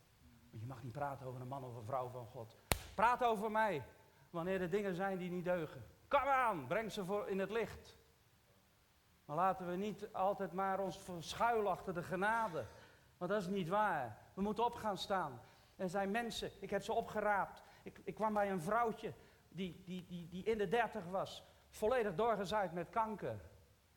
Je 0.60 0.65
mag 0.65 0.84
niet 0.84 0.91
praten 0.91 1.28
over 1.28 1.41
een 1.41 1.48
man 1.48 1.63
of 1.63 1.76
een 1.76 1.86
vrouw 1.86 2.10
van 2.10 2.26
God. 2.26 2.56
Praat 2.94 3.24
over 3.24 3.52
mij 3.52 3.84
wanneer 4.30 4.62
er 4.62 4.70
dingen 4.70 4.96
zijn 4.96 5.18
die 5.18 5.32
niet 5.32 5.44
deugen. 5.44 5.86
Kom 6.08 6.20
aan, 6.20 6.68
breng 6.68 6.91
ze 6.91 7.06
voor 7.06 7.28
in 7.28 7.39
het 7.39 7.50
licht. 7.50 7.98
Maar 9.26 9.36
laten 9.36 9.68
we 9.68 9.76
niet 9.76 10.13
altijd 10.13 10.54
maar 10.54 10.80
ons 10.80 11.00
verschuilen 11.00 11.72
achter 11.72 11.94
de 11.94 12.04
genade. 12.04 12.65
Want 13.18 13.32
dat 13.32 13.41
is 13.41 13.48
niet 13.48 13.68
waar. 13.68 14.18
We 14.34 14.41
moeten 14.41 14.65
op 14.65 14.74
gaan 14.74 14.98
staan. 14.98 15.41
Er 15.76 15.89
zijn 15.89 16.12
mensen, 16.12 16.52
ik 16.60 16.70
heb 16.70 16.84
ze 16.84 16.94
opgeraapt. 16.94 17.63
Ik, 17.84 18.00
ik 18.04 18.15
kwam 18.15 18.34
bij 18.34 18.52
een 18.52 18.62
vrouwtje 18.62 19.13
die, 19.50 19.82
die, 19.86 20.06
die, 20.06 20.28
die 20.28 20.44
in 20.44 20.58
de 20.58 20.68
dertig 20.68 21.06
was. 21.06 21.44
Volledig 21.70 22.15
doorgezaaid 22.15 22.74
met 22.74 22.89
kanker. 22.89 23.41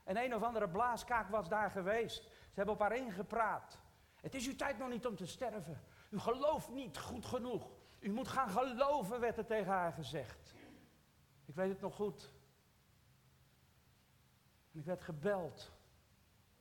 En 0.05 0.17
een 0.17 0.35
of 0.35 0.43
andere 0.43 0.69
blaaskaak 0.69 1.29
was 1.29 1.49
daar 1.49 1.71
geweest. 1.71 2.23
Ze 2.23 2.55
hebben 2.55 2.75
op 2.75 2.81
haar 2.81 2.97
ingepraat. 2.97 3.79
Het 4.21 4.35
is 4.35 4.47
uw 4.47 4.57
tijd 4.57 4.79
nog 4.79 4.89
niet 4.89 5.07
om 5.07 5.17
te 5.17 5.27
sterven. 5.27 5.81
U 6.09 6.19
gelooft 6.19 6.69
niet 6.69 6.99
goed 6.99 7.27
genoeg. 7.27 7.71
U 8.01 8.11
moet 8.11 8.29
gaan 8.29 8.49
geloven, 8.51 9.21
werd 9.21 9.39
er 9.39 9.47
tegen 9.47 9.73
haar 9.73 9.93
gezegd. 9.93 10.55
Ik 11.45 11.55
weet 11.55 11.69
het 11.69 11.81
nog 11.81 11.95
goed. 11.95 12.33
En 14.73 14.79
ik 14.79 14.85
werd 14.85 15.03
gebeld 15.03 15.73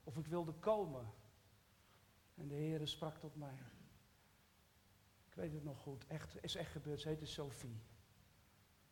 of 0.03 0.17
ik 0.17 0.27
wilde 0.27 0.53
komen. 0.53 1.13
En 2.35 2.47
de 2.47 2.55
Heere 2.55 2.85
sprak 2.85 3.17
tot 3.17 3.35
mij. 3.35 3.57
Ik 5.27 5.33
weet 5.33 5.53
het 5.53 5.63
nog 5.63 5.79
goed. 5.79 6.07
Echt, 6.07 6.43
is 6.43 6.55
echt 6.55 6.71
gebeurd. 6.71 7.01
Ze 7.01 7.07
heette 7.07 7.25
Sophie. 7.25 7.81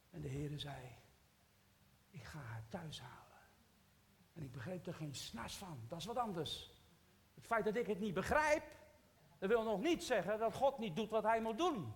En 0.09 0.21
de 0.21 0.29
Heere 0.29 0.59
zei, 0.59 0.95
ik 2.09 2.23
ga 2.23 2.39
haar 2.39 2.67
thuis 2.69 3.01
halen. 3.01 3.39
En 4.33 4.43
ik 4.43 4.51
begreep 4.51 4.87
er 4.87 4.93
geen 4.93 5.15
snas 5.15 5.57
van. 5.57 5.79
Dat 5.87 5.99
is 5.99 6.05
wat 6.05 6.17
anders. 6.17 6.71
Het 7.33 7.45
feit 7.45 7.65
dat 7.65 7.75
ik 7.75 7.87
het 7.87 7.99
niet 7.99 8.13
begrijp, 8.13 8.63
dat 9.37 9.49
wil 9.49 9.63
nog 9.63 9.81
niet 9.81 10.03
zeggen 10.03 10.39
dat 10.39 10.53
God 10.53 10.77
niet 10.77 10.95
doet 10.95 11.09
wat 11.09 11.23
hij 11.23 11.41
moet 11.41 11.57
doen. 11.57 11.93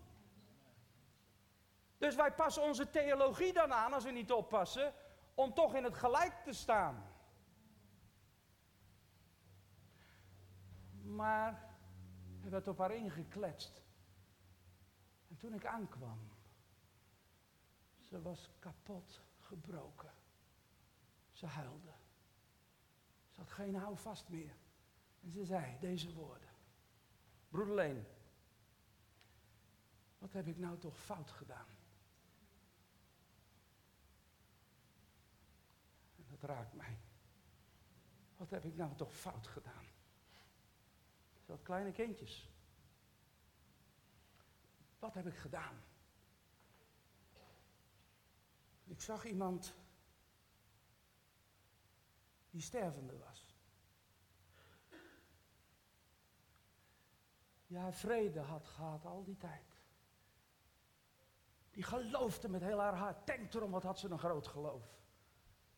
Dus 1.97 2.15
wij 2.15 2.33
passen 2.33 2.63
onze 2.63 2.89
theologie 2.89 3.53
dan 3.53 3.73
aan, 3.73 3.93
als 3.93 4.03
we 4.03 4.11
niet 4.11 4.31
oppassen, 4.31 4.93
om 5.33 5.53
toch 5.53 5.75
in 5.75 5.83
het 5.83 5.95
gelijk 5.95 6.43
te 6.43 6.53
staan. 6.53 7.03
Maar 11.03 11.69
hij 12.41 12.49
werd 12.49 12.67
op 12.67 12.77
haar 12.77 12.91
ingekletst. 12.91 13.83
En 15.27 15.37
toen 15.37 15.53
ik 15.53 15.65
aankwam, 15.65 16.29
ze 17.99 18.21
was 18.21 18.49
kapot 18.59 19.21
gebroken. 19.39 20.11
Ze 21.31 21.45
huilde. 21.45 21.93
Ze 23.29 23.39
had 23.39 23.49
geen 23.49 23.75
houvast 23.75 24.29
meer. 24.29 24.55
En 25.23 25.31
ze 25.31 25.45
zei 25.45 25.77
deze 25.79 26.13
woorden. 26.13 26.48
Broeder 27.49 27.75
Leen, 27.75 28.05
wat 30.17 30.33
heb 30.33 30.47
ik 30.47 30.57
nou 30.57 30.77
toch 30.77 30.97
fout 30.97 31.31
gedaan? 31.31 31.67
En 36.15 36.25
dat 36.29 36.41
raakt 36.41 36.73
mij. 36.73 36.99
Wat 38.37 38.49
heb 38.49 38.65
ik 38.65 38.75
nou 38.75 38.95
toch 38.95 39.13
fout 39.13 39.47
gedaan? 39.47 39.85
Had 41.45 41.61
kleine 41.61 41.91
kindjes. 41.91 42.49
Wat 44.99 45.13
heb 45.13 45.27
ik 45.27 45.35
gedaan? 45.35 45.83
Ik 48.85 49.01
zag 49.01 49.25
iemand 49.25 49.73
die 52.49 52.61
stervende 52.61 53.17
was. 53.17 53.48
Ja, 57.69 57.91
vrede 57.93 58.39
had 58.39 58.67
gehad 58.67 59.05
al 59.05 59.23
die 59.23 59.37
tijd. 59.37 59.81
Die 61.71 61.83
geloofde 61.83 62.49
met 62.49 62.61
heel 62.61 62.79
haar 62.79 62.95
hart. 62.95 63.27
Denk 63.27 63.53
erom, 63.53 63.71
wat 63.71 63.83
had 63.83 63.99
ze 63.99 64.09
een 64.09 64.19
groot 64.19 64.47
geloof. 64.47 64.83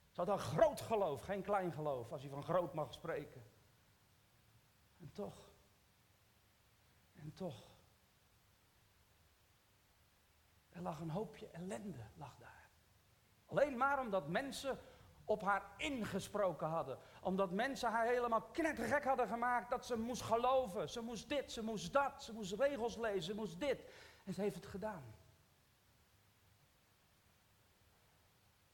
Ze 0.10 0.20
had 0.20 0.30
een 0.30 0.40
groot 0.40 0.82
geloof, 0.82 1.22
geen 1.22 1.42
klein 1.42 1.72
geloof, 1.72 2.12
als 2.12 2.22
je 2.22 2.30
van 2.30 2.44
groot 2.44 2.74
mag 2.74 2.94
spreken. 2.94 3.44
En 5.00 5.12
toch, 5.12 5.52
en 7.14 7.34
toch, 7.34 7.72
er 10.70 10.82
lag 10.82 11.00
een 11.00 11.10
hoopje 11.10 11.48
ellende, 11.48 12.06
lag 12.16 12.36
daar. 12.38 12.70
Alleen 13.46 13.78
maar 13.78 14.00
omdat 14.00 14.28
mensen 14.28 14.80
op 15.32 15.42
haar 15.42 15.72
ingesproken 15.78 16.68
hadden. 16.68 16.98
Omdat 17.22 17.52
mensen 17.52 17.90
haar 17.90 18.08
helemaal 18.08 18.42
knettergek 18.42 19.04
hadden 19.04 19.28
gemaakt 19.28 19.70
dat 19.70 19.86
ze 19.86 19.98
moest 19.98 20.22
geloven. 20.22 20.90
Ze 20.90 21.02
moest 21.02 21.30
dit, 21.30 21.52
ze 21.52 21.64
moest 21.64 21.94
dat, 21.94 22.24
ze 22.24 22.34
moest 22.34 22.54
regels 22.54 22.96
lezen, 22.96 23.24
ze 23.24 23.34
moest 23.34 23.60
dit. 23.60 23.86
En 24.24 24.34
ze 24.34 24.42
heeft 24.42 24.56
het 24.56 24.66
gedaan. 24.66 25.04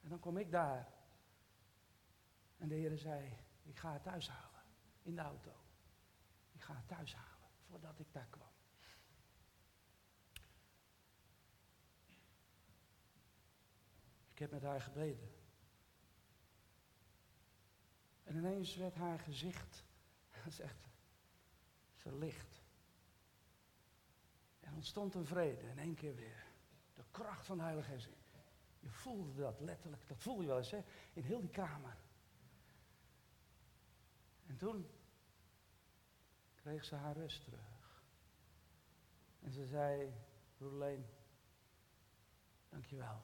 En 0.02 0.10
dan 0.10 0.20
kom 0.20 0.38
ik 0.38 0.52
daar. 0.52 0.88
En 2.58 2.68
de 2.68 2.76
Heer 2.76 2.98
zei, 2.98 3.38
ik 3.64 3.78
ga 3.78 3.94
het 3.94 4.04
thuis 4.04 4.30
halen. 4.30 4.62
In 5.02 5.16
de 5.16 5.22
auto. 5.22 5.52
Ik 6.52 6.62
ga 6.62 6.76
het 6.76 6.88
thuis 6.88 7.16
halen, 7.16 7.50
voordat 7.70 8.00
ik 8.00 8.14
daar 8.14 8.28
kwam. 8.30 8.48
Ik 14.32 14.40
heb 14.40 14.52
met 14.52 14.64
haar 14.64 14.82
gebeden. 14.82 15.37
En 18.28 18.36
ineens 18.36 18.76
werd 18.76 18.96
haar 18.96 19.20
gezicht, 19.20 19.84
echt 20.60 20.88
verlicht. 21.96 22.62
Er 24.60 24.74
ontstond 24.74 25.16
een 25.16 25.26
vrede 25.26 25.70
in 25.70 25.80
één 25.80 25.96
keer 25.96 26.16
weer. 26.16 26.46
De 26.94 27.04
kracht 27.12 27.46
van 27.46 27.58
de 27.58 27.64
Heilige 27.64 27.92
Geest. 27.92 28.10
Je 28.80 28.90
voelde 28.90 29.42
dat 29.42 29.60
letterlijk, 29.60 30.08
dat 30.08 30.18
voel 30.18 30.42
je 30.42 30.48
wel 30.48 30.58
eens, 30.58 30.72
hè? 30.72 30.84
In 31.14 31.24
heel 31.24 31.40
die 31.40 31.50
kamer. 31.50 31.98
En 34.46 34.58
toen 34.58 34.90
kreeg 36.56 36.86
ze 36.86 36.96
haar 36.96 37.16
rust 37.16 37.44
terug. 37.44 38.04
En 39.40 39.52
ze 39.52 39.66
zei, 39.66 40.14
broer 40.58 40.78
Leen, 40.78 41.06
dankjewel. 42.70 43.24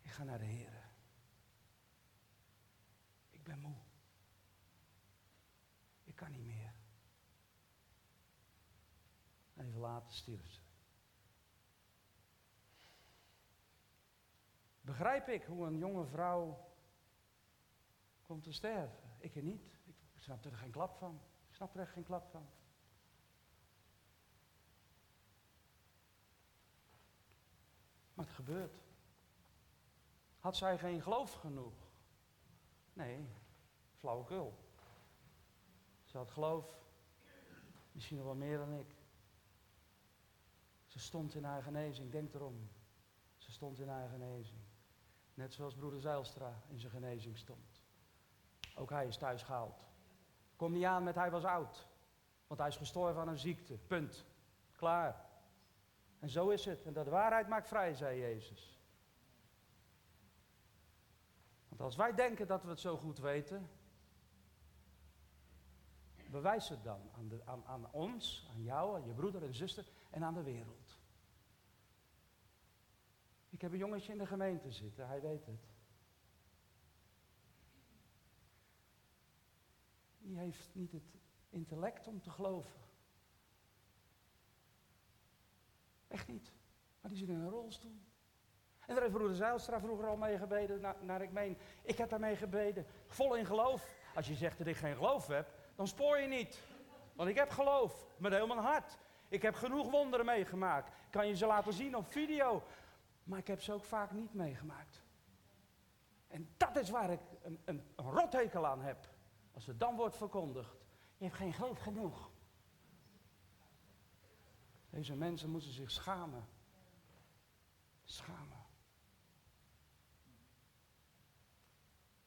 Ik 0.00 0.10
ga 0.10 0.24
naar 0.24 0.38
de 0.38 0.44
Heer. 0.44 0.85
Ben 3.46 3.60
moe. 3.60 3.74
Ik 6.04 6.16
kan 6.16 6.30
niet 6.30 6.46
meer. 6.46 6.72
Even 9.56 9.78
later 9.78 10.12
stierf 10.12 10.50
ze. 10.50 10.60
Begrijp 14.80 15.28
ik 15.28 15.44
hoe 15.44 15.66
een 15.66 15.78
jonge 15.78 16.06
vrouw 16.06 16.74
komt 18.22 18.42
te 18.42 18.52
sterven? 18.52 18.98
Ik 19.18 19.36
er 19.36 19.42
niet. 19.42 19.78
Ik 20.14 20.22
snap 20.22 20.44
er 20.44 20.56
geen 20.56 20.70
klap 20.70 20.96
van. 20.96 21.20
Ik 21.48 21.54
snap 21.54 21.74
er 21.74 21.80
echt 21.80 21.92
geen 21.92 22.04
klap 22.04 22.30
van. 22.30 22.46
Maar 28.14 28.24
het 28.24 28.34
gebeurt. 28.34 28.82
Had 30.38 30.56
zij 30.56 30.78
geen 30.78 31.02
geloof 31.02 31.32
genoeg? 31.32 31.85
Nee, 32.96 33.28
flauwekul. 33.94 34.54
Ze 36.04 36.16
had 36.16 36.30
geloof, 36.30 36.78
misschien 37.92 38.16
nog 38.16 38.26
wel 38.26 38.34
meer 38.34 38.58
dan 38.58 38.72
ik. 38.72 38.94
Ze 40.86 40.98
stond 40.98 41.34
in 41.34 41.44
haar 41.44 41.62
genezing, 41.62 42.10
denk 42.10 42.34
erom. 42.34 42.68
Ze 43.36 43.52
stond 43.52 43.78
in 43.78 43.88
haar 43.88 44.08
genezing. 44.08 44.60
Net 45.34 45.54
zoals 45.54 45.74
broeder 45.74 46.00
Zeilstra 46.00 46.62
in 46.68 46.78
zijn 46.78 46.92
genezing 46.92 47.38
stond. 47.38 47.82
Ook 48.74 48.90
hij 48.90 49.06
is 49.06 49.16
thuis 49.16 49.42
gehaald. 49.42 49.84
Kom 50.56 50.72
niet 50.72 50.84
aan 50.84 51.02
met 51.02 51.14
hij 51.14 51.30
was 51.30 51.44
oud. 51.44 51.86
Want 52.46 52.60
hij 52.60 52.68
is 52.68 52.76
gestorven 52.76 53.20
aan 53.20 53.28
een 53.28 53.38
ziekte. 53.38 53.78
Punt. 53.78 54.24
Klaar. 54.72 55.24
En 56.18 56.28
zo 56.28 56.48
is 56.48 56.64
het. 56.64 56.84
En 56.84 56.92
dat 56.92 57.04
de 57.04 57.10
waarheid 57.10 57.48
maakt 57.48 57.68
vrij, 57.68 57.94
zei 57.94 58.20
Jezus. 58.20 58.75
Want 61.76 61.88
als 61.88 61.96
wij 61.96 62.14
denken 62.14 62.46
dat 62.46 62.62
we 62.62 62.68
het 62.68 62.80
zo 62.80 62.96
goed 62.96 63.18
weten, 63.18 63.70
bewijs 66.30 66.68
het 66.68 66.84
dan 66.84 67.10
aan, 67.12 67.28
de, 67.28 67.44
aan, 67.44 67.64
aan 67.64 67.92
ons, 67.92 68.48
aan 68.50 68.62
jou, 68.62 68.94
aan 68.94 69.06
je 69.06 69.12
broeder 69.12 69.42
en 69.42 69.54
zuster 69.54 69.90
en 70.10 70.24
aan 70.24 70.34
de 70.34 70.42
wereld. 70.42 70.98
Ik 73.48 73.60
heb 73.60 73.72
een 73.72 73.78
jongetje 73.78 74.12
in 74.12 74.18
de 74.18 74.26
gemeente 74.26 74.70
zitten, 74.72 75.06
hij 75.06 75.20
weet 75.20 75.46
het. 75.46 75.68
Die 80.18 80.38
heeft 80.38 80.74
niet 80.74 80.92
het 80.92 81.16
intellect 81.48 82.06
om 82.06 82.20
te 82.20 82.30
geloven. 82.30 82.80
Echt 86.08 86.28
niet. 86.28 86.52
Maar 87.00 87.10
die 87.10 87.18
zit 87.18 87.28
in 87.28 87.40
een 87.40 87.50
rolstoel. 87.50 88.00
En 88.86 88.94
daar 88.94 89.02
heeft 89.02 89.14
broeder 89.14 89.36
Zeilstra 89.36 89.80
vroeger 89.80 90.06
al 90.06 90.16
mee 90.16 90.38
gebeden, 90.38 90.94
naar, 91.00 91.22
ik 91.22 91.32
meen. 91.32 91.58
Ik 91.82 91.98
heb 91.98 92.08
daarmee 92.08 92.36
gebeden, 92.36 92.86
vol 93.06 93.34
in 93.34 93.46
geloof. 93.46 93.94
Als 94.14 94.26
je 94.26 94.34
zegt 94.34 94.58
dat 94.58 94.66
ik 94.66 94.76
geen 94.76 94.96
geloof 94.96 95.26
heb, 95.26 95.48
dan 95.74 95.86
spoor 95.86 96.18
je 96.18 96.26
niet. 96.26 96.62
Want 97.12 97.28
ik 97.28 97.36
heb 97.36 97.50
geloof, 97.50 98.06
met 98.16 98.32
heel 98.32 98.46
mijn 98.46 98.60
hart. 98.60 98.98
Ik 99.28 99.42
heb 99.42 99.54
genoeg 99.54 99.90
wonderen 99.90 100.26
meegemaakt. 100.26 100.90
Kan 101.10 101.26
je 101.26 101.36
ze 101.36 101.46
laten 101.46 101.72
zien 101.72 101.96
op 101.96 102.06
video. 102.06 102.62
Maar 103.24 103.38
ik 103.38 103.46
heb 103.46 103.60
ze 103.60 103.72
ook 103.72 103.84
vaak 103.84 104.10
niet 104.10 104.34
meegemaakt. 104.34 105.02
En 106.28 106.48
dat 106.56 106.76
is 106.76 106.90
waar 106.90 107.10
ik 107.10 107.20
een, 107.42 107.60
een, 107.64 107.82
een 107.96 108.10
rothekel 108.10 108.66
aan 108.66 108.82
heb. 108.82 109.08
Als 109.54 109.66
het 109.66 109.80
dan 109.80 109.96
wordt 109.96 110.16
verkondigd. 110.16 110.76
Je 111.16 111.24
hebt 111.24 111.36
geen 111.36 111.52
geloof 111.52 111.78
genoeg. 111.78 112.30
Deze 114.90 115.16
mensen 115.16 115.50
moeten 115.50 115.72
zich 115.72 115.90
schamen. 115.90 116.48
Schamen. 118.04 118.55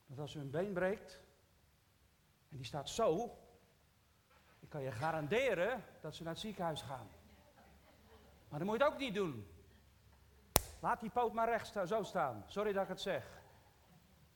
Dat 0.09 0.19
als 0.19 0.35
u 0.35 0.39
een 0.39 0.49
been 0.49 0.73
breekt, 0.73 1.21
en 2.49 2.57
die 2.57 2.65
staat 2.65 2.89
zo, 2.89 3.37
ik 4.59 4.69
kan 4.69 4.81
je 4.81 4.91
garanderen 4.91 5.83
dat 6.01 6.15
ze 6.15 6.23
naar 6.23 6.31
het 6.31 6.41
ziekenhuis 6.41 6.81
gaan. 6.81 7.07
Maar 8.49 8.59
dat 8.59 8.67
moet 8.67 8.77
je 8.77 8.83
het 8.83 8.93
ook 8.93 8.99
niet 8.99 9.13
doen. 9.13 9.47
Laat 10.79 10.99
die 10.99 11.09
poot 11.09 11.33
maar 11.33 11.49
recht 11.49 11.73
zo 11.85 12.03
staan. 12.03 12.43
Sorry 12.47 12.73
dat 12.73 12.83
ik 12.83 12.89
het 12.89 13.01
zeg. 13.01 13.41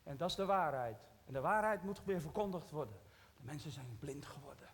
En 0.04 0.18
dat 0.18 0.30
is 0.30 0.36
de 0.36 0.46
waarheid. 0.46 0.98
En 1.26 1.34
de 1.34 1.40
waarheid 1.40 1.84
moet 1.84 2.04
weer 2.04 2.22
verkondigd 2.22 2.72
worden. 2.72 3.00
De 3.38 3.44
mensen 3.44 3.72
zijn 3.72 3.98
blind 4.00 4.26
geworden. 4.26 4.68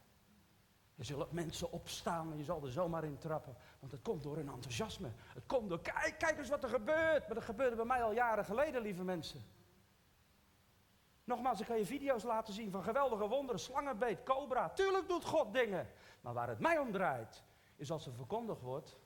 Er 0.95 1.05
zullen 1.05 1.27
mensen 1.31 1.71
opstaan 1.71 2.31
en 2.31 2.37
je 2.37 2.43
zal 2.43 2.63
er 2.63 2.71
zomaar 2.71 3.03
in 3.03 3.17
trappen. 3.17 3.55
Want 3.79 3.91
het 3.91 4.01
komt 4.01 4.23
door 4.23 4.37
een 4.37 4.49
enthousiasme. 4.49 5.11
Het 5.33 5.45
komt 5.45 5.69
door, 5.69 5.81
kijk, 5.81 6.15
kijk 6.17 6.37
eens 6.37 6.49
wat 6.49 6.63
er 6.63 6.69
gebeurt. 6.69 7.25
Maar 7.25 7.35
dat 7.35 7.43
gebeurde 7.43 7.75
bij 7.75 7.85
mij 7.85 8.03
al 8.03 8.13
jaren 8.13 8.45
geleden, 8.45 8.81
lieve 8.81 9.03
mensen. 9.03 9.41
Nogmaals, 11.29 11.59
ik 11.59 11.65
kan 11.65 11.77
je 11.77 11.85
video's 11.85 12.23
laten 12.23 12.53
zien 12.53 12.71
van 12.71 12.83
geweldige 12.83 13.27
wonderen, 13.27 13.59
slangenbeet, 13.59 14.23
cobra. 14.23 14.69
Tuurlijk 14.69 15.07
doet 15.07 15.25
God 15.25 15.53
dingen. 15.53 15.87
Maar 16.21 16.33
waar 16.33 16.49
het 16.49 16.59
mij 16.59 16.77
om 16.77 16.91
draait, 16.91 17.43
is 17.75 17.91
als 17.91 18.05
er 18.05 18.13
verkondigd 18.13 18.61
wordt, 18.61 18.97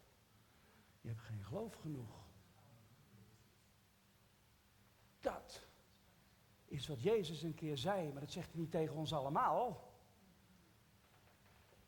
je 1.02 1.08
hebt 1.08 1.22
geen 1.22 1.44
geloof 1.44 1.76
genoeg. 1.76 2.22
iets 6.68 6.88
wat 6.88 7.02
Jezus 7.02 7.42
een 7.42 7.54
keer 7.54 7.78
zei, 7.78 8.12
maar 8.12 8.22
dat 8.22 8.32
zegt 8.32 8.52
hij 8.52 8.62
niet 8.62 8.72
tegen 8.72 8.96
ons 8.96 9.14
allemaal. 9.14 9.94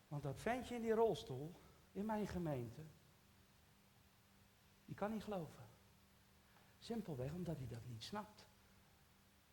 Want 0.08 0.22
dat 0.22 0.40
ventje 0.40 0.74
in 0.74 0.82
die 0.82 0.94
rolstoel, 0.94 1.52
in 1.92 2.06
mijn 2.06 2.26
gemeente, 2.26 2.82
die 4.84 4.94
kan 4.94 5.10
niet 5.10 5.24
geloven. 5.24 5.64
Simpelweg 6.78 7.32
omdat 7.32 7.58
hij 7.58 7.66
dat 7.66 7.86
niet 7.86 8.02
snapt. 8.02 8.45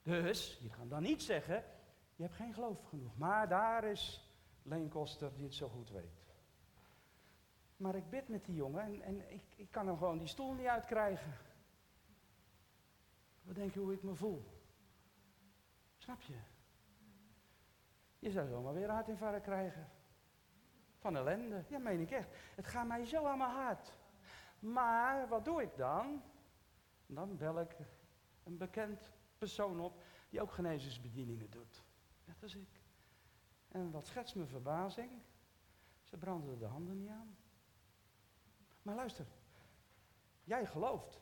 Dus, 0.03 0.59
je 0.61 0.69
kan 0.69 0.89
dan 0.89 1.01
niet 1.01 1.23
zeggen, 1.23 1.63
je 2.15 2.23
hebt 2.23 2.35
geen 2.35 2.53
geloof 2.53 2.83
genoeg. 2.83 3.17
Maar 3.17 3.47
daar 3.47 3.83
is 3.83 4.31
Leen 4.63 4.89
Koster 4.89 5.33
die 5.33 5.43
het 5.43 5.53
zo 5.53 5.69
goed 5.69 5.89
weet. 5.89 6.25
Maar 7.77 7.95
ik 7.95 8.09
bid 8.09 8.27
met 8.27 8.45
die 8.45 8.55
jongen 8.55 8.81
en, 8.81 9.01
en 9.01 9.31
ik, 9.31 9.43
ik 9.55 9.71
kan 9.71 9.87
hem 9.87 9.97
gewoon 9.97 10.17
die 10.17 10.27
stoel 10.27 10.53
niet 10.53 10.67
uitkrijgen. 10.67 11.33
Wat 13.41 13.55
denk 13.55 13.73
je 13.73 13.79
hoe 13.79 13.93
ik 13.93 14.03
me 14.03 14.15
voel? 14.15 14.61
Snap 15.97 16.21
je? 16.21 16.37
Je 18.19 18.31
zou 18.31 18.47
zomaar 18.47 18.73
weer 18.73 18.83
een 18.83 18.95
hartinfarct 18.95 19.43
krijgen. 19.43 19.89
Van 20.97 21.15
ellende. 21.15 21.63
Ja, 21.67 21.77
meen 21.77 21.99
ik 21.99 22.11
echt. 22.11 22.29
Het 22.55 22.67
gaat 22.67 22.87
mij 22.87 23.05
zo 23.05 23.25
aan 23.25 23.37
mijn 23.37 23.51
hart. 23.51 23.93
Maar 24.59 25.27
wat 25.27 25.45
doe 25.45 25.61
ik 25.61 25.77
dan? 25.77 26.21
Dan 27.05 27.37
bel 27.37 27.59
ik 27.59 27.77
een 28.43 28.57
bekend 28.57 29.11
persoon 29.43 29.79
op 29.79 30.01
die 30.29 30.41
ook 30.41 30.51
genezingsbedieningen 30.51 31.49
doet. 31.49 31.83
Net 32.25 32.43
als 32.43 32.55
ik. 32.55 32.81
En 33.67 33.91
wat 33.91 34.05
schetst 34.05 34.35
mijn 34.35 34.47
verbazing? 34.47 35.21
Ze 36.03 36.17
branden 36.17 36.59
de 36.59 36.65
handen 36.65 36.97
niet 36.97 37.09
aan. 37.09 37.37
Maar 38.81 38.95
luister, 38.95 39.25
jij 40.43 40.65
gelooft. 40.65 41.21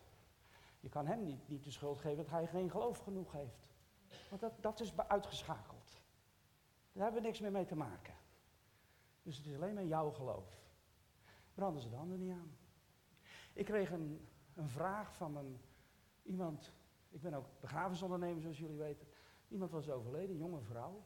Je 0.80 0.90
kan 0.90 1.08
hem 1.08 1.24
niet, 1.24 1.48
niet 1.48 1.64
de 1.64 1.72
schuld 1.72 2.00
geven 2.00 2.18
dat 2.18 2.30
hij 2.30 2.48
geen 2.48 2.70
geloof 2.70 2.98
genoeg 2.98 3.32
heeft. 3.32 3.68
Want 4.30 4.42
dat, 4.42 4.62
dat 4.62 4.80
is 4.80 4.98
uitgeschakeld. 4.98 6.02
Daar 6.92 7.04
hebben 7.04 7.22
we 7.22 7.28
niks 7.28 7.40
meer 7.40 7.52
mee 7.52 7.66
te 7.66 7.76
maken. 7.76 8.14
Dus 9.24 9.38
het 9.38 9.46
is 9.46 9.56
alleen 9.56 9.74
maar 9.74 9.86
jouw 9.86 10.12
geloof. 10.12 10.60
Branden 11.54 11.82
ze 11.82 11.90
de 11.90 11.96
handen 11.96 12.20
niet 12.20 12.34
aan. 12.34 12.58
Ik 13.54 13.66
kreeg 13.66 13.92
een, 13.92 14.28
een 14.54 14.70
vraag 14.70 15.16
van 15.16 15.38
een, 15.38 15.62
iemand, 16.22 16.74
ik 17.12 17.22
ben 17.22 17.34
ook 17.34 17.46
begrafenisondernemer 17.60 18.42
zoals 18.42 18.58
jullie 18.58 18.78
weten. 18.78 19.08
Iemand 19.48 19.72
was 19.72 19.90
overleden, 19.90 20.30
een 20.30 20.38
jonge 20.38 20.62
vrouw. 20.62 21.04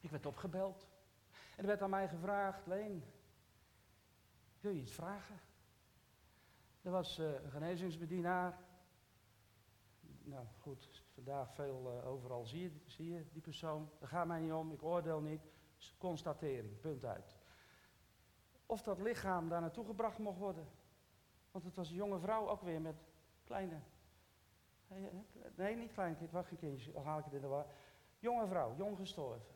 Ik 0.00 0.10
werd 0.10 0.26
opgebeld. 0.26 0.88
En 1.30 1.60
er 1.60 1.66
werd 1.66 1.82
aan 1.82 1.90
mij 1.90 2.08
gevraagd, 2.08 2.66
Leen, 2.66 3.04
wil 4.60 4.72
je 4.72 4.80
iets 4.80 4.92
vragen? 4.92 5.40
Er 6.82 6.90
was 6.90 7.18
uh, 7.18 7.42
een 7.42 7.50
genezingsbedienaar. 7.50 8.58
Nou 10.00 10.46
goed, 10.58 11.02
vandaag 11.14 11.54
veel 11.54 11.96
uh, 11.96 12.08
overal 12.08 12.44
zie 12.44 12.62
je, 12.62 12.70
zie 12.86 13.12
je 13.12 13.26
die 13.32 13.42
persoon. 13.42 13.90
Daar 13.98 14.08
gaat 14.08 14.26
mij 14.26 14.40
niet 14.40 14.52
om, 14.52 14.72
ik 14.72 14.82
oordeel 14.82 15.20
niet. 15.20 15.42
Constatering, 15.98 16.80
punt 16.80 17.04
uit. 17.04 17.36
Of 18.66 18.82
dat 18.82 18.98
lichaam 18.98 19.48
daar 19.48 19.60
naartoe 19.60 19.84
gebracht 19.86 20.18
mocht 20.18 20.38
worden. 20.38 20.68
Want 21.50 21.64
het 21.64 21.76
was 21.76 21.88
een 21.88 21.96
jonge 21.96 22.18
vrouw 22.18 22.48
ook 22.48 22.62
weer 22.62 22.80
met 22.80 23.04
kleine. 23.44 23.80
Nee, 25.56 25.76
niet 25.76 25.92
kind, 25.94 26.30
wacht 26.30 26.50
een 26.50 26.56
kindje, 26.56 26.92
al 26.92 27.04
haal 27.04 27.18
ik 27.18 27.24
het 27.24 27.34
in 27.34 27.40
de 27.40 27.46
war. 27.46 27.66
Jonge 28.18 28.46
vrouw, 28.46 28.76
jong 28.76 28.96
gestorven. 28.96 29.54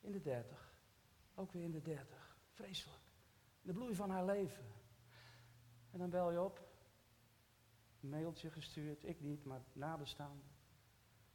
In 0.00 0.12
de 0.12 0.20
dertig. 0.20 0.78
Ook 1.34 1.52
weer 1.52 1.62
in 1.62 1.70
de 1.70 1.82
dertig. 1.82 2.38
Vreselijk. 2.50 3.02
In 3.60 3.66
de 3.66 3.72
bloei 3.72 3.94
van 3.94 4.10
haar 4.10 4.24
leven. 4.24 4.64
En 5.90 5.98
dan 5.98 6.10
bel 6.10 6.30
je 6.30 6.42
op. 6.42 6.60
Mailtje 8.00 8.50
gestuurd. 8.50 9.04
Ik 9.04 9.20
niet, 9.20 9.44
maar 9.44 9.60
nabestaanden. 9.72 10.50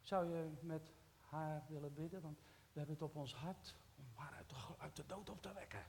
Zou 0.00 0.34
je 0.34 0.50
met 0.60 0.92
haar 1.20 1.64
willen 1.68 1.94
bidden? 1.94 2.20
Want 2.20 2.38
we 2.72 2.78
hebben 2.78 2.94
het 2.94 3.04
op 3.04 3.16
ons 3.16 3.34
hart 3.34 3.76
om 3.96 4.04
haar 4.14 4.32
uit 4.32 4.48
de, 4.48 4.56
uit 4.78 4.96
de 4.96 5.06
dood 5.06 5.30
op 5.30 5.42
te 5.42 5.52
wekken. 5.52 5.84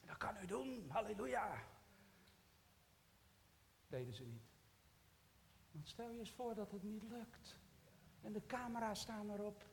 En 0.00 0.06
dat 0.06 0.16
kan 0.16 0.36
u 0.42 0.46
doen. 0.46 0.90
Halleluja. 0.90 1.64
Deden 3.86 4.14
ze 4.14 4.24
niet. 4.24 4.57
Stel 5.82 6.10
je 6.10 6.18
eens 6.18 6.32
voor 6.32 6.54
dat 6.54 6.70
het 6.70 6.82
niet 6.82 7.02
lukt. 7.02 7.56
En 8.20 8.32
de 8.32 8.46
camera's 8.46 9.00
staan 9.00 9.30
erop. 9.30 9.64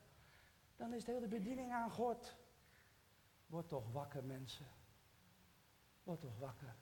Dan 0.76 0.94
is 0.94 1.06
de 1.06 1.12
hele 1.12 1.28
bediening 1.28 1.72
aan 1.72 1.92
God. 1.92 2.36
Word 3.46 3.68
toch 3.68 3.92
wakker, 3.92 4.24
mensen. 4.24 4.66
Word 6.04 6.20
toch 6.20 6.38
wakker. 6.40 6.76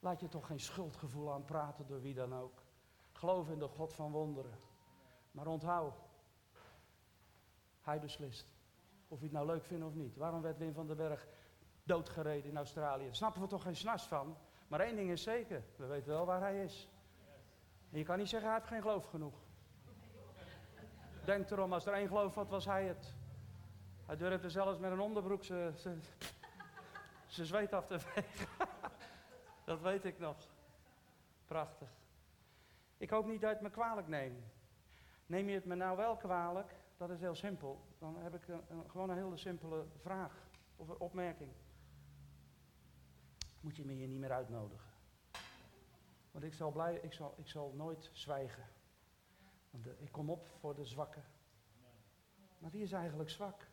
Laat 0.00 0.20
je 0.20 0.28
toch 0.28 0.46
geen 0.46 0.60
schuldgevoel 0.60 1.32
aan 1.32 1.44
praten 1.44 1.86
door 1.86 2.00
wie 2.00 2.14
dan 2.14 2.34
ook. 2.34 2.62
Geloof 3.12 3.48
in 3.48 3.58
de 3.58 3.68
God 3.68 3.94
van 3.94 4.10
wonderen. 4.10 4.58
Maar 5.30 5.46
onthoud, 5.46 6.02
hij 7.80 8.00
beslist. 8.00 8.46
Of 9.08 9.18
je 9.18 9.24
het 9.24 9.34
nou 9.34 9.46
leuk 9.46 9.64
vindt 9.64 9.84
of 9.84 9.94
niet. 9.94 10.16
Waarom 10.16 10.42
werd 10.42 10.58
Wim 10.58 10.72
van 10.72 10.86
den 10.86 10.96
Berg 10.96 11.28
doodgereden 11.82 12.50
in 12.50 12.56
Australië? 12.56 13.04
Daar 13.04 13.14
snappen 13.14 13.42
we 13.42 13.48
toch 13.48 13.62
geen 13.62 13.76
snars 13.76 14.02
van. 14.02 14.36
Maar 14.68 14.80
één 14.80 14.96
ding 14.96 15.10
is 15.10 15.22
zeker, 15.22 15.64
we 15.76 15.86
weten 15.86 16.08
wel 16.08 16.26
waar 16.26 16.40
hij 16.40 16.64
is. 16.64 16.88
Je 17.90 18.04
kan 18.04 18.18
niet 18.18 18.28
zeggen, 18.28 18.48
hij 18.48 18.58
heeft 18.58 18.70
geen 18.70 18.82
geloof 18.82 19.06
genoeg. 19.06 19.34
Denk 21.24 21.50
erom, 21.50 21.72
als 21.72 21.86
er 21.86 21.92
één 21.92 22.08
geloof 22.08 22.34
had, 22.34 22.48
was 22.48 22.64
hij 22.64 22.86
het. 22.86 23.14
Hij 24.06 24.16
durfde 24.16 24.50
zelfs 24.50 24.78
met 24.78 24.90
een 24.90 25.00
onderbroek 25.00 25.44
zijn 25.44 26.02
zweet 27.26 27.72
af 27.72 27.86
te 27.86 27.98
vegen. 27.98 28.48
Dat 29.64 29.80
weet 29.80 30.04
ik 30.04 30.18
nog. 30.18 30.36
Prachtig. 31.44 31.88
Ik 32.96 33.10
hoop 33.10 33.26
niet 33.26 33.40
dat 33.40 33.50
je 33.50 33.56
het 33.56 33.64
me 33.64 33.70
kwalijk 33.70 34.08
neemt. 34.08 34.44
Neem 35.26 35.48
je 35.48 35.54
het 35.54 35.64
me 35.64 35.74
nou 35.74 35.96
wel 35.96 36.16
kwalijk, 36.16 36.74
dat 36.96 37.10
is 37.10 37.20
heel 37.20 37.34
simpel. 37.34 37.80
Dan 37.98 38.16
heb 38.16 38.34
ik 38.34 38.48
een, 38.48 38.90
gewoon 38.90 39.10
een 39.10 39.16
hele 39.16 39.36
simpele 39.36 39.84
vraag 40.02 40.48
of 40.76 40.88
opmerking. 40.88 41.50
Moet 43.60 43.76
je 43.76 43.84
me 43.84 43.92
hier 43.92 44.08
niet 44.08 44.18
meer 44.18 44.32
uitnodigen. 44.32 44.89
Want 46.30 46.44
ik 46.44 46.54
zal, 46.54 46.70
blij, 46.70 46.96
ik 46.96 47.12
zal, 47.12 47.34
ik 47.36 47.48
zal 47.48 47.72
nooit 47.72 48.10
zwijgen. 48.12 48.68
Want 49.70 49.84
de, 49.84 49.96
ik 49.98 50.12
kom 50.12 50.30
op 50.30 50.48
voor 50.48 50.74
de 50.74 50.84
zwakken. 50.84 51.24
Maar 52.58 52.70
wie 52.70 52.82
is 52.82 52.92
eigenlijk 52.92 53.30
zwak? 53.30 53.66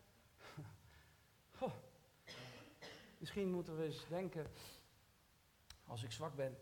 Goh. 1.58 1.72
Misschien 3.18 3.50
moeten 3.50 3.76
we 3.76 3.84
eens 3.84 4.08
denken, 4.08 4.50
als 5.84 6.02
ik 6.02 6.12
zwak 6.12 6.34
ben, 6.34 6.58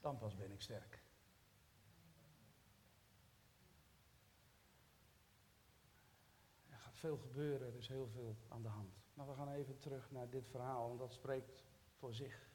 dan 0.00 0.18
pas 0.18 0.36
ben 0.36 0.52
ik 0.52 0.60
sterk. 0.60 1.02
Er 6.68 6.78
gaat 6.78 6.96
veel 6.96 7.16
gebeuren, 7.16 7.66
er 7.66 7.76
is 7.78 7.88
heel 7.88 8.08
veel 8.08 8.36
aan 8.48 8.62
de 8.62 8.68
hand. 8.68 8.94
Maar 9.14 9.26
we 9.26 9.34
gaan 9.34 9.52
even 9.52 9.78
terug 9.78 10.10
naar 10.10 10.30
dit 10.30 10.48
verhaal, 10.48 10.86
want 10.86 10.98
dat 10.98 11.12
spreekt 11.12 11.64
voor 11.98 12.14
zich. 12.14 12.48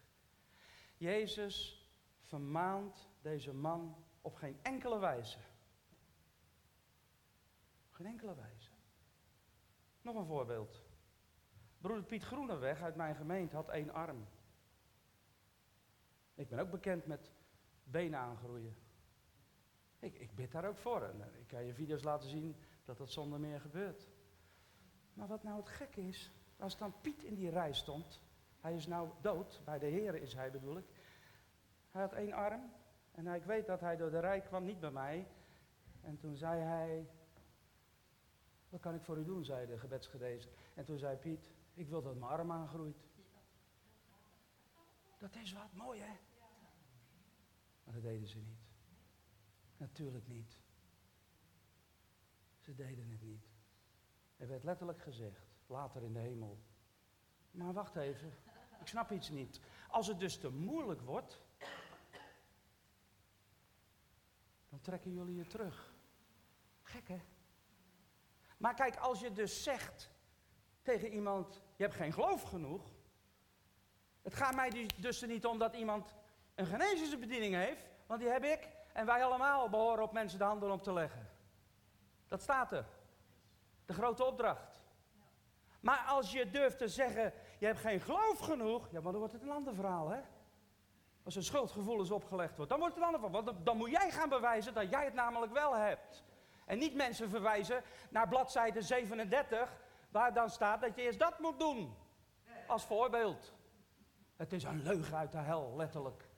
Jezus 0.98 1.81
vermaant 2.32 3.10
deze 3.22 3.54
man 3.54 3.96
op 4.22 4.36
geen 4.36 4.60
enkele 4.62 5.00
wijze. 5.00 5.38
Geen 7.90 8.06
enkele 8.06 8.36
wijze. 8.36 8.70
Nog 10.02 10.16
een 10.16 10.26
voorbeeld. 10.26 10.82
Broeder 11.78 12.04
Piet 12.04 12.24
Groeneweg 12.24 12.82
uit 12.82 12.96
mijn 12.96 13.16
gemeente 13.16 13.56
had 13.56 13.70
één 13.70 13.94
arm. 13.94 14.28
Ik 16.36 16.50
ben 16.50 16.60
ook 16.60 16.72
bekend 16.72 17.06
met 17.06 17.32
benen 17.84 18.20
aangroeien. 18.20 18.76
Ik, 20.00 20.20
ik 20.20 20.36
bid 20.36 20.52
daar 20.52 20.68
ook 20.68 20.78
voor. 20.78 21.02
En 21.02 21.22
eh, 21.22 21.40
ik 21.40 21.48
kan 21.48 21.66
je 21.66 21.74
video's 21.74 22.04
laten 22.04 22.30
zien 22.30 22.56
dat 22.86 22.98
dat 22.98 23.12
zonder 23.12 23.40
meer 23.40 23.62
gebeurt. 23.62 24.08
Maar 25.14 25.28
wat 25.28 25.44
nou 25.44 25.58
het 25.60 25.70
gekke 25.70 26.08
is, 26.08 26.32
als 26.58 26.78
dan 26.78 27.02
Piet 27.02 27.24
in 27.24 27.36
die 27.36 27.50
rij 27.50 27.74
stond, 27.74 28.22
hij 28.60 28.76
is 28.76 28.88
nou 28.88 29.10
dood, 29.22 29.62
bij 29.66 29.80
de 29.80 29.86
Heer 29.86 30.16
is 30.16 30.34
hij 30.34 30.52
bedoel 30.52 30.78
ik. 30.78 31.01
Hij 31.92 32.02
had 32.02 32.14
één 32.14 32.34
arm 32.34 32.72
en 33.12 33.28
ik 33.28 33.44
weet 33.44 33.66
dat 33.66 33.80
hij 33.80 33.98
door 33.98 34.12
de 34.12 34.20
rij 34.20 34.42
kwam, 34.42 34.64
niet 34.64 34.80
bij 34.80 34.92
mij. 34.92 35.28
En 36.02 36.18
toen 36.18 36.36
zei 36.36 36.62
hij, 36.62 37.10
wat 38.70 38.80
kan 38.80 38.96
ik 38.96 39.02
voor 39.02 39.18
u 39.18 39.24
doen, 39.24 39.44
zei 39.44 39.68
de 39.68 39.78
gebedsgedezen. 39.78 40.52
En 40.74 40.86
toen 40.86 40.98
zei 40.98 41.18
Piet, 41.18 41.52
ik 41.74 41.88
wil 41.88 42.02
dat 42.02 42.16
mijn 42.16 42.32
arm 42.32 42.52
aangroeit. 42.52 43.06
Dat 45.18 45.36
is 45.36 45.54
wat 45.54 45.74
mooi, 45.74 46.00
hè? 46.02 46.18
Maar 47.84 47.94
dat 47.94 48.04
deden 48.04 48.28
ze 48.28 48.38
niet. 48.38 48.70
Natuurlijk 49.78 50.28
niet. 50.28 50.60
Ze 52.60 52.76
deden 52.76 53.10
het 53.10 53.22
niet. 53.22 53.46
Er 54.38 54.48
werd 54.48 54.64
letterlijk 54.64 55.02
gezegd, 55.02 55.48
later 55.68 56.04
in 56.04 56.14
de 56.14 56.20
hemel. 56.20 56.60
Maar 57.52 57.74
wacht 57.74 57.96
even, 57.96 58.34
ik 58.80 58.88
snap 58.88 59.12
iets 59.12 59.30
niet. 59.30 59.62
Als 59.90 60.08
het 60.08 60.20
dus 60.20 60.38
te 60.38 60.50
moeilijk 60.50 61.02
wordt, 61.02 61.42
trekken 64.82 65.12
jullie 65.12 65.36
je 65.36 65.48
terug. 65.48 65.94
Gek 66.82 67.08
hè? 67.08 67.20
Maar 68.58 68.74
kijk, 68.74 68.96
als 68.96 69.20
je 69.20 69.32
dus 69.32 69.64
zegt 69.64 70.10
tegen 70.82 71.14
iemand, 71.14 71.62
je 71.76 71.84
hebt 71.84 71.96
geen 71.96 72.14
geloof 72.14 72.42
genoeg. 72.42 72.94
Het 74.22 74.34
gaat 74.34 74.56
mij 74.56 74.70
dus, 74.70 74.88
dus 74.96 75.22
er 75.22 75.28
niet 75.28 75.46
om 75.46 75.58
dat 75.58 75.76
iemand 75.76 76.16
een 76.56 76.66
geneesbediening 76.66 77.54
heeft, 77.54 77.90
want 78.06 78.20
die 78.20 78.30
heb 78.30 78.44
ik 78.44 78.70
en 78.94 79.06
wij 79.06 79.24
allemaal 79.24 79.70
behoren 79.70 80.04
op 80.04 80.12
mensen 80.12 80.40
de 80.40 80.46
handen 80.46 80.72
op 80.72 80.84
te 80.84 80.94
leggen. 80.94 81.30
Dat 82.28 82.42
staat 82.42 82.72
er. 82.72 82.86
De 83.86 83.94
grote 83.94 84.26
opdracht. 84.26 84.80
Maar 85.80 86.06
als 86.08 86.32
je 86.32 86.50
durft 86.50 86.78
te 86.78 86.88
zeggen, 86.88 87.34
je 87.60 87.66
hebt 87.66 87.80
geen 87.80 88.02
geloof 88.02 88.40
genoeg, 88.40 88.92
ja, 88.92 89.02
maar 89.02 89.12
dan 89.12 89.20
wordt 89.22 89.34
het 89.34 89.44
een 89.44 89.52
ander 89.52 89.74
verhaal, 89.74 90.10
hè? 90.10 90.22
Als 91.24 91.36
een 91.36 91.44
schuldgevoelens 91.44 92.12
opgelegd 92.12 92.56
wordt, 92.56 92.72
dan 92.72 92.80
wordt 92.80 92.96
het 92.96 93.04
ander 93.04 93.20
verhaal. 93.20 93.44
Want 93.44 93.66
dan 93.66 93.78
moet 93.78 93.90
jij 93.90 94.12
gaan 94.12 94.30
bewijzen 94.30 94.74
dat 94.74 94.90
jij 94.90 95.06
het 95.06 95.14
namelijk 95.14 95.54
wel 95.54 95.76
hebt. 95.76 96.24
En 96.66 96.78
niet 96.78 96.96
mensen 96.96 97.30
verwijzen 97.30 97.84
naar 98.10 98.28
bladzijde 98.28 98.82
37, 98.82 99.82
waar 100.10 100.34
dan 100.34 100.50
staat 100.50 100.82
dat 100.82 100.96
je 100.96 101.02
eerst 101.02 101.20
dat 101.20 101.40
moet 101.40 101.60
doen. 101.60 101.96
Als 102.68 102.86
voorbeeld. 102.86 103.54
Het 104.36 104.54
is 104.54 104.64
een 104.64 104.84
leugen 104.84 105.18
uit 105.18 105.32
de 105.32 105.38
hel, 105.38 105.74
letterlijk. 105.76 106.30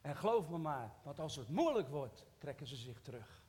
En 0.00 0.16
geloof 0.16 0.48
me 0.48 0.58
maar, 0.58 0.94
want 1.02 1.20
als 1.20 1.36
het 1.36 1.48
moeilijk 1.48 1.88
wordt, 1.88 2.26
trekken 2.38 2.66
ze 2.66 2.76
zich 2.76 3.00
terug. 3.00 3.42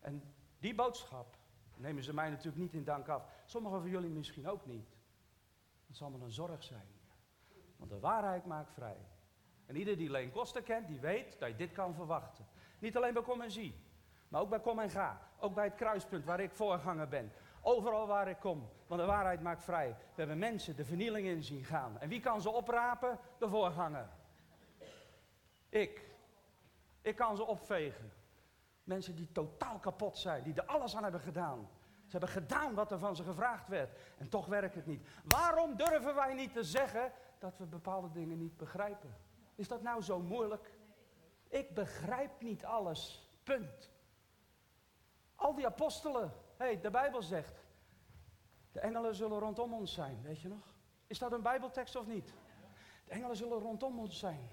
En 0.00 0.34
die 0.58 0.74
boodschap 0.74 1.36
nemen 1.76 2.02
ze 2.02 2.14
mij 2.14 2.30
natuurlijk 2.30 2.56
niet 2.56 2.74
in 2.74 2.84
dank 2.84 3.08
af. 3.08 3.24
Sommigen 3.44 3.80
van 3.80 3.90
jullie 3.90 4.10
misschien 4.10 4.48
ook 4.48 4.66
niet. 4.66 4.96
Het 5.86 5.96
zal 5.96 6.10
me 6.10 6.24
een 6.24 6.32
zorg 6.32 6.62
zijn. 6.62 6.88
Want 7.76 7.90
de 7.90 7.98
waarheid 7.98 8.46
maakt 8.46 8.72
vrij. 8.72 9.06
En 9.68 9.76
ieder 9.76 9.96
die 9.96 10.10
Leen 10.10 10.30
Koster 10.30 10.62
kent, 10.62 10.86
die 10.86 11.00
weet 11.00 11.38
dat 11.38 11.48
je 11.48 11.56
dit 11.56 11.72
kan 11.72 11.94
verwachten. 11.94 12.46
Niet 12.78 12.96
alleen 12.96 13.12
bij 13.12 13.22
Kom 13.22 13.40
en 13.40 13.50
Zie, 13.50 13.74
maar 14.28 14.40
ook 14.40 14.48
bij 14.48 14.60
Kom 14.60 14.78
en 14.78 14.90
Ga. 14.90 15.20
Ook 15.38 15.54
bij 15.54 15.64
het 15.64 15.74
kruispunt 15.74 16.24
waar 16.24 16.40
ik 16.40 16.50
voorganger 16.50 17.08
ben. 17.08 17.32
Overal 17.62 18.06
waar 18.06 18.28
ik 18.28 18.38
kom, 18.40 18.68
want 18.86 19.00
de 19.00 19.06
waarheid 19.06 19.42
maakt 19.42 19.64
vrij. 19.64 19.88
We 19.88 20.14
hebben 20.14 20.38
mensen 20.38 20.76
de 20.76 20.84
vernieling 20.84 21.26
in 21.26 21.42
zien 21.42 21.64
gaan. 21.64 22.00
En 22.00 22.08
wie 22.08 22.20
kan 22.20 22.40
ze 22.40 22.50
oprapen? 22.50 23.18
De 23.38 23.48
voorganger. 23.48 24.08
Ik. 25.68 26.10
Ik 27.00 27.16
kan 27.16 27.36
ze 27.36 27.44
opvegen. 27.44 28.12
Mensen 28.84 29.16
die 29.16 29.32
totaal 29.32 29.78
kapot 29.78 30.18
zijn, 30.18 30.42
die 30.42 30.54
er 30.54 30.64
alles 30.66 30.96
aan 30.96 31.02
hebben 31.02 31.20
gedaan. 31.20 31.68
Ze 32.04 32.10
hebben 32.10 32.28
gedaan 32.28 32.74
wat 32.74 32.92
er 32.92 32.98
van 32.98 33.16
ze 33.16 33.22
gevraagd 33.22 33.68
werd. 33.68 33.98
En 34.18 34.28
toch 34.28 34.46
werkt 34.46 34.74
het 34.74 34.86
niet. 34.86 35.06
Waarom 35.24 35.76
durven 35.76 36.14
wij 36.14 36.34
niet 36.34 36.52
te 36.52 36.64
zeggen 36.64 37.12
dat 37.38 37.58
we 37.58 37.66
bepaalde 37.66 38.10
dingen 38.10 38.38
niet 38.38 38.56
begrijpen? 38.56 39.14
Is 39.58 39.68
dat 39.68 39.82
nou 39.82 40.02
zo 40.02 40.20
moeilijk? 40.20 40.72
Ik 41.48 41.74
begrijp 41.74 42.40
niet 42.40 42.64
alles. 42.64 43.28
Punt. 43.42 43.90
Al 45.34 45.54
die 45.54 45.66
apostelen. 45.66 46.32
hey, 46.56 46.80
de 46.80 46.90
Bijbel 46.90 47.22
zegt. 47.22 47.64
De 48.72 48.80
engelen 48.80 49.14
zullen 49.14 49.38
rondom 49.38 49.72
ons 49.72 49.92
zijn, 49.92 50.22
weet 50.22 50.40
je 50.40 50.48
nog? 50.48 50.74
Is 51.06 51.18
dat 51.18 51.32
een 51.32 51.42
Bijbeltekst 51.42 51.96
of 51.96 52.06
niet? 52.06 52.32
De 53.04 53.10
engelen 53.10 53.36
zullen 53.36 53.58
rondom 53.58 53.98
ons 53.98 54.18
zijn. 54.18 54.48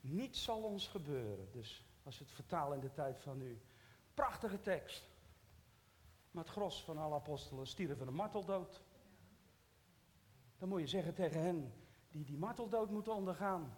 Niets 0.00 0.42
zal 0.42 0.62
ons 0.62 0.88
gebeuren. 0.88 1.52
Dus 1.52 1.84
als 2.02 2.18
we 2.18 2.24
het 2.24 2.34
vertalen 2.34 2.74
in 2.74 2.80
de 2.80 2.92
tijd 2.92 3.20
van 3.20 3.38
nu. 3.38 3.60
Prachtige 4.14 4.60
tekst. 4.60 5.04
Maar 6.30 6.44
het 6.44 6.52
gros 6.52 6.84
van 6.84 6.98
alle 6.98 7.14
apostelen 7.14 7.66
stierven 7.66 8.06
een 8.06 8.14
marteldood. 8.14 8.82
Dan 10.58 10.68
moet 10.68 10.80
je 10.80 10.86
zeggen 10.86 11.14
tegen 11.14 11.40
hen 11.40 11.72
die 12.08 12.24
die 12.24 12.38
marteldood 12.38 12.90
moeten 12.90 13.14
ondergaan. 13.14 13.76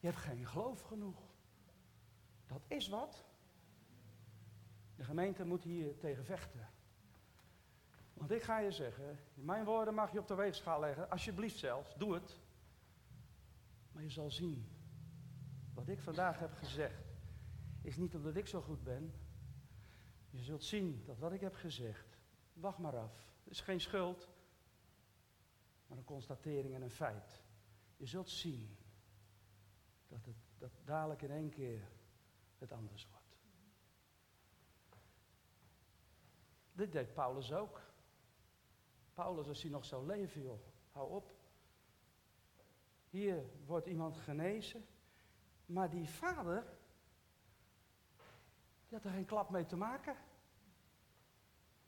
Je 0.00 0.06
hebt 0.06 0.18
geen 0.18 0.46
geloof 0.46 0.80
genoeg. 0.80 1.22
Dat 2.46 2.62
is 2.66 2.88
wat. 2.88 3.24
De 4.96 5.04
gemeente 5.04 5.44
moet 5.44 5.62
hier 5.62 5.98
tegen 5.98 6.24
vechten. 6.24 6.68
Want 8.14 8.30
ik 8.30 8.42
ga 8.42 8.58
je 8.58 8.72
zeggen, 8.72 9.18
mijn 9.34 9.64
woorden 9.64 9.94
mag 9.94 10.12
je 10.12 10.18
op 10.18 10.28
de 10.28 10.34
weegschaal 10.34 10.80
leggen, 10.80 11.10
alsjeblieft 11.10 11.58
zelfs, 11.58 11.94
doe 11.94 12.14
het. 12.14 12.38
Maar 13.92 14.02
je 14.02 14.10
zal 14.10 14.30
zien, 14.30 14.68
wat 15.74 15.88
ik 15.88 16.00
vandaag 16.00 16.38
heb 16.38 16.52
gezegd, 16.52 17.04
is 17.82 17.96
niet 17.96 18.14
omdat 18.14 18.36
ik 18.36 18.46
zo 18.46 18.60
goed 18.60 18.82
ben. 18.82 19.14
Je 20.30 20.42
zult 20.42 20.64
zien 20.64 21.02
dat 21.04 21.18
wat 21.18 21.32
ik 21.32 21.40
heb 21.40 21.54
gezegd, 21.54 22.18
wacht 22.52 22.78
maar 22.78 22.96
af. 22.96 23.32
Het 23.44 23.52
is 23.52 23.60
geen 23.60 23.80
schuld, 23.80 24.28
maar 25.86 25.98
een 25.98 26.04
constatering 26.04 26.74
en 26.74 26.82
een 26.82 26.90
feit. 26.90 27.42
Je 27.96 28.06
zult 28.06 28.28
zien 28.30 28.76
dat 30.10 30.24
het 30.58 30.72
dadelijk 30.84 31.22
in 31.22 31.30
één 31.30 31.50
keer 31.50 31.88
het 32.58 32.72
anders 32.72 33.08
wordt. 33.10 33.36
Dit 36.72 36.92
deed 36.92 37.14
Paulus 37.14 37.52
ook. 37.52 37.80
Paulus, 39.14 39.48
als 39.48 39.62
hij 39.62 39.70
nog 39.70 39.84
zou 39.84 40.06
leven, 40.06 40.42
joh, 40.42 40.60
hou 40.92 41.10
op. 41.10 41.32
Hier 43.10 43.44
wordt 43.66 43.86
iemand 43.86 44.16
genezen, 44.16 44.86
maar 45.66 45.90
die 45.90 46.08
vader, 46.08 46.64
die 48.88 48.98
had 48.98 49.04
er 49.04 49.10
geen 49.10 49.24
klap 49.24 49.50
mee 49.50 49.66
te 49.66 49.76
maken. 49.76 50.16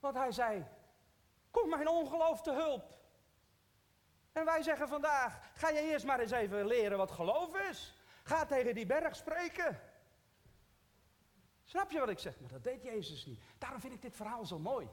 Want 0.01 0.15
hij 0.17 0.33
zei, 0.33 0.67
kom 1.51 1.69
mijn 1.69 1.89
ongeloof 1.89 2.43
te 2.43 2.53
hulp. 2.53 3.01
En 4.33 4.45
wij 4.45 4.63
zeggen 4.63 4.89
vandaag, 4.89 5.51
ga 5.55 5.69
je 5.69 5.81
eerst 5.81 6.07
maar 6.07 6.21
eens 6.21 6.31
even 6.31 6.67
leren 6.67 6.99
wat 6.99 7.11
geloof 7.11 7.57
is. 7.57 8.02
Ga 8.23 8.47
tegen 8.47 8.75
die 8.75 8.87
berg 8.87 9.17
spreken. 9.17 9.81
Snap 11.65 11.91
je 11.91 11.99
wat 11.99 12.09
ik 12.09 12.19
zeg? 12.19 12.41
Maar 12.41 12.51
dat 12.51 12.65
deed 12.65 12.83
Jezus 12.83 13.27
niet. 13.27 13.43
Daarom 13.59 13.81
vind 13.81 13.93
ik 13.93 14.03
dit 14.03 14.17
verhaal 14.17 14.47
zo 14.47 14.59
mooi. 14.59 14.89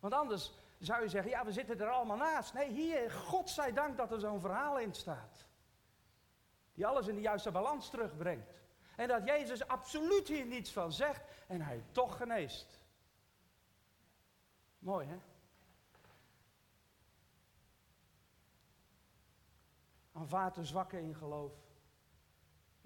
Want 0.00 0.14
anders 0.14 0.52
zou 0.78 1.02
je 1.02 1.08
zeggen, 1.08 1.30
ja, 1.30 1.44
we 1.44 1.52
zitten 1.52 1.80
er 1.80 1.88
allemaal 1.88 2.16
naast. 2.16 2.54
Nee, 2.54 2.70
hier, 2.70 3.10
God 3.10 3.50
zij 3.50 3.72
dank 3.72 3.96
dat 3.96 4.12
er 4.12 4.20
zo'n 4.20 4.40
verhaal 4.40 4.78
in 4.78 4.94
staat. 4.94 5.46
Die 6.74 6.86
alles 6.86 7.06
in 7.06 7.14
de 7.14 7.20
juiste 7.20 7.50
balans 7.50 7.90
terugbrengt. 7.90 8.52
En 8.96 9.08
dat 9.08 9.26
Jezus 9.26 9.66
absoluut 9.66 10.28
hier 10.28 10.46
niets 10.46 10.72
van 10.72 10.92
zegt 10.92 11.22
en 11.46 11.60
hij 11.60 11.84
toch 11.92 12.16
geneest. 12.16 12.80
Mooi, 14.78 15.06
hè? 15.06 15.18
Aanvaard 20.12 20.54
de 20.54 20.64
zwakke 20.64 21.00
in 21.00 21.14
geloof. 21.14 21.52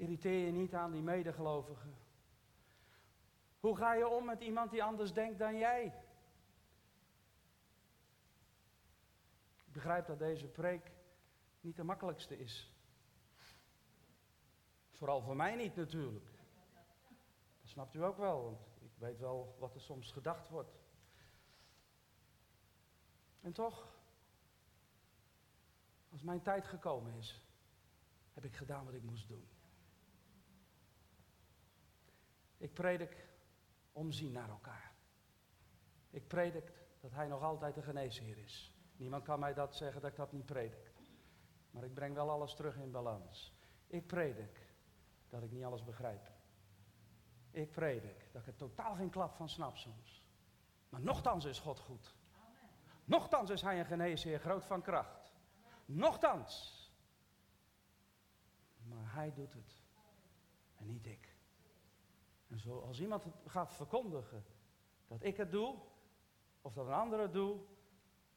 Irriteer 0.02 0.46
je 0.46 0.52
niet 0.52 0.74
aan 0.74 0.90
die 0.90 1.02
medegelovigen. 1.02 1.96
Hoe 3.60 3.76
ga 3.76 3.94
je 3.94 4.08
om 4.08 4.24
met 4.24 4.40
iemand 4.40 4.70
die 4.70 4.82
anders 4.82 5.12
denkt 5.12 5.38
dan 5.38 5.58
jij? 5.58 5.84
Ik 9.64 9.72
begrijp 9.72 10.06
dat 10.06 10.18
deze 10.18 10.48
preek 10.48 10.92
niet 11.60 11.76
de 11.76 11.82
makkelijkste 11.82 12.38
is. 12.38 12.72
Vooral 14.90 15.22
voor 15.22 15.36
mij 15.36 15.54
niet 15.56 15.76
natuurlijk. 15.76 16.26
Dat 17.60 17.70
snapt 17.70 17.94
u 17.94 18.04
ook 18.04 18.16
wel, 18.16 18.42
want 18.42 18.60
ik 18.80 18.92
weet 18.98 19.18
wel 19.18 19.56
wat 19.58 19.74
er 19.74 19.80
soms 19.80 20.12
gedacht 20.12 20.48
wordt. 20.48 20.78
En 23.40 23.52
toch, 23.52 23.96
als 26.10 26.22
mijn 26.22 26.42
tijd 26.42 26.66
gekomen 26.66 27.14
is, 27.14 27.40
heb 28.32 28.44
ik 28.44 28.56
gedaan 28.56 28.84
wat 28.84 28.94
ik 28.94 29.02
moest 29.02 29.28
doen. 29.28 29.60
Ik 32.62 32.72
predik 32.72 33.26
omzien 33.92 34.32
naar 34.32 34.48
elkaar. 34.48 34.92
Ik 36.10 36.26
predik 36.26 36.72
dat 37.00 37.10
hij 37.12 37.26
nog 37.26 37.42
altijd 37.42 37.74
de 37.74 37.82
geneesheer 37.82 38.38
is. 38.38 38.76
Niemand 38.96 39.24
kan 39.24 39.40
mij 39.40 39.54
dat 39.54 39.76
zeggen 39.76 40.00
dat 40.00 40.10
ik 40.10 40.16
dat 40.16 40.32
niet 40.32 40.46
predik. 40.46 40.92
Maar 41.70 41.84
ik 41.84 41.94
breng 41.94 42.14
wel 42.14 42.30
alles 42.30 42.54
terug 42.54 42.76
in 42.76 42.90
balans. 42.90 43.52
Ik 43.86 44.06
predik 44.06 44.68
dat 45.28 45.42
ik 45.42 45.50
niet 45.50 45.64
alles 45.64 45.84
begrijp. 45.84 46.30
Ik 47.50 47.70
predik 47.70 48.32
dat 48.32 48.42
ik 48.42 48.48
er 48.48 48.56
totaal 48.56 48.94
geen 48.94 49.10
klap 49.10 49.34
van 49.34 49.48
snap 49.48 49.76
soms. 49.76 50.24
Maar 50.88 51.00
nochtans 51.00 51.44
is 51.44 51.58
God 51.58 51.78
goed. 51.78 52.14
Nochtans 53.04 53.50
is 53.50 53.62
hij 53.62 53.78
een 53.78 53.86
geneesheer, 53.86 54.40
groot 54.40 54.64
van 54.64 54.82
kracht. 54.82 55.32
Nochtans. 55.84 56.80
Maar 58.82 59.14
hij 59.14 59.32
doet 59.32 59.52
het. 59.52 59.82
En 60.76 60.86
niet 60.86 61.06
ik. 61.06 61.31
En 62.52 62.82
als 62.86 63.00
iemand 63.00 63.24
gaat 63.46 63.74
verkondigen 63.74 64.44
dat 65.06 65.22
ik 65.22 65.36
het 65.36 65.50
doe, 65.50 65.76
of 66.60 66.72
dat 66.74 66.86
een 66.86 66.92
ander 66.92 67.20
het 67.20 67.32
doet, 67.32 67.60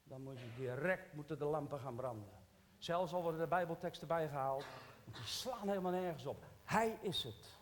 dan 0.04 0.22
moet 0.22 0.40
je 0.40 0.54
direct 0.58 1.14
moeten 1.14 1.40
de 1.40 1.46
lampen 1.46 1.80
gaan 1.80 1.96
branden. 1.96 2.34
Zelfs 2.78 3.14
al 3.14 3.22
worden 3.22 3.40
de 3.40 3.48
bijbelteksten 3.48 4.08
bijgehaald, 4.08 4.66
want 5.04 5.18
die 5.18 5.26
slaan 5.26 5.68
helemaal 5.68 5.92
nergens 5.92 6.26
op. 6.26 6.46
Hij 6.64 6.98
is 7.02 7.24
het. 7.24 7.60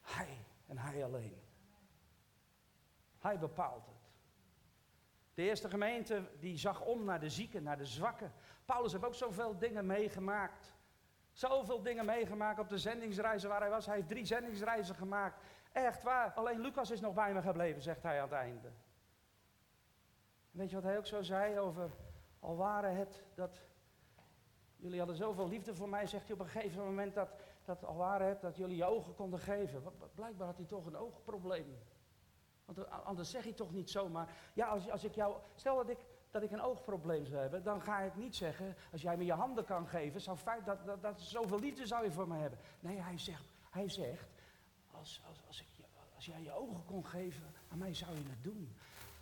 Hij 0.00 0.44
en 0.66 0.78
hij 0.78 1.04
alleen. 1.04 1.40
Hij 3.18 3.38
bepaalt 3.38 3.86
het. 3.86 4.10
De 5.34 5.42
eerste 5.42 5.68
gemeente 5.68 6.30
die 6.38 6.56
zag 6.56 6.80
om 6.80 7.04
naar 7.04 7.20
de 7.20 7.30
zieken, 7.30 7.62
naar 7.62 7.78
de 7.78 7.86
zwakken. 7.86 8.32
Paulus 8.64 8.92
heeft 8.92 9.04
ook 9.04 9.14
zoveel 9.14 9.58
dingen 9.58 9.86
meegemaakt. 9.86 10.71
Zoveel 11.32 11.82
dingen 11.82 12.04
meegemaakt 12.04 12.58
op 12.58 12.68
de 12.68 12.78
zendingsreizen 12.78 13.48
waar 13.48 13.60
hij 13.60 13.70
was. 13.70 13.86
Hij 13.86 13.94
heeft 13.94 14.08
drie 14.08 14.26
zendingsreizen 14.26 14.94
gemaakt. 14.94 15.42
Echt 15.72 16.02
waar. 16.02 16.32
Alleen 16.32 16.60
Lucas 16.60 16.90
is 16.90 17.00
nog 17.00 17.14
bij 17.14 17.32
me 17.32 17.42
gebleven, 17.42 17.82
zegt 17.82 18.02
hij 18.02 18.16
aan 18.16 18.28
het 18.28 18.38
einde. 18.38 18.70
Weet 20.50 20.68
je 20.68 20.74
wat 20.74 20.84
hij 20.84 20.98
ook 20.98 21.06
zo 21.06 21.22
zei 21.22 21.58
over, 21.58 21.90
al 22.40 22.56
waren 22.56 22.96
het 22.96 23.24
dat, 23.34 23.60
jullie 24.76 24.98
hadden 24.98 25.16
zoveel 25.16 25.48
liefde 25.48 25.74
voor 25.74 25.88
mij, 25.88 26.06
zegt 26.06 26.24
hij 26.26 26.34
op 26.34 26.40
een 26.40 26.48
gegeven 26.48 26.84
moment 26.84 27.14
dat, 27.14 27.34
dat 27.64 27.84
al 27.84 27.96
waren 27.96 28.26
het 28.26 28.40
dat 28.40 28.56
jullie 28.56 28.76
je 28.76 28.84
ogen 28.84 29.14
konden 29.14 29.40
geven. 29.40 29.82
Blijkbaar 30.14 30.46
had 30.46 30.56
hij 30.56 30.66
toch 30.66 30.86
een 30.86 30.96
oogprobleem. 30.96 31.78
Want 32.64 32.90
anders 32.90 33.30
zeg 33.30 33.44
je 33.44 33.54
toch 33.54 33.72
niet 33.72 33.90
zomaar. 33.90 34.36
Ja, 34.54 34.66
als, 34.66 34.90
als 34.90 35.04
ik 35.04 35.14
jou. 35.14 35.36
Stel 35.54 35.76
dat 35.76 35.88
ik, 35.88 35.98
dat 36.32 36.42
ik 36.42 36.50
een 36.50 36.62
oogprobleem 36.62 37.26
zou 37.26 37.40
hebben, 37.40 37.62
dan 37.62 37.82
ga 37.82 37.98
ik 38.00 38.16
niet 38.16 38.36
zeggen. 38.36 38.76
Als 38.92 39.02
jij 39.02 39.16
me 39.16 39.24
je 39.24 39.32
handen 39.32 39.64
kan 39.64 39.88
geven, 39.88 40.20
zou 40.20 40.36
feit 40.36 40.64
dat, 40.64 41.02
dat, 41.02 41.20
zoveel 41.20 41.58
liefde 41.60 41.86
zou 41.86 42.04
je 42.04 42.12
voor 42.12 42.28
me 42.28 42.38
hebben. 42.38 42.58
Nee, 42.80 43.00
hij 43.00 43.18
zegt. 43.18 43.44
Hij 43.70 43.88
zegt 43.88 44.28
als, 44.90 45.22
als, 45.28 45.38
als, 45.46 45.60
ik, 45.60 45.66
als 46.14 46.26
jij 46.26 46.42
je 46.42 46.52
ogen 46.52 46.84
kon 46.84 47.06
geven, 47.06 47.54
aan 47.68 47.78
mij 47.78 47.94
zou 47.94 48.10
je 48.12 48.22
het 48.28 48.44
doen. 48.44 48.76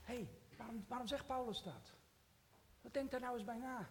Hé, 0.05 0.15
hey, 0.15 0.29
waarom, 0.57 0.85
waarom 0.89 1.07
zegt 1.07 1.27
Paulus 1.27 1.63
dat? 1.63 1.95
Wat 2.81 2.93
denkt 2.93 3.11
daar 3.11 3.21
nou 3.21 3.35
eens 3.35 3.45
bij 3.45 3.59
na? 3.59 3.89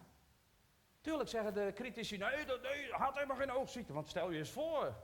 Tuurlijk 1.00 1.28
zeggen 1.28 1.54
de 1.54 1.72
critici, 1.74 2.16
nee, 2.16 2.44
dat, 2.46 2.62
nee, 2.62 2.92
had 2.92 3.14
helemaal 3.14 3.36
geen 3.36 3.52
oogziekte. 3.52 3.92
Want 3.92 4.08
stel 4.08 4.30
je 4.30 4.38
eens 4.38 4.50
voor, 4.50 4.94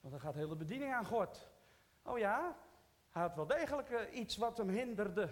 want 0.00 0.12
dan 0.12 0.20
gaat 0.20 0.32
de 0.32 0.38
hele 0.38 0.56
bediening 0.56 0.92
aan 0.92 1.06
God. 1.06 1.48
Oh 2.02 2.18
ja, 2.18 2.56
hij 3.10 3.22
had 3.22 3.34
wel 3.34 3.46
degelijk 3.46 3.90
eh, 3.90 4.18
iets 4.18 4.36
wat 4.36 4.58
hem 4.58 4.68
hinderde. 4.68 5.28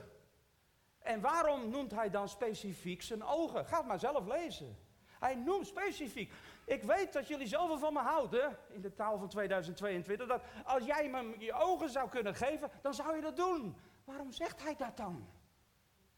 En 1.00 1.20
waarom 1.20 1.70
noemt 1.70 1.90
hij 1.90 2.10
dan 2.10 2.28
specifiek 2.28 3.02
zijn 3.02 3.22
ogen? 3.22 3.66
Ga 3.66 3.76
het 3.76 3.86
maar 3.86 3.98
zelf 3.98 4.26
lezen. 4.26 4.78
Hij 5.18 5.34
noemt 5.34 5.66
specifiek. 5.66 6.32
Ik 6.64 6.82
weet 6.82 7.12
dat 7.12 7.28
jullie 7.28 7.46
zoveel 7.46 7.78
van 7.78 7.92
me 7.92 8.00
houden, 8.00 8.58
in 8.68 8.80
de 8.80 8.94
taal 8.94 9.18
van 9.18 9.28
2022, 9.28 10.28
dat 10.28 10.42
als 10.64 10.84
jij 10.84 11.08
me 11.08 11.34
je 11.38 11.52
ogen 11.52 11.90
zou 11.90 12.08
kunnen 12.08 12.34
geven, 12.34 12.70
dan 12.82 12.94
zou 12.94 13.16
je 13.16 13.22
dat 13.22 13.36
doen. 13.36 13.76
Waarom 14.04 14.32
zegt 14.32 14.62
hij 14.62 14.76
dat 14.76 14.96
dan? 14.96 15.28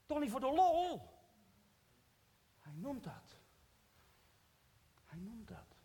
Toch 0.07 0.21
niet 0.21 0.31
voor 0.31 0.41
de 0.41 0.53
lol? 0.53 1.01
Hij 2.59 2.73
noemt 2.73 3.05
dat. 3.05 3.39
Hij 5.05 5.19
noemt 5.19 5.49
dat. 5.49 5.79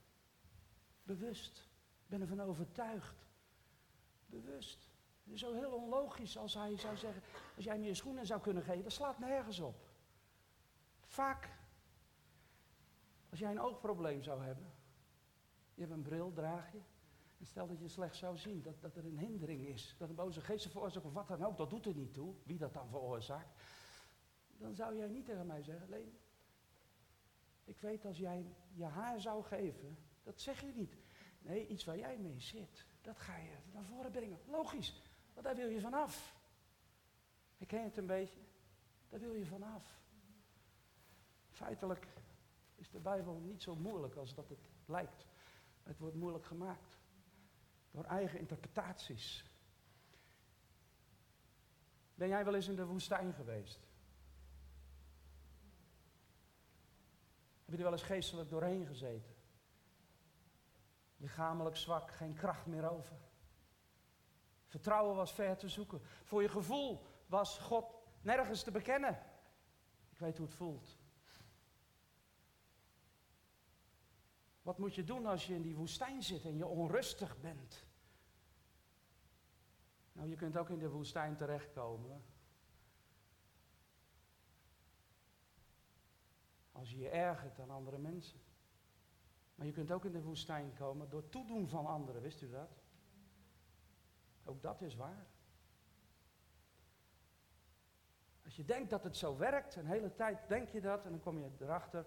Bewust. 1.03 1.57
Ik 2.03 2.07
ben 2.07 2.21
ervan 2.21 2.41
overtuigd. 2.41 3.25
Bewust. 4.25 4.86
Zo 5.33 5.53
heel 5.53 5.71
onlogisch 5.71 6.37
als 6.37 6.53
hij 6.53 6.77
zou 6.77 6.97
zeggen, 6.97 7.21
als 7.55 7.65
jij 7.65 7.77
me 7.77 7.85
je 7.85 7.93
schoenen 7.93 8.25
zou 8.25 8.41
kunnen 8.41 8.63
geven, 8.63 8.83
dat 8.83 8.91
slaat 8.91 9.19
nergens 9.19 9.59
op. 9.59 9.75
Vaak, 11.05 11.49
als 13.29 13.39
jij 13.39 13.51
een 13.51 13.59
oogprobleem 13.59 14.23
zou 14.23 14.43
hebben, 14.43 14.71
je 15.73 15.81
hebt 15.81 15.93
een 15.93 16.01
bril, 16.01 16.31
draag 16.33 16.71
je, 16.71 16.81
en 17.39 17.45
stel 17.45 17.67
dat 17.67 17.79
je 17.79 17.87
slecht 17.87 18.15
zou 18.15 18.37
zien, 18.37 18.61
dat, 18.61 18.81
dat 18.81 18.95
er 18.95 19.05
een 19.05 19.17
hindering 19.17 19.65
is, 19.65 19.95
dat 19.97 20.09
een 20.09 20.15
boze 20.15 20.41
geest 20.41 20.71
veroorzaakt 20.71 21.05
of 21.05 21.13
wat 21.13 21.27
dan 21.27 21.45
ook, 21.45 21.57
dat 21.57 21.69
doet 21.69 21.85
er 21.85 21.95
niet 21.95 22.13
toe, 22.13 22.33
wie 22.43 22.57
dat 22.57 22.73
dan 22.73 22.89
veroorzaakt, 22.89 23.61
dan 24.57 24.75
zou 24.75 24.95
jij 24.95 25.07
niet 25.07 25.25
tegen 25.25 25.45
mij 25.45 25.63
zeggen, 25.63 25.89
Leen, 25.89 26.17
ik 27.63 27.79
weet 27.79 28.05
als 28.05 28.17
jij 28.17 28.55
je 28.73 28.85
haar 28.85 29.21
zou 29.21 29.43
geven, 29.43 29.97
dat 30.23 30.41
zeg 30.41 30.61
je 30.61 30.71
niet. 30.75 30.97
Nee, 31.39 31.67
iets 31.67 31.83
waar 31.83 31.97
jij 31.97 32.17
mee 32.17 32.39
zit, 32.39 32.85
dat 33.01 33.17
ga 33.17 33.37
je 33.37 33.57
naar 33.73 33.83
voren 33.83 34.11
brengen. 34.11 34.39
Logisch, 34.45 35.01
want 35.37 35.49
daar 35.49 35.65
wil 35.65 35.75
je 35.75 35.81
vanaf. 35.81 36.35
Ik 37.57 37.67
ken 37.67 37.83
het 37.83 37.97
een 37.97 38.05
beetje. 38.05 38.39
Daar 39.09 39.19
wil 39.19 39.33
je 39.33 39.45
vanaf. 39.45 40.01
Feitelijk 41.49 42.07
is 42.75 42.89
de 42.89 42.99
Bijbel 42.99 43.33
niet 43.33 43.61
zo 43.61 43.75
moeilijk 43.75 44.15
als 44.15 44.33
dat 44.33 44.49
het 44.49 44.69
lijkt. 44.85 45.25
Het 45.83 45.97
wordt 45.97 46.15
moeilijk 46.15 46.45
gemaakt. 46.45 46.97
Door 47.91 48.03
eigen 48.03 48.39
interpretaties. 48.39 49.45
Ben 52.15 52.27
jij 52.27 52.45
wel 52.45 52.55
eens 52.55 52.67
in 52.67 52.75
de 52.75 52.85
woestijn 52.85 53.33
geweest? 53.33 53.79
Heb 57.65 57.69
je 57.71 57.77
er 57.77 57.83
wel 57.83 57.91
eens 57.91 58.03
geestelijk 58.03 58.49
doorheen 58.49 58.85
gezeten? 58.85 59.35
Lichamelijk 61.17 61.75
zwak, 61.75 62.11
geen 62.11 62.33
kracht 62.33 62.65
meer 62.65 62.89
over. 62.89 63.17
Vertrouwen 64.67 65.15
was 65.15 65.33
ver 65.33 65.57
te 65.57 65.69
zoeken. 65.69 66.01
Voor 66.23 66.41
je 66.41 66.49
gevoel 66.49 67.05
was 67.25 67.57
God 67.57 67.95
nergens 68.21 68.63
te 68.63 68.71
bekennen. 68.71 69.23
Ik 70.09 70.17
weet 70.17 70.37
hoe 70.37 70.45
het 70.45 70.55
voelt. 70.55 70.97
Wat 74.61 74.77
moet 74.77 74.95
je 74.95 75.03
doen 75.03 75.25
als 75.25 75.47
je 75.47 75.53
in 75.53 75.61
die 75.61 75.75
woestijn 75.75 76.23
zit 76.23 76.45
en 76.45 76.57
je 76.57 76.65
onrustig 76.65 77.39
bent? 77.39 77.85
Nou, 80.11 80.29
je 80.29 80.35
kunt 80.35 80.57
ook 80.57 80.69
in 80.69 80.79
de 80.79 80.89
woestijn 80.89 81.35
terechtkomen. 81.35 82.25
Als 86.71 86.91
je 86.91 86.97
je 86.97 87.09
ergert 87.09 87.59
aan 87.59 87.69
andere 87.69 87.97
mensen. 87.97 88.39
Maar 89.55 89.65
je 89.65 89.71
kunt 89.71 89.91
ook 89.91 90.05
in 90.05 90.11
de 90.11 90.21
woestijn 90.21 90.73
komen 90.73 91.09
door 91.09 91.29
toedoen 91.29 91.67
van 91.67 91.85
anderen, 91.85 92.21
wist 92.21 92.41
u 92.41 92.49
dat? 92.49 92.86
Ook 94.47 94.61
dat 94.61 94.81
is 94.81 94.95
waar. 94.95 95.25
Als 98.45 98.55
je 98.55 98.65
denkt 98.65 98.89
dat 98.89 99.03
het 99.03 99.17
zo 99.17 99.37
werkt, 99.37 99.75
een 99.75 99.85
hele 99.85 100.13
tijd 100.15 100.47
denk 100.47 100.69
je 100.69 100.81
dat 100.81 101.05
en 101.05 101.11
dan 101.11 101.19
kom 101.19 101.39
je 101.39 101.49
erachter 101.59 102.05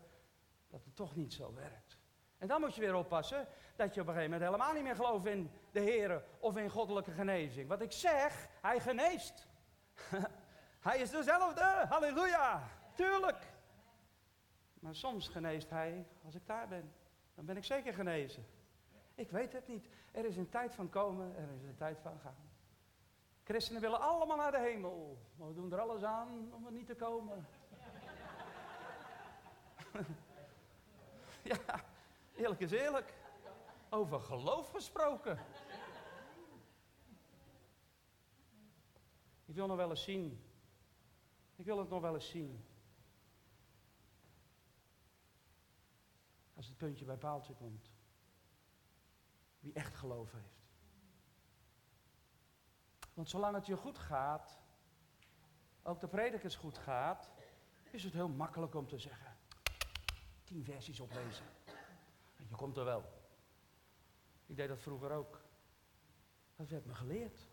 dat 0.69 0.85
het 0.85 0.97
toch 0.97 1.17
niet 1.17 1.33
zo 1.33 1.55
werkt. 1.55 1.99
En 2.39 2.49
dan 2.49 2.61
moet 2.61 2.75
je 2.75 2.81
weer 2.81 2.95
oppassen 2.95 3.47
dat 3.77 3.95
je 3.95 4.01
op 4.01 4.07
een 4.07 4.15
gegeven 4.15 4.33
moment 4.33 4.51
helemaal 4.51 4.73
niet 4.75 4.83
meer 4.83 4.95
gelooft 4.95 5.27
in 5.27 5.51
de 5.71 5.81
Heer 5.81 6.25
of 6.39 6.57
in 6.57 6.71
goddelijke 6.71 7.13
genezing. 7.13 7.69
Wat 7.69 7.81
ik 7.81 7.93
zeg, 7.93 8.49
hij 8.61 8.81
geneest. 8.81 9.49
hij 10.89 10.99
is 10.99 11.11
dezelfde, 11.11 11.85
halleluja, 11.89 12.69
tuurlijk. 12.95 13.53
Maar 14.81 14.95
soms 14.95 15.29
geneest 15.29 15.71
hij 15.71 16.07
als 16.25 16.35
ik 16.35 16.47
daar 16.47 16.69
ben. 16.69 16.93
Dan 17.35 17.45
ben 17.45 17.57
ik 17.57 17.65
zeker 17.65 17.95
genezen. 17.95 18.47
Ik 19.21 19.31
weet 19.31 19.53
het 19.53 19.69
niet. 19.69 19.89
Er 20.13 20.25
is 20.25 20.37
een 20.37 20.49
tijd 20.49 20.75
van 20.75 20.89
komen, 20.89 21.37
er 21.37 21.49
is 21.55 21.63
een 21.63 21.77
tijd 21.77 21.99
van 22.01 22.19
gaan. 22.19 22.51
Christenen 23.45 23.81
willen 23.81 24.01
allemaal 24.01 24.37
naar 24.37 24.51
de 24.51 24.59
hemel, 24.59 25.19
maar 25.37 25.49
we 25.49 25.55
doen 25.55 25.73
er 25.73 25.81
alles 25.81 26.03
aan 26.03 26.53
om 26.55 26.67
er 26.67 26.73
niet 26.73 26.87
te 26.87 26.95
komen. 26.95 27.47
ja, 31.53 31.85
eerlijk 32.35 32.61
is 32.61 32.71
eerlijk. 32.71 33.15
Over 33.91 34.21
geloof 34.21 34.71
gesproken. 34.71 35.39
Ik 39.45 39.55
wil 39.55 39.67
nog 39.67 39.77
wel 39.77 39.91
eens 39.91 40.05
zien. 40.05 40.45
Ik 41.57 41.65
wil 41.65 41.79
het 41.79 41.89
nog 41.89 42.01
wel 42.01 42.15
eens 42.15 42.29
zien. 42.29 42.65
Als 46.57 46.67
het 46.67 46.77
puntje 46.77 47.05
bij 47.05 47.17
paaltje 47.17 47.55
komt. 47.55 47.90
Wie 49.61 49.73
echt 49.73 49.97
geloof 49.97 50.33
heeft. 50.33 50.61
Want 53.15 53.29
zolang 53.29 53.55
het 53.55 53.67
je 53.67 53.77
goed 53.77 53.99
gaat, 53.99 54.61
ook 55.83 56.01
de 56.01 56.09
predikers 56.09 56.57
goed 56.57 56.79
gaat, 56.79 57.31
is 57.91 58.05
het 58.05 58.13
heel 58.13 58.29
makkelijk 58.29 58.75
om 58.75 58.87
te 58.87 58.99
zeggen. 58.99 59.37
Tien 60.45 60.65
versies 60.65 61.01
oplezen. 61.01 61.45
En 62.37 62.47
je 62.49 62.55
komt 62.55 62.77
er 62.77 62.85
wel. 62.85 63.05
Ik 64.47 64.57
deed 64.57 64.69
dat 64.69 64.81
vroeger 64.81 65.11
ook. 65.11 65.41
Dat 66.57 66.69
werd 66.69 66.87
me 66.87 66.95
geleerd. 66.95 67.47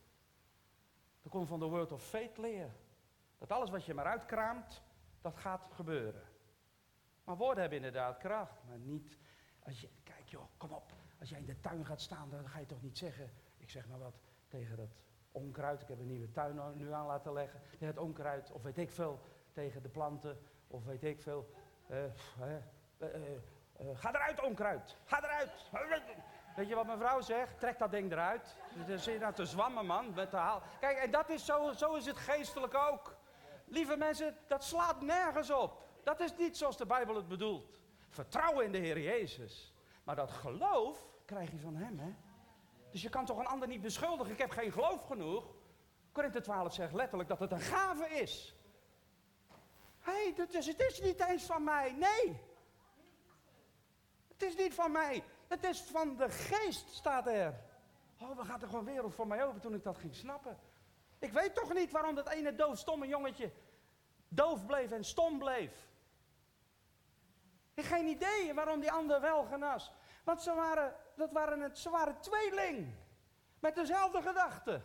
Dat 1.21 1.31
komt 1.31 1.47
van 1.47 1.59
de 1.59 1.65
Word 1.65 1.91
of 1.91 2.03
Faith 2.03 2.37
leer. 2.37 2.75
Dat 3.37 3.51
alles 3.51 3.69
wat 3.69 3.85
je 3.85 3.93
maar 3.93 4.05
uitkraamt, 4.05 4.81
dat 5.21 5.37
gaat 5.37 5.67
gebeuren. 5.71 6.23
Maar 7.23 7.37
woorden 7.37 7.59
hebben 7.59 7.77
inderdaad 7.77 8.17
kracht, 8.17 8.63
maar 8.63 8.77
niet 8.77 9.17
als 9.63 9.81
je, 9.81 9.89
kijk 10.03 10.29
joh, 10.29 10.45
kom 10.57 10.71
op. 10.71 10.96
Als 11.19 11.29
jij 11.29 11.39
in 11.39 11.45
de 11.45 11.59
tuin 11.59 11.85
gaat 11.85 12.01
staan, 12.01 12.29
dan 12.29 12.49
ga 12.49 12.59
je 12.59 12.65
toch 12.65 12.81
niet 12.81 12.97
zeggen, 12.97 13.31
ik 13.57 13.69
zeg 13.69 13.87
maar 13.87 13.99
wat, 13.99 14.15
tegen 14.47 14.77
dat 14.77 14.95
onkruid. 15.31 15.81
Ik 15.81 15.87
heb 15.87 15.99
een 15.99 16.07
nieuwe 16.07 16.31
tuin 16.31 16.59
nu 16.75 16.91
aan 16.91 17.05
laten 17.05 17.33
leggen. 17.33 17.61
Tegen 17.71 17.87
het 17.87 17.97
onkruid, 17.97 18.51
of 18.51 18.63
weet 18.63 18.77
ik 18.77 18.91
veel, 18.91 19.19
tegen 19.53 19.81
de 19.81 19.89
planten, 19.89 20.39
of 20.67 20.85
weet 20.85 21.03
ik 21.03 21.21
veel. 21.21 21.49
Uh, 21.89 21.97
uh, 22.03 22.53
uh, 22.99 23.87
ga 23.93 24.09
eruit, 24.09 24.41
onkruid. 24.43 24.97
Ga 25.05 25.23
eruit. 25.23 25.51
Weet 26.55 26.67
je 26.67 26.75
wat 26.75 26.85
mijn 26.85 26.97
vrouw 26.97 27.21
zegt? 27.21 27.59
Trek 27.59 27.77
dat 27.77 27.91
ding 27.91 28.11
eruit. 28.11 28.55
Dan 28.87 28.99
zit 28.99 29.13
je 29.13 29.19
nou 29.19 29.33
te 29.33 29.45
zwammen, 29.45 29.85
man. 29.85 30.13
Met 30.13 30.31
de 30.31 30.37
haal. 30.37 30.61
Kijk, 30.79 30.97
en 30.97 31.11
dat 31.11 31.29
is 31.29 31.45
zo, 31.45 31.71
zo 31.71 31.95
is 31.95 32.05
het 32.05 32.17
geestelijk 32.17 32.73
ook. 32.75 33.15
Lieve 33.65 33.97
mensen, 33.97 34.35
dat 34.47 34.63
slaat 34.63 35.01
nergens 35.01 35.51
op. 35.51 35.85
Dat 36.03 36.19
is 36.19 36.35
niet 36.37 36.57
zoals 36.57 36.77
de 36.77 36.85
Bijbel 36.85 37.15
het 37.15 37.27
bedoelt. 37.27 37.79
Vertrouwen 38.09 38.65
in 38.65 38.71
de 38.71 38.77
Heer 38.77 38.99
Jezus. 38.99 39.73
Maar 40.07 40.15
dat 40.15 40.31
geloof 40.31 41.07
krijg 41.25 41.51
je 41.51 41.59
van 41.59 41.75
Hem, 41.75 41.99
hè? 41.99 42.13
Dus 42.91 43.01
je 43.01 43.09
kan 43.09 43.25
toch 43.25 43.37
een 43.37 43.45
ander 43.45 43.67
niet 43.67 43.81
beschuldigen, 43.81 44.33
ik 44.33 44.39
heb 44.39 44.51
geen 44.51 44.71
geloof 44.71 45.03
genoeg. 45.03 45.45
Korinthe 46.11 46.41
12 46.41 46.73
zegt 46.73 46.93
letterlijk 46.93 47.29
dat 47.29 47.39
het 47.39 47.51
een 47.51 47.59
gave 47.59 48.09
is. 48.09 48.55
Hé, 49.99 50.11
hey, 50.11 50.47
dus 50.49 50.65
het 50.65 50.79
is 50.79 51.01
niet 51.01 51.19
eens 51.19 51.43
van 51.43 51.63
mij, 51.63 51.91
nee. 51.91 52.39
Het 54.27 54.41
is 54.41 54.55
niet 54.55 54.73
van 54.73 54.91
mij, 54.91 55.23
het 55.47 55.63
is 55.63 55.81
van 55.81 56.15
de 56.15 56.29
geest, 56.29 56.93
staat 56.93 57.27
er. 57.27 57.59
Oh, 58.19 58.37
we 58.37 58.45
gaat 58.45 58.61
er 58.61 58.67
gewoon 58.67 58.85
wereld 58.85 59.13
voor 59.13 59.27
mij 59.27 59.45
open 59.45 59.61
toen 59.61 59.73
ik 59.73 59.83
dat 59.83 59.97
ging 59.97 60.15
snappen. 60.15 60.57
Ik 61.19 61.31
weet 61.31 61.55
toch 61.55 61.73
niet 61.73 61.91
waarom 61.91 62.15
dat 62.15 62.29
ene 62.29 62.55
doof 62.55 62.77
stomme 62.77 63.07
jongetje 63.07 63.51
doof 64.27 64.65
bleef 64.65 64.91
en 64.91 65.03
stom 65.03 65.39
bleef. 65.39 65.87
Heb 67.77 67.85
geen 67.85 68.07
idee 68.07 68.53
waarom 68.53 68.79
die 68.79 68.91
ander 68.91 69.21
wel 69.21 69.43
genas. 69.43 69.93
Want 70.23 70.41
ze 70.41 70.53
waren, 70.53 70.95
dat 71.15 71.31
waren, 71.31 71.59
het, 71.59 71.77
ze 71.77 71.89
waren 71.89 72.19
tweeling. 72.19 72.95
Met 73.59 73.75
dezelfde 73.75 74.21
gedachten. 74.21 74.83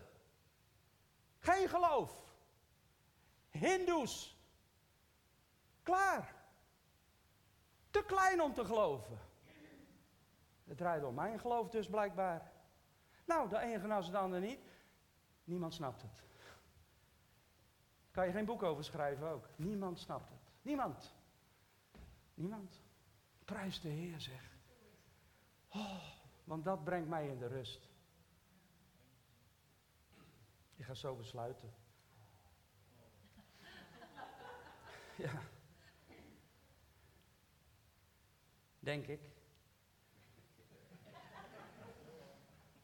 Geen 1.39 1.69
geloof. 1.69 2.35
Hindoes. 3.51 4.39
Klaar. 5.83 6.35
Te 7.91 8.05
klein 8.05 8.43
om 8.43 8.55
te 8.55 8.65
geloven. 8.65 9.19
Het 10.65 10.77
draait 10.77 11.05
om 11.05 11.15
mijn 11.15 11.39
geloof 11.39 11.69
dus 11.69 11.89
blijkbaar. 11.89 12.53
Nou, 13.25 13.49
de 13.49 13.59
ene 13.59 13.95
als 13.95 14.11
de 14.11 14.19
ander 14.19 14.41
niet. 14.41 14.61
Niemand 15.45 15.75
snapt 15.75 16.03
het. 16.03 16.23
Kan 18.11 18.27
je 18.27 18.33
geen 18.33 18.45
boek 18.45 18.63
over 18.63 18.85
schrijven 18.85 19.29
ook. 19.29 19.49
Niemand 19.57 19.99
snapt 19.99 20.29
het. 20.29 20.51
Niemand. 20.63 21.15
Niemand. 22.35 22.82
Prijs 23.45 23.81
de 23.81 23.89
Heer, 23.89 24.21
zeg. 24.21 24.57
Oh, 25.69 26.05
want 26.45 26.65
dat 26.65 26.85
brengt 26.85 27.09
mij 27.09 27.29
in 27.29 27.39
de 27.39 27.47
rust. 27.47 27.89
Ik 30.77 30.85
ga 30.85 30.95
zo 30.95 31.17
besluiten. 31.17 31.75
Ja. 35.17 35.43
Denk 38.79 39.07
ik. 39.07 39.21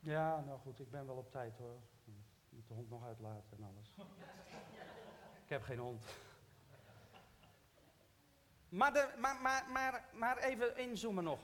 Ja, 0.00 0.40
nou 0.40 0.58
goed, 0.58 0.80
ik 0.80 0.90
ben 0.90 1.06
wel 1.06 1.16
op 1.16 1.30
tijd 1.30 1.56
hoor. 1.56 1.78
Ik 2.04 2.12
moet 2.48 2.68
de 2.68 2.74
hond 2.74 2.90
nog 2.90 3.04
uitlaten 3.04 3.58
en 3.58 3.64
alles. 3.64 3.94
Ik 5.44 5.48
heb 5.48 5.62
geen 5.62 5.78
hond. 5.78 6.04
Maar, 8.68 9.14
maar, 9.18 9.40
maar, 9.40 9.70
maar, 9.70 10.04
maar 10.12 10.38
even 10.38 10.76
inzoomen 10.76 11.24
nog. 11.24 11.40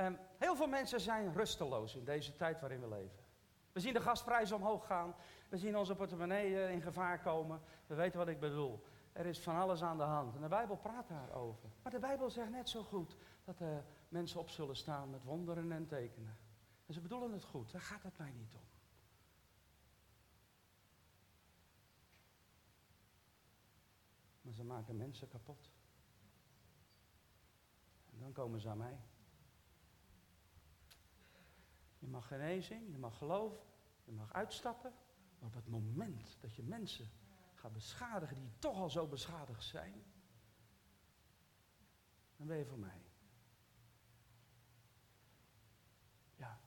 Um, 0.00 0.18
heel 0.38 0.56
veel 0.56 0.66
mensen 0.66 1.00
zijn 1.00 1.32
rusteloos 1.32 1.94
in 1.94 2.04
deze 2.04 2.36
tijd 2.36 2.60
waarin 2.60 2.80
we 2.80 2.88
leven. 2.88 3.24
We 3.72 3.80
zien 3.80 3.92
de 3.92 4.00
gasprijzen 4.00 4.56
omhoog 4.56 4.86
gaan. 4.86 5.14
We 5.48 5.56
zien 5.56 5.76
onze 5.76 5.94
portemonnee 5.94 6.72
in 6.72 6.82
gevaar 6.82 7.20
komen. 7.20 7.60
We 7.86 7.94
weten 7.94 8.18
wat 8.18 8.28
ik 8.28 8.40
bedoel. 8.40 8.84
Er 9.12 9.26
is 9.26 9.40
van 9.40 9.56
alles 9.56 9.82
aan 9.82 9.96
de 9.96 10.02
hand. 10.02 10.34
En 10.34 10.40
de 10.40 10.48
Bijbel 10.48 10.76
praat 10.76 11.08
daarover. 11.08 11.68
Maar 11.82 11.92
de 11.92 11.98
Bijbel 11.98 12.30
zegt 12.30 12.50
net 12.50 12.68
zo 12.68 12.82
goed 12.82 13.16
dat 13.44 13.60
er 13.60 13.84
mensen 14.08 14.40
op 14.40 14.50
zullen 14.50 14.76
staan 14.76 15.10
met 15.10 15.24
wonderen 15.24 15.72
en 15.72 15.86
tekenen. 15.86 16.36
En 16.86 16.94
ze 16.94 17.00
bedoelen 17.00 17.32
het 17.32 17.44
goed. 17.44 17.72
Daar 17.72 17.80
gaat 17.80 18.02
het 18.02 18.18
mij 18.18 18.32
niet 18.32 18.54
om. 18.54 18.64
Maar 24.40 24.54
ze 24.54 24.64
maken 24.64 24.96
mensen 24.96 25.28
kapot. 25.28 25.70
Dan 28.18 28.32
komen 28.32 28.60
ze 28.60 28.68
aan 28.68 28.78
mij. 28.78 29.00
Je 31.98 32.08
mag 32.08 32.26
genezing, 32.26 32.90
je 32.90 32.98
mag 32.98 33.18
geloof, 33.18 33.66
je 34.04 34.12
mag 34.12 34.32
uitstappen. 34.32 34.92
Maar 35.38 35.48
op 35.48 35.54
het 35.54 35.68
moment 35.68 36.36
dat 36.40 36.54
je 36.54 36.62
mensen 36.62 37.10
gaat 37.54 37.72
beschadigen 37.72 38.36
die 38.36 38.58
toch 38.58 38.76
al 38.76 38.90
zo 38.90 39.06
beschadigd 39.06 39.64
zijn, 39.64 40.04
dan 42.36 42.46
ben 42.46 42.56
je 42.56 42.64
voor 42.64 42.78
mij. 42.78 43.00
Ja. 46.36 46.60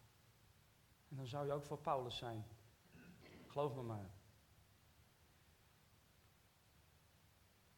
En 1.10 1.16
dan 1.16 1.28
zou 1.28 1.46
je 1.46 1.52
ook 1.52 1.66
voor 1.66 1.80
Paulus 1.80 2.18
zijn. 2.18 2.46
Geloof 3.48 3.76
me 3.76 3.82
maar. 3.82 4.10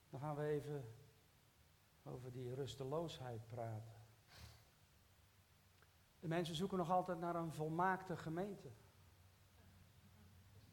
Dan 0.10 0.20
gaan 0.20 0.36
we 0.36 0.46
even 0.46 1.01
over 2.04 2.32
die 2.32 2.54
rusteloosheid 2.54 3.48
praten. 3.50 4.00
De 6.20 6.28
mensen 6.28 6.56
zoeken 6.56 6.78
nog 6.78 6.90
altijd 6.90 7.20
naar 7.20 7.36
een 7.36 7.52
volmaakte 7.52 8.18
gemeente. 8.18 8.70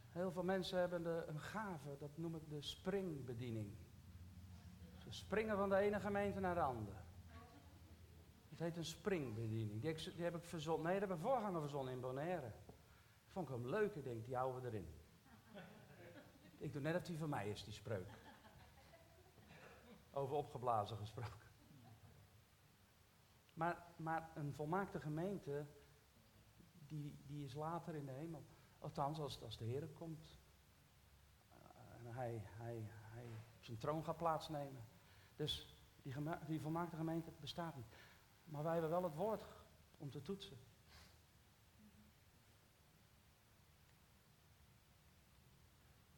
Heel 0.09 0.33
veel 0.33 0.43
mensen 0.43 0.79
hebben 0.79 1.03
de, 1.03 1.25
een 1.27 1.41
gave, 1.41 1.97
dat 1.99 2.17
noem 2.17 2.35
ik 2.35 2.49
de 2.49 2.63
springbediening. 2.63 3.77
Ze 4.99 5.13
springen 5.13 5.57
van 5.57 5.69
de 5.69 5.77
ene 5.77 6.01
gemeente 6.01 6.41
naar 6.41 6.55
de 6.55 6.61
andere. 6.61 6.97
Het 8.49 8.59
heet 8.59 8.77
een 8.77 8.85
springbediening. 8.85 9.81
Die, 9.81 10.25
heb 10.25 10.37
ik 10.37 10.45
verzonnen. 10.45 10.91
Nee, 10.91 11.01
dat 11.01 11.09
heb 11.09 11.19
ik 11.19 11.25
voorganger 11.25 11.61
verzonnen 11.61 11.93
in 11.93 12.01
Bonaire. 12.01 12.53
Vond 13.29 13.49
ik 13.49 13.55
hem 13.55 13.67
leuk. 13.67 13.95
Ik 13.95 14.05
denk, 14.05 14.25
die 14.25 14.37
houden 14.37 14.63
we 14.63 14.69
erin. 14.69 14.87
Ik 16.59 16.73
doe 16.73 16.83
net 16.83 16.97
of 16.97 17.05
die 17.05 17.19
van 17.19 17.29
mij 17.29 17.51
is, 17.51 17.65
die 17.65 17.73
spreuk. 17.73 18.28
Over 20.19 20.37
opgeblazen 20.37 20.97
gesproken. 20.97 21.49
Maar, 23.53 23.87
maar 23.97 24.31
een 24.35 24.55
volmaakte 24.55 25.01
gemeente, 25.01 25.67
die, 26.79 27.19
die 27.27 27.45
is 27.45 27.55
later 27.55 27.95
in 27.95 28.07
de 28.07 28.13
hemel. 28.13 28.45
Althans, 28.79 29.19
als, 29.19 29.43
als 29.43 29.59
de 29.59 29.65
Heer 29.65 29.89
komt. 29.89 30.39
Eh, 31.49 31.57
en 31.99 32.15
hij, 32.15 32.43
hij, 32.45 32.91
hij 32.91 33.25
op 33.57 33.65
zijn 33.65 33.79
troon 33.79 34.05
gaat 34.05 34.17
plaatsnemen. 34.17 34.85
Dus 35.37 35.77
die, 36.03 36.15
die 36.47 36.61
volmaakte 36.61 36.97
gemeente 36.97 37.31
bestaat 37.41 37.77
niet. 37.77 37.97
Maar 38.45 38.63
wij 38.63 38.73
hebben 38.73 38.91
wel 38.91 39.03
het 39.03 39.15
woord 39.15 39.45
om 39.97 40.11
te 40.11 40.23
toetsen. 40.23 40.59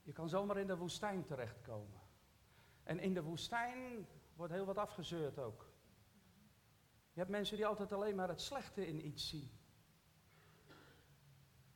Je 0.02 0.12
kan 0.12 0.28
zomaar 0.28 0.58
in 0.58 0.66
de 0.66 0.76
woestijn 0.76 1.24
terechtkomen. 1.24 1.99
En 2.90 2.98
in 2.98 3.14
de 3.14 3.22
woestijn 3.22 4.06
wordt 4.34 4.52
heel 4.52 4.64
wat 4.64 4.78
afgezeurd 4.78 5.38
ook. 5.38 5.72
Je 7.12 7.18
hebt 7.18 7.30
mensen 7.30 7.56
die 7.56 7.66
altijd 7.66 7.92
alleen 7.92 8.14
maar 8.14 8.28
het 8.28 8.40
slechte 8.40 8.86
in 8.86 9.06
iets 9.06 9.28
zien. 9.28 9.50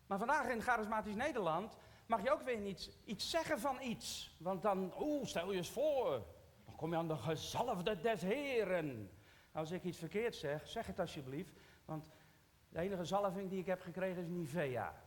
Maar 0.06 0.18
vandaag 0.18 0.48
in 0.48 0.62
charismatisch 0.62 1.14
Nederland 1.14 1.76
mag 2.06 2.22
je 2.22 2.32
ook 2.32 2.42
weer 2.42 2.66
iets 3.04 3.30
zeggen 3.30 3.58
van 3.58 3.80
iets. 3.80 4.36
Want 4.38 4.62
dan, 4.62 4.94
oeh, 4.98 5.26
stel 5.26 5.50
je 5.50 5.56
eens 5.56 5.70
voor, 5.70 6.26
dan 6.64 6.76
kom 6.76 6.90
je 6.90 6.96
aan 6.96 7.08
de 7.08 7.16
gezalfde 7.16 8.00
des 8.00 8.22
heren. 8.22 9.10
Als 9.52 9.70
ik 9.70 9.82
iets 9.82 9.98
verkeerd 9.98 10.34
zeg, 10.34 10.68
zeg 10.68 10.86
het 10.86 10.98
alsjeblieft. 10.98 11.52
Want 11.84 12.10
de 12.68 12.78
enige 12.78 13.04
zalving 13.04 13.50
die 13.50 13.60
ik 13.60 13.66
heb 13.66 13.80
gekregen 13.80 14.22
is 14.22 14.28
Nivea. 14.28 15.02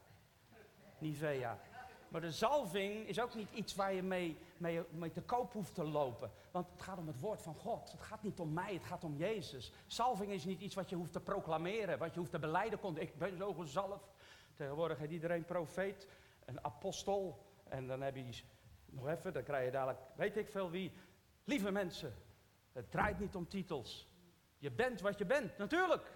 Nivea. 0.98 1.60
Maar 2.08 2.22
de 2.22 2.32
zalving 2.32 3.08
is 3.08 3.20
ook 3.22 3.36
niet 3.36 3.52
iets 3.54 3.76
waar 3.76 3.94
je 3.94 4.04
mee, 4.04 4.38
mee, 4.58 4.82
mee, 4.90 5.12
te 5.12 5.22
koop 5.22 5.54
hoeft 5.54 5.76
te 5.76 5.84
lopen. 5.84 6.32
Want 6.52 6.72
het 6.72 6.82
gaat 6.82 6.98
om 6.98 7.08
het 7.08 7.20
woord 7.20 7.42
van 7.42 7.56
God. 7.56 7.92
Het 7.92 8.02
gaat 8.02 8.24
niet 8.24 8.40
om 8.40 8.54
mij, 8.54 8.74
het 8.74 8.86
gaat 8.86 9.04
om 9.04 9.18
Jezus. 9.18 9.72
Zalving 9.88 10.32
is 10.32 10.46
niet 10.46 10.62
iets 10.62 10.76
wat 10.76 10.90
je 10.90 10.96
hoeft 10.96 11.12
te 11.12 11.20
proclameren, 11.20 12.00
wat 12.00 12.14
je 12.14 12.20
hoeft 12.20 12.32
te 12.32 12.40
beleiden. 12.40 12.98
Ik 12.98 13.18
ben 13.18 13.38
zo 13.38 13.54
gezalfd. 13.54 14.14
Tegenwoordig 14.54 14.98
heeft 14.98 15.12
iedereen 15.12 15.46
profeet, 15.46 16.08
een 16.46 16.64
apostel. 16.64 17.46
En 17.64 17.88
dan 17.88 18.02
heb 18.02 18.16
je 18.16 18.44
nog 18.86 19.08
even, 19.08 19.34
dan 19.34 19.44
krijg 19.44 19.66
je 19.66 19.72
dadelijk, 19.72 20.00
weet 20.16 20.38
ik 20.38 20.50
veel 20.50 20.70
wie. 20.70 20.92
Lieve 21.44 21.72
mensen, 21.72 22.16
het 22.72 22.92
draait 22.92 23.20
niet 23.20 23.36
om 23.36 23.48
titels. 23.48 24.08
Je 24.58 24.72
bent 24.72 25.02
wat 25.02 25.18
je 25.18 25.26
bent, 25.26 25.58
natuurlijk. 25.58 26.12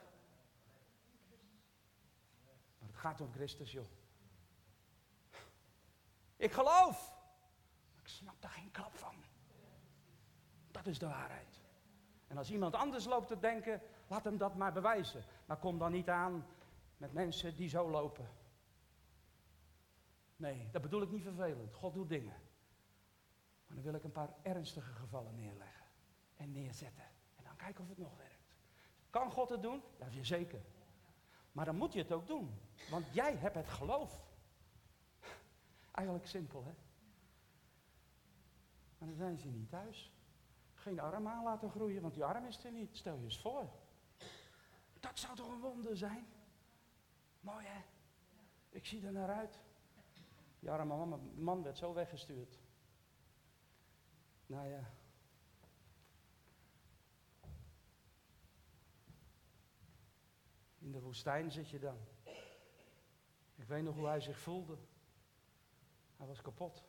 Maar 2.80 2.90
het 2.90 2.98
gaat 2.98 3.22
om 3.22 3.32
Christus, 3.34 3.72
joh. 3.72 3.86
Ik 6.42 6.52
geloof. 6.52 7.14
Ik 8.02 8.08
snap 8.08 8.42
daar 8.42 8.52
geen 8.52 8.72
klap 8.72 8.96
van. 8.96 9.16
Dat 10.72 10.88
is 10.88 11.00
de 11.00 11.08
waarheid. 11.08 11.62
En 12.28 12.38
als 12.38 12.52
iemand 12.52 12.76
anders 12.76 13.06
loopt 13.06 13.28
te 13.28 13.40
denken, 13.40 13.82
laat 14.08 14.24
hem 14.24 14.38
dat 14.38 14.56
maar 14.56 14.74
bewijzen. 14.74 15.24
Maar 15.46 15.58
kom 15.58 15.78
dan 15.78 15.92
niet 15.92 16.10
aan 16.10 16.46
met 16.98 17.14
mensen 17.14 17.56
die 17.56 17.70
zo 17.70 17.90
lopen. 17.90 18.30
Nee, 20.36 20.70
dat 20.72 20.82
bedoel 20.82 21.02
ik 21.02 21.12
niet 21.12 21.24
vervelend. 21.24 21.74
God 21.74 21.94
doet 21.94 22.10
dingen. 22.10 22.36
Maar 23.68 23.76
dan 23.76 23.84
wil 23.84 23.94
ik 23.94 24.04
een 24.04 24.12
paar 24.12 24.34
ernstige 24.42 24.94
gevallen 24.94 25.36
neerleggen. 25.36 25.86
En 26.36 26.52
neerzetten. 26.52 27.06
En 27.36 27.44
dan 27.44 27.56
kijken 27.56 27.84
of 27.84 27.90
het 27.90 27.98
nog 27.98 28.18
werkt. 28.18 28.56
Kan 29.10 29.32
God 29.32 29.50
het 29.50 29.62
doen? 29.62 29.84
Je 30.10 30.24
zeker. 30.24 30.62
Maar 31.52 31.66
dan 31.66 31.76
moet 31.76 31.94
je 31.94 32.00
het 32.00 32.12
ook 32.12 32.28
doen. 32.28 32.60
Want 32.90 33.14
jij 33.14 33.36
hebt 33.36 33.56
het 33.56 33.70
geloof. 33.70 34.30
Eigenlijk 35.92 36.28
simpel, 36.28 36.64
hè? 36.64 36.74
Maar 38.98 39.08
dan 39.08 39.18
zijn 39.18 39.38
ze 39.38 39.48
niet 39.48 39.70
thuis. 39.70 40.12
Geen 40.74 41.00
arm 41.00 41.28
aan 41.28 41.44
laten 41.44 41.70
groeien, 41.70 42.02
want 42.02 42.14
die 42.14 42.24
arm 42.24 42.46
is 42.46 42.64
er 42.64 42.72
niet. 42.72 42.98
Stel 42.98 43.16
je 43.16 43.24
eens 43.24 43.42
voor. 43.42 43.70
Dat 45.00 45.20
zou 45.20 45.36
toch 45.36 45.50
een 45.50 45.60
wonder 45.60 45.98
zijn? 45.98 46.26
Mooi, 47.40 47.66
hè? 47.66 47.82
Ik 48.70 48.86
zie 48.86 49.06
er 49.06 49.12
naar 49.12 49.30
uit. 49.30 49.60
Die 50.60 50.72
arme 50.72 50.96
man, 50.96 51.34
man 51.44 51.64
werd 51.64 51.78
zo 51.78 51.94
weggestuurd. 51.94 52.60
Nou 54.46 54.68
ja. 54.68 54.94
In 60.78 60.92
de 60.92 61.02
woestijn 61.02 61.52
zit 61.52 61.70
je 61.70 61.80
dan. 61.80 61.98
Ik 63.56 63.68
weet 63.68 63.84
nog 63.84 63.96
hoe 63.96 64.08
hij 64.08 64.22
zich 64.22 64.40
voelde. 64.40 64.78
Hij 66.22 66.30
was 66.30 66.42
kapot. 66.42 66.84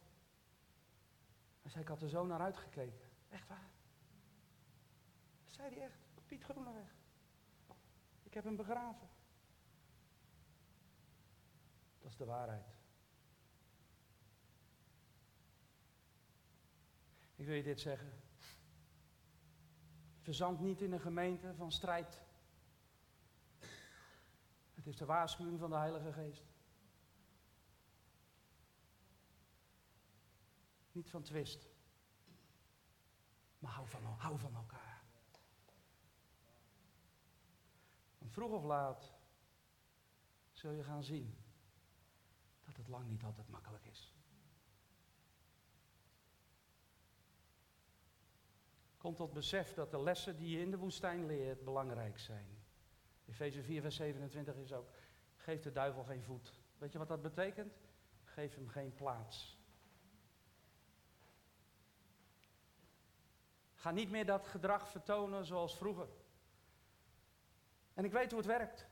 Hij 1.62 1.70
zei, 1.70 1.82
ik 1.82 1.88
had 1.88 2.02
er 2.02 2.08
zo 2.08 2.26
naar 2.26 2.40
uitgekeken. 2.40 3.10
Echt 3.28 3.48
waar. 3.48 3.70
Zei 5.46 5.74
hij 5.74 5.82
echt. 5.84 5.98
Piet 6.26 6.44
Groeneweg. 6.44 6.94
Ik 8.22 8.34
heb 8.34 8.44
hem 8.44 8.56
begraven. 8.56 9.08
Dat 12.00 12.10
is 12.10 12.16
de 12.16 12.24
waarheid. 12.24 12.66
Ik 17.36 17.46
wil 17.46 17.54
je 17.54 17.62
dit 17.62 17.80
zeggen. 17.80 18.22
Verzand 20.20 20.60
niet 20.60 20.80
in 20.80 20.92
een 20.92 21.00
gemeente 21.00 21.54
van 21.54 21.72
strijd. 21.72 22.20
Het 24.74 24.86
is 24.86 24.96
de 24.96 25.04
waarschuwing 25.04 25.58
van 25.58 25.70
de 25.70 25.76
Heilige 25.76 26.12
Geest. 26.12 26.51
Niet 30.93 31.11
van 31.11 31.22
twist. 31.22 31.68
Maar 33.59 33.72
hou 33.72 33.88
van, 33.88 34.05
hou 34.05 34.38
van 34.38 34.55
elkaar. 34.55 35.05
Vroeg 38.32 38.51
of 38.51 38.62
laat 38.64 39.12
zul 40.51 40.72
je 40.72 40.82
gaan 40.82 41.05
zien 41.05 41.36
dat 42.64 42.76
het 42.76 42.88
lang 42.88 43.09
niet 43.09 43.22
altijd 43.22 43.49
makkelijk 43.49 43.84
is. 43.84 44.14
Komt 48.97 49.16
tot 49.16 49.32
besef 49.32 49.74
dat 49.74 49.90
de 49.90 50.03
lessen 50.03 50.36
die 50.36 50.49
je 50.49 50.61
in 50.61 50.70
de 50.70 50.76
woestijn 50.76 51.26
leert 51.26 51.64
belangrijk 51.64 52.18
zijn. 52.18 52.47
Efeze 53.24 53.62
4, 53.62 53.80
vers 53.80 53.97
27 53.97 54.57
is 54.57 54.72
ook, 54.72 54.90
geef 55.36 55.61
de 55.61 55.72
duivel 55.72 56.05
geen 56.05 56.22
voet. 56.22 56.61
Weet 56.78 56.93
je 56.93 56.99
wat 56.99 57.09
dat 57.09 57.22
betekent? 57.22 57.80
Geef 58.24 58.55
hem 58.55 58.68
geen 58.68 58.95
plaats. 58.95 59.61
Ga 63.82 63.90
niet 63.90 64.10
meer 64.10 64.26
dat 64.26 64.46
gedrag 64.46 64.88
vertonen 64.88 65.44
zoals 65.44 65.76
vroeger. 65.76 66.08
En 67.94 68.04
ik 68.04 68.12
weet 68.12 68.30
hoe 68.30 68.38
het 68.38 68.48
werkt. 68.48 68.86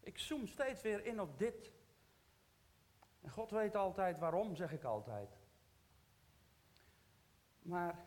Ik 0.00 0.18
zoom 0.18 0.46
steeds 0.46 0.82
weer 0.82 1.04
in 1.04 1.20
op 1.20 1.38
dit. 1.38 1.72
En 3.20 3.30
God 3.30 3.50
weet 3.50 3.76
altijd 3.76 4.18
waarom, 4.18 4.54
zeg 4.54 4.72
ik 4.72 4.84
altijd. 4.84 5.36
Maar 7.58 8.06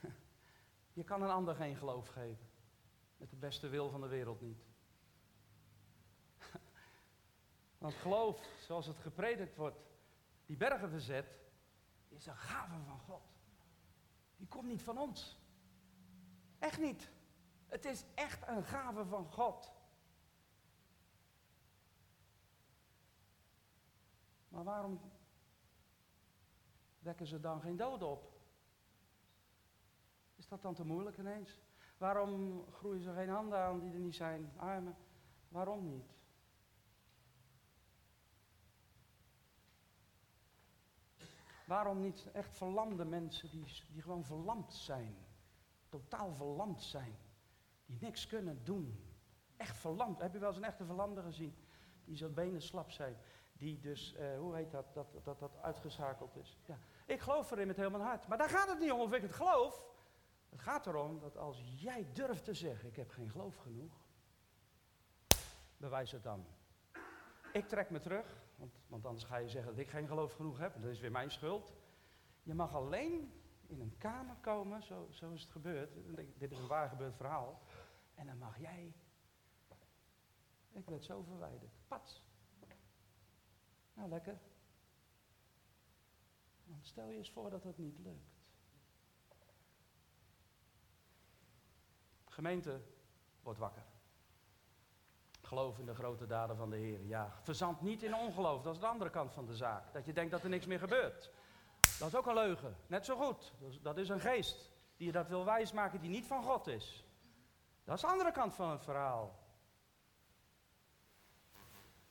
je 0.92 1.04
kan 1.04 1.22
een 1.22 1.30
ander 1.30 1.54
geen 1.54 1.76
geloof 1.76 2.08
geven. 2.08 2.50
Met 3.16 3.30
de 3.30 3.36
beste 3.36 3.68
wil 3.68 3.90
van 3.90 4.00
de 4.00 4.08
wereld 4.08 4.40
niet. 4.40 4.64
Want 7.78 7.94
geloof, 7.94 8.46
zoals 8.58 8.86
het 8.86 8.98
gepredikt 8.98 9.56
wordt, 9.56 9.78
die 10.46 10.56
bergen 10.56 10.90
verzet, 10.90 11.38
is 12.08 12.26
een 12.26 12.36
gave 12.36 12.80
van 12.86 12.98
God. 12.98 13.32
Die 14.42 14.50
komt 14.50 14.68
niet 14.68 14.82
van 14.82 14.98
ons. 14.98 15.38
Echt 16.58 16.80
niet. 16.80 17.10
Het 17.66 17.84
is 17.84 18.04
echt 18.14 18.48
een 18.48 18.64
gave 18.64 19.04
van 19.04 19.26
God. 19.30 19.72
Maar 24.48 24.64
waarom 24.64 25.00
wekken 26.98 27.26
ze 27.26 27.40
dan 27.40 27.60
geen 27.60 27.76
doden 27.76 28.08
op? 28.08 28.40
Is 30.36 30.48
dat 30.48 30.62
dan 30.62 30.74
te 30.74 30.84
moeilijk 30.84 31.18
ineens? 31.18 31.60
Waarom 31.96 32.64
groeien 32.72 33.02
ze 33.02 33.12
geen 33.12 33.28
handen 33.28 33.58
aan 33.58 33.80
die 33.80 33.92
er 33.92 33.98
niet 33.98 34.14
zijn, 34.14 34.52
armen? 34.56 34.96
Waarom 35.48 35.88
niet? 35.88 36.14
Waarom 41.66 42.00
niet 42.00 42.28
echt 42.32 42.56
verlamde 42.56 43.04
mensen 43.04 43.50
die, 43.50 43.82
die 43.92 44.02
gewoon 44.02 44.24
verlamd 44.24 44.74
zijn? 44.74 45.16
Totaal 45.88 46.32
verlamd 46.32 46.82
zijn. 46.82 47.16
Die 47.86 47.98
niks 48.00 48.26
kunnen 48.26 48.64
doen. 48.64 49.04
Echt 49.56 49.76
verlamd. 49.76 50.20
Heb 50.20 50.32
je 50.32 50.38
wel 50.38 50.48
eens 50.48 50.56
een 50.56 50.64
echte 50.64 50.84
verlamde 50.84 51.22
gezien? 51.22 51.56
Die 52.04 52.16
zijn 52.16 52.34
benen 52.34 52.62
slap 52.62 52.90
zijn. 52.90 53.16
Die 53.52 53.80
dus, 53.80 54.14
eh, 54.14 54.38
hoe 54.38 54.54
heet 54.54 54.70
dat, 54.70 54.94
dat, 54.94 55.06
dat, 55.22 55.38
dat 55.38 55.56
uitgeschakeld 55.62 56.36
is. 56.36 56.58
Ja. 56.66 56.78
Ik 57.06 57.20
geloof 57.20 57.50
erin 57.50 57.66
met 57.66 57.76
heel 57.76 57.90
mijn 57.90 58.02
hart. 58.02 58.26
Maar 58.26 58.38
daar 58.38 58.48
gaat 58.48 58.68
het 58.68 58.78
niet 58.78 58.92
om 58.92 59.00
of 59.00 59.12
ik 59.12 59.22
het 59.22 59.32
geloof. 59.32 59.84
Het 60.48 60.60
gaat 60.60 60.86
erom 60.86 61.20
dat 61.20 61.36
als 61.36 61.62
jij 61.76 62.06
durft 62.12 62.44
te 62.44 62.54
zeggen, 62.54 62.88
ik 62.88 62.96
heb 62.96 63.10
geen 63.10 63.30
geloof 63.30 63.56
genoeg. 63.56 64.00
Bewijs 65.76 66.12
het 66.12 66.22
dan. 66.22 66.46
Ik 67.52 67.68
trek 67.68 67.90
me 67.90 68.00
terug. 68.00 68.41
Want, 68.62 68.74
want 68.86 69.06
anders 69.06 69.24
ga 69.24 69.36
je 69.36 69.48
zeggen 69.48 69.70
dat 69.70 69.80
ik 69.80 69.90
geen 69.90 70.06
geloof 70.06 70.32
genoeg 70.32 70.58
heb. 70.58 70.80
Dat 70.80 70.90
is 70.90 71.00
weer 71.00 71.10
mijn 71.10 71.30
schuld. 71.30 71.72
Je 72.42 72.54
mag 72.54 72.74
alleen 72.74 73.32
in 73.66 73.80
een 73.80 73.96
kamer 73.98 74.36
komen, 74.36 74.82
zo, 74.82 75.08
zo 75.10 75.32
is 75.32 75.42
het 75.42 75.50
gebeurd. 75.50 75.90
Dit 76.38 76.52
is 76.52 76.58
een 76.58 76.66
waar 76.66 76.88
gebeurd 76.88 77.16
verhaal. 77.16 77.62
En 78.14 78.26
dan 78.26 78.38
mag 78.38 78.58
jij. 78.58 78.94
Ik 80.72 80.88
werd 80.88 81.04
zo 81.04 81.22
verwijderd. 81.22 81.72
Pats. 81.88 82.24
Nou, 83.94 84.08
lekker. 84.08 84.40
Want 86.64 86.86
stel 86.86 87.08
je 87.08 87.16
eens 87.16 87.30
voor 87.30 87.50
dat 87.50 87.64
het 87.64 87.78
niet 87.78 87.98
lukt. 87.98 88.30
Gemeente, 92.24 92.82
wordt 93.42 93.58
wakker. 93.58 93.84
Geloof 95.52 95.78
in 95.78 95.86
de 95.86 95.94
grote 95.94 96.26
daden 96.26 96.56
van 96.56 96.70
de 96.70 96.76
Heer. 96.76 97.06
Ja, 97.06 97.32
verzand 97.42 97.80
niet 97.80 98.02
in 98.02 98.14
ongeloof. 98.14 98.62
Dat 98.62 98.74
is 98.74 98.80
de 98.80 98.86
andere 98.86 99.10
kant 99.10 99.32
van 99.32 99.46
de 99.46 99.56
zaak. 99.56 99.92
Dat 99.92 100.04
je 100.04 100.12
denkt 100.12 100.30
dat 100.30 100.42
er 100.42 100.48
niks 100.48 100.66
meer 100.66 100.78
gebeurt. 100.78 101.30
Dat 101.98 102.08
is 102.08 102.14
ook 102.14 102.26
een 102.26 102.34
leugen. 102.34 102.76
Net 102.86 103.04
zo 103.04 103.16
goed. 103.16 103.52
Dat 103.82 103.98
is 103.98 104.08
een 104.08 104.20
geest 104.20 104.70
die 104.96 105.06
je 105.06 105.12
dat 105.12 105.28
wil 105.28 105.44
wijsmaken 105.44 106.00
die 106.00 106.10
niet 106.10 106.26
van 106.26 106.42
God 106.42 106.66
is. 106.66 107.06
Dat 107.84 107.94
is 107.94 108.00
de 108.00 108.06
andere 108.06 108.32
kant 108.32 108.54
van 108.54 108.70
het 108.70 108.82
verhaal. 108.82 109.38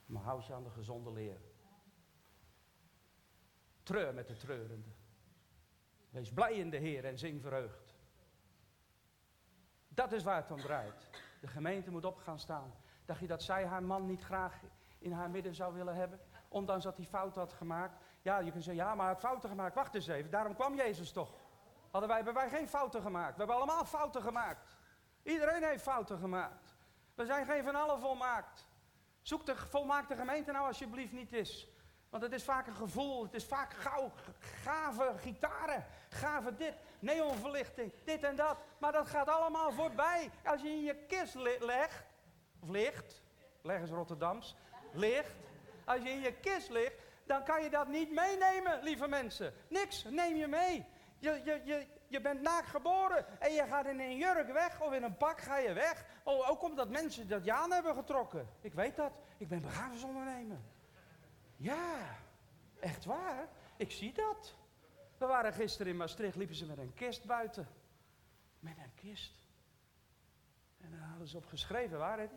Maar 0.06 0.24
houd 0.24 0.46
je 0.46 0.54
aan 0.54 0.64
de 0.64 0.70
gezonde 0.70 1.12
leer. 1.12 1.42
Treur 3.84 4.14
met 4.14 4.28
de 4.28 4.36
treurende. 4.36 4.90
Wees 6.10 6.32
blij 6.34 6.54
in 6.54 6.70
de 6.70 6.78
Heer 6.78 7.06
en 7.06 7.18
zing 7.18 7.42
verheugd. 7.42 7.96
Dat 9.88 10.12
is 10.12 10.24
waar 10.24 10.42
het 10.42 10.52
om 10.52 10.62
draait. 10.62 11.10
De 11.40 11.48
gemeente 11.48 11.92
moet 11.92 12.06
op 12.06 12.18
gaan 12.18 12.40
staan. 12.40 12.74
Dacht 13.12 13.24
je 13.24 13.30
dat 13.30 13.44
zij 13.44 13.66
haar 13.66 13.84
man 13.84 14.06
niet 14.06 14.24
graag 14.24 14.60
in 15.00 15.12
haar 15.12 15.30
midden 15.30 15.56
zou 15.56 15.74
willen 15.74 15.96
hebben? 15.96 16.20
Ondanks 16.48 16.84
dat 16.84 16.98
hij 16.98 17.06
fout 17.06 17.36
had 17.36 17.54
gemaakt. 17.54 18.04
Ja, 18.22 18.40
je 18.40 18.52
kunt 18.52 18.64
zeggen, 18.64 18.84
ja, 18.84 18.96
maar 18.96 19.06
hij 19.06 19.14
had 19.14 19.24
fouten 19.24 19.50
gemaakt. 19.50 19.76
Wacht 19.76 19.96
eens 19.96 20.08
even, 20.08 20.32
daarom 20.32 20.56
kwam 20.56 20.76
Jezus 20.76 21.12
toch. 21.12 21.34
Hadden 21.90 22.10
wij, 22.10 22.18
hebben 22.18 22.34
wij 22.34 22.50
geen 22.50 22.68
fouten 22.68 23.02
gemaakt. 23.02 23.32
We 23.32 23.38
hebben 23.38 23.56
allemaal 23.56 23.86
fouten 23.86 24.22
gemaakt. 24.22 24.78
Iedereen 25.24 25.64
heeft 25.64 25.84
fouten 25.84 26.18
gemaakt. 26.18 26.76
We 27.16 27.26
zijn 27.26 27.46
geen 27.46 27.64
van 27.64 27.76
allen 27.76 28.00
volmaakt. 28.00 28.68
Zoek 29.22 29.46
de 29.46 29.56
volmaakte 29.56 30.16
gemeente 30.16 30.52
nou 30.52 30.68
alsjeblieft 30.68 31.14
niet 31.14 31.32
eens. 31.32 31.68
Want 32.10 32.24
het 32.24 32.34
is 32.34 32.44
vaak 32.44 32.68
een 32.68 32.76
gevoel, 32.76 33.24
het 33.24 33.34
is 33.34 33.46
vaak 33.46 33.74
gauw, 33.74 34.12
gave 34.40 35.14
gitaren, 35.18 35.86
gave 36.10 36.56
dit, 36.56 36.74
neonverlichting, 37.00 37.94
dit 38.04 38.24
en 38.24 38.36
dat. 38.36 38.58
Maar 38.78 38.92
dat 38.92 39.08
gaat 39.08 39.30
allemaal 39.30 39.72
voorbij. 39.72 40.32
Als 40.46 40.62
je 40.62 40.70
in 40.70 40.84
je 40.84 40.96
kist 40.96 41.36
legt, 41.60 42.11
of 42.62 42.70
ligt, 42.70 43.22
leg 43.62 43.80
eens 43.80 43.90
Rotterdams, 43.90 44.56
ligt. 44.92 45.36
Als 45.86 46.02
je 46.02 46.10
in 46.10 46.22
je 46.22 46.34
kist 46.34 46.70
ligt, 46.70 46.96
dan 47.26 47.44
kan 47.44 47.64
je 47.64 47.70
dat 47.70 47.88
niet 47.88 48.12
meenemen, 48.12 48.84
lieve 48.84 49.08
mensen. 49.08 49.54
Niks, 49.68 50.04
neem 50.04 50.36
je 50.36 50.48
mee. 50.48 50.86
Je, 51.20 51.42
je, 51.46 51.62
je, 51.64 51.88
je 52.08 52.22
bent 52.22 52.42
naakt 52.42 52.68
geboren 52.68 53.42
en 53.42 53.54
je 53.54 53.66
gaat 53.66 53.86
in 53.86 54.00
een 54.00 54.18
jurk 54.18 54.52
weg 54.52 54.82
of 54.82 54.94
in 54.94 55.04
een 55.04 55.18
pak 55.18 55.42
ga 55.42 55.58
je 55.58 55.74
weg. 55.74 56.06
Oh, 56.24 56.50
ook 56.50 56.64
omdat 56.64 56.90
mensen 56.90 57.28
dat 57.28 57.44
jaan 57.44 57.72
hebben 57.72 57.96
getrokken. 57.96 58.48
Ik 58.62 58.74
weet 58.74 58.96
dat. 58.96 59.12
Ik 59.38 59.48
ben 59.48 59.62
begrafenisondernemer. 59.62 60.60
Ja, 61.58 62.18
echt 62.80 63.06
waar. 63.06 63.48
Ik 63.78 63.92
zie 63.92 64.14
dat. 64.14 64.56
We 65.18 65.26
waren 65.26 65.54
gisteren 65.54 65.92
in 65.92 65.98
Maastricht, 65.98 66.36
liepen 66.36 66.56
ze 66.56 66.66
met 66.66 66.78
een 66.78 66.94
kist 66.94 67.26
buiten. 67.26 67.68
Met 68.60 68.78
een 68.78 68.94
kist. 68.96 69.44
En 70.78 70.92
daar 70.92 71.08
hadden 71.10 71.28
ze 71.28 71.38
op 71.38 71.46
geschreven, 71.46 71.98
waar? 71.98 72.30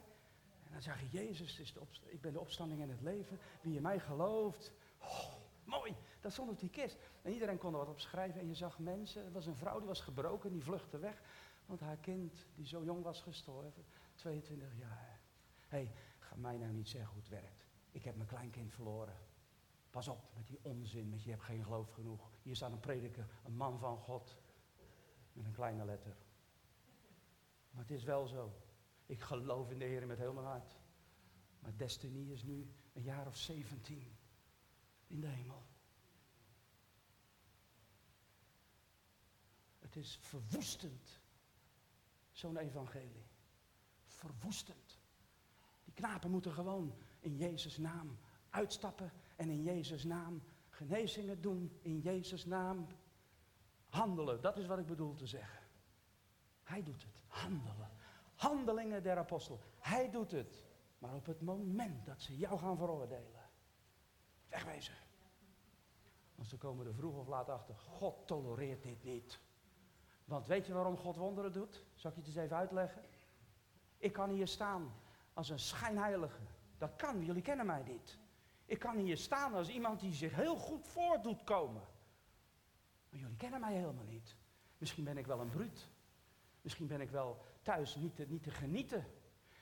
Dan 0.75 0.83
zag 0.83 1.01
je, 1.01 1.09
Jezus, 1.09 1.59
is 1.59 1.73
de 1.73 1.81
ik 2.05 2.21
ben 2.21 2.33
de 2.33 2.41
opstanding 2.41 2.83
en 2.83 2.89
het 2.89 3.01
leven. 3.01 3.39
Wie 3.61 3.77
in 3.77 3.83
mij 3.83 4.01
gelooft. 4.01 4.73
Oh, 5.01 5.33
mooi, 5.65 5.95
dat 6.21 6.33
stond 6.33 6.51
op 6.51 6.59
die 6.59 6.71
kist. 6.71 6.97
En 7.23 7.33
iedereen 7.33 7.59
kon 7.59 7.73
er 7.73 7.79
wat 7.79 7.89
op 7.89 8.01
schrijven. 8.01 8.41
En 8.41 8.47
je 8.47 8.55
zag 8.55 8.79
mensen, 8.79 9.25
er 9.25 9.33
was 9.33 9.47
een 9.47 9.57
vrouw 9.57 9.79
die 9.79 9.89
was 9.89 10.01
gebroken, 10.01 10.53
die 10.53 10.63
vluchtte 10.63 10.99
weg. 10.99 11.23
Want 11.67 11.81
haar 11.81 11.97
kind, 11.97 12.47
die 12.55 12.67
zo 12.67 12.85
jong 12.85 13.03
was 13.03 13.21
gestorven, 13.21 13.85
22 14.15 14.69
jaar. 14.79 15.21
Hé, 15.69 15.79
hey, 15.79 15.93
ga 16.19 16.37
mij 16.37 16.57
nou 16.57 16.73
niet 16.73 16.89
zeggen 16.89 17.11
hoe 17.11 17.21
het 17.21 17.31
werkt. 17.31 17.67
Ik 17.91 18.05
heb 18.05 18.17
mijn 18.17 18.29
kleinkind 18.29 18.73
verloren. 18.73 19.17
Pas 19.91 20.09
op 20.09 20.23
met 20.35 20.47
die 20.47 20.59
onzin, 20.63 21.09
met 21.09 21.23
je 21.23 21.31
hebt 21.31 21.43
geen 21.43 21.65
geloof 21.65 21.91
genoeg. 21.91 22.31
Hier 22.43 22.57
staat 22.57 22.73
een 22.73 22.81
prediker, 22.81 23.27
een 23.45 23.57
man 23.57 23.79
van 23.79 23.99
God. 23.99 24.37
Met 25.33 25.45
een 25.45 25.53
kleine 25.53 25.85
letter. 25.85 26.17
Maar 27.71 27.83
het 27.83 27.91
is 27.91 28.05
wel 28.05 28.27
zo. 28.27 28.53
Ik 29.07 29.21
geloof 29.21 29.71
in 29.71 29.79
de 29.79 29.85
Heer 29.85 30.07
met 30.07 30.19
heel 30.19 30.33
mijn 30.33 30.47
hart. 30.47 30.77
Maar 31.61 31.77
Destiny 31.77 32.33
is 32.33 32.43
nu 32.43 32.69
een 32.93 33.03
jaar 33.03 33.27
of 33.27 33.37
17 33.37 34.17
in 35.07 35.21
de 35.21 35.27
hemel. 35.27 35.63
Het 39.79 39.97
is 39.97 40.19
verwoestend, 40.23 41.21
zo'n 42.33 42.57
evangelie. 42.57 43.27
Verwoestend. 44.05 44.99
Die 45.85 45.95
knapen 45.95 46.31
moeten 46.31 46.53
gewoon 46.53 46.95
in 47.21 47.37
Jezus' 47.37 47.79
naam 47.79 48.19
uitstappen 48.51 49.13
en 49.37 49.49
in 49.49 49.63
Jezus' 49.63 50.05
naam 50.05 50.43
genezingen 50.69 51.41
doen 51.41 51.79
in 51.83 52.01
Jezus' 52.01 52.45
naam. 52.45 52.87
Handelen, 53.89 54.41
dat 54.41 54.59
is 54.59 54.67
wat 54.67 54.79
ik 54.79 54.87
bedoel 54.87 55.15
te 55.15 55.27
zeggen. 55.27 55.63
Hij 56.63 56.83
doet 56.83 57.03
het. 57.03 57.23
Handelen. 57.27 57.91
Handelingen 58.35 59.03
der 59.03 59.19
apostelen. 59.19 59.61
Hij 59.79 60.11
doet 60.11 60.31
het. 60.31 60.65
Maar 60.99 61.15
op 61.15 61.27
het 61.27 61.41
moment 61.41 62.07
dat 62.07 62.21
ze 62.21 62.37
jou 62.37 62.59
gaan 62.59 62.77
veroordelen, 62.77 63.51
wegwezen. 64.49 64.95
Want 66.35 66.49
ze 66.49 66.57
komen 66.57 66.87
er 66.87 66.95
vroeg 66.95 67.17
of 67.17 67.27
laat 67.27 67.49
achter. 67.49 67.75
God 67.75 68.27
tolereert 68.27 68.83
dit 68.83 69.05
niet. 69.05 69.41
Want 70.25 70.47
weet 70.47 70.67
je 70.67 70.73
waarom 70.73 70.97
God 70.97 71.17
wonderen 71.17 71.53
doet? 71.53 71.85
Zal 71.95 72.11
ik 72.11 72.17
je 72.17 72.23
het 72.23 72.31
eens 72.31 72.45
even 72.45 72.57
uitleggen? 72.57 73.03
Ik 73.99 74.13
kan 74.13 74.31
hier 74.31 74.49
staan 74.49 74.93
als 75.33 75.49
een 75.49 75.59
schijnheilige. 75.59 76.41
Dat 76.79 76.97
kan, 76.97 77.25
jullie 77.25 77.43
kennen 77.43 77.67
mij 77.67 77.83
niet. 77.83 78.19
Ik 78.65 78.79
kan 78.79 78.97
hier 78.97 79.17
staan 79.17 79.55
als 79.55 79.69
iemand 79.69 80.01
die 80.01 80.15
zich 80.15 80.35
heel 80.35 80.57
goed 80.57 80.87
voor 80.87 81.23
doet 81.23 81.45
komen. 81.45 81.83
Maar 83.11 83.21
jullie 83.21 83.37
kennen 83.37 83.61
mij 83.61 83.75
helemaal 83.75 84.05
niet. 84.05 84.37
Misschien 84.79 85.05
ben 85.05 85.19
ik 85.19 85.27
wel 85.27 85.41
een 85.41 85.51
bruut. 85.51 85.89
Misschien 86.61 86.87
ben 86.87 87.01
ik 87.01 87.11
wel 87.11 87.45
thuis 87.65 87.97
niet 87.97 88.17
te, 88.17 88.27
niet 88.29 88.43
te 88.43 88.51
genieten. 88.51 89.07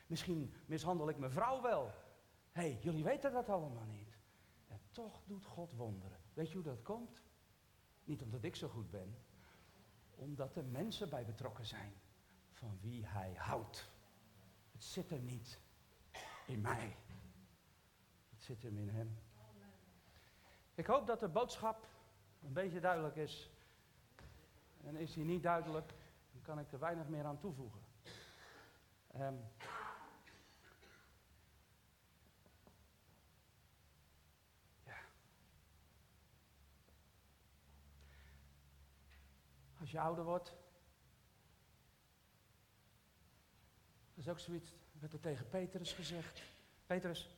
Misschien 0.06 0.54
mishandel 0.66 1.08
ik 1.08 1.18
mijn 1.18 1.32
vrouw 1.32 1.62
wel. 1.62 1.90
Hé, 2.52 2.62
hey, 2.62 2.78
jullie 2.80 3.04
weten 3.04 3.32
dat 3.32 3.48
allemaal 3.48 3.84
niet. 3.84 4.18
En 4.68 4.80
toch 4.90 5.22
doet 5.24 5.44
God 5.44 5.72
wonderen. 5.72 6.18
Weet 6.34 6.48
je 6.48 6.54
hoe 6.54 6.64
dat 6.64 6.82
komt? 6.82 7.22
Niet 8.04 8.22
omdat 8.22 8.42
ik 8.42 8.56
zo 8.56 8.68
goed 8.68 8.90
ben. 8.90 9.16
Omdat 10.10 10.56
er 10.56 10.64
mensen 10.64 11.08
bij 11.08 11.24
betrokken 11.24 11.66
zijn 11.66 11.92
van 12.50 12.78
wie 12.80 13.06
hij 13.06 13.34
houdt. 13.34 13.90
Het 14.72 14.84
zit 14.84 15.10
er 15.10 15.20
niet 15.20 15.60
in 16.46 16.60
mij. 16.60 16.96
Het 18.30 18.42
zit 18.42 18.62
hem 18.62 18.78
in 18.78 18.88
hem. 18.88 19.18
Ik 20.74 20.86
hoop 20.86 21.06
dat 21.06 21.20
de 21.20 21.28
boodschap 21.28 21.88
een 22.42 22.52
beetje 22.52 22.80
duidelijk 22.80 23.16
is. 23.16 23.50
En 24.84 24.96
is 24.96 25.12
die 25.12 25.24
niet 25.24 25.42
duidelijk, 25.42 25.94
dan 26.32 26.42
kan 26.42 26.58
ik 26.58 26.72
er 26.72 26.78
weinig 26.78 27.08
meer 27.08 27.24
aan 27.24 27.38
toevoegen. 27.38 27.80
Um, 29.14 29.44
ja. 34.84 35.00
Als 39.80 39.90
je 39.90 40.00
ouder 40.00 40.24
wordt, 40.24 40.46
dat 44.14 44.24
is 44.24 44.28
ook 44.28 44.38
zoiets, 44.38 44.74
werd 44.92 45.12
er 45.12 45.20
tegen 45.20 45.48
Petrus 45.48 45.92
gezegd. 45.92 46.42
Petrus, 46.86 47.36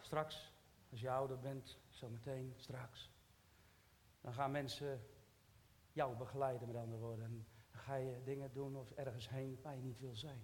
straks, 0.00 0.52
als 0.90 1.00
je 1.00 1.10
ouder 1.10 1.38
bent, 1.38 1.78
zometeen, 1.88 2.54
straks, 2.56 3.10
dan 4.20 4.32
gaan 4.32 4.50
mensen 4.50 5.06
jou 5.92 6.16
begeleiden, 6.16 6.68
met 6.68 6.76
andere 6.76 7.00
woorden. 7.02 7.46
Ga 7.82 7.94
je 7.94 8.22
dingen 8.24 8.52
doen 8.52 8.76
of 8.76 8.90
ergens 8.90 9.28
heen 9.28 9.58
waar 9.62 9.74
je 9.74 9.82
niet 9.82 10.00
wil 10.00 10.14
zijn. 10.14 10.42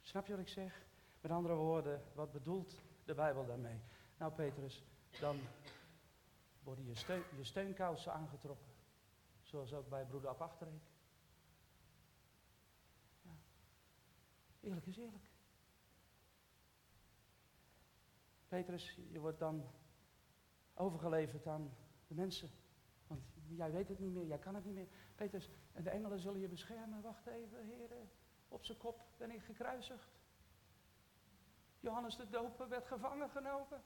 Snap 0.00 0.26
je 0.26 0.32
wat 0.32 0.40
ik 0.40 0.48
zeg? 0.48 0.86
Met 1.20 1.30
andere 1.30 1.54
woorden, 1.54 2.02
wat 2.14 2.32
bedoelt 2.32 2.74
de 3.04 3.14
Bijbel 3.14 3.46
daarmee? 3.46 3.80
Nou, 4.16 4.32
Petrus, 4.32 4.84
dan 5.20 5.38
worden 6.62 6.86
je, 6.86 6.94
steun, 6.94 7.22
je 7.36 7.44
steunkousen 7.44 8.12
aangetrokken. 8.12 8.66
Zoals 9.42 9.72
ook 9.72 9.88
bij 9.88 10.04
broeder 10.04 10.30
Ab 10.30 10.40
Achterreek. 10.40 10.82
Ja. 13.22 13.36
Eerlijk 14.60 14.86
is 14.86 14.96
eerlijk. 14.96 15.24
Petrus, 18.48 18.98
je 19.10 19.20
wordt 19.20 19.38
dan 19.38 19.70
overgeleverd 20.74 21.46
aan 21.46 21.76
de 22.06 22.14
mensen. 22.14 22.50
Jij 23.56 23.70
weet 23.70 23.88
het 23.88 23.98
niet 23.98 24.12
meer, 24.12 24.26
jij 24.26 24.38
kan 24.38 24.54
het 24.54 24.64
niet 24.64 24.74
meer. 24.74 24.88
Petrus, 25.14 25.50
de 25.72 25.90
engelen 25.90 26.18
zullen 26.18 26.40
je 26.40 26.48
beschermen. 26.48 27.02
Wacht 27.02 27.26
even, 27.26 27.64
heren. 27.64 28.10
Op 28.48 28.64
zijn 28.64 28.78
kop 28.78 29.02
ben 29.16 29.30
ik 29.30 29.42
gekruisigd. 29.42 30.18
Johannes 31.80 32.16
de 32.16 32.28
Doper 32.28 32.68
werd 32.68 32.86
gevangen 32.86 33.30
genomen. 33.30 33.82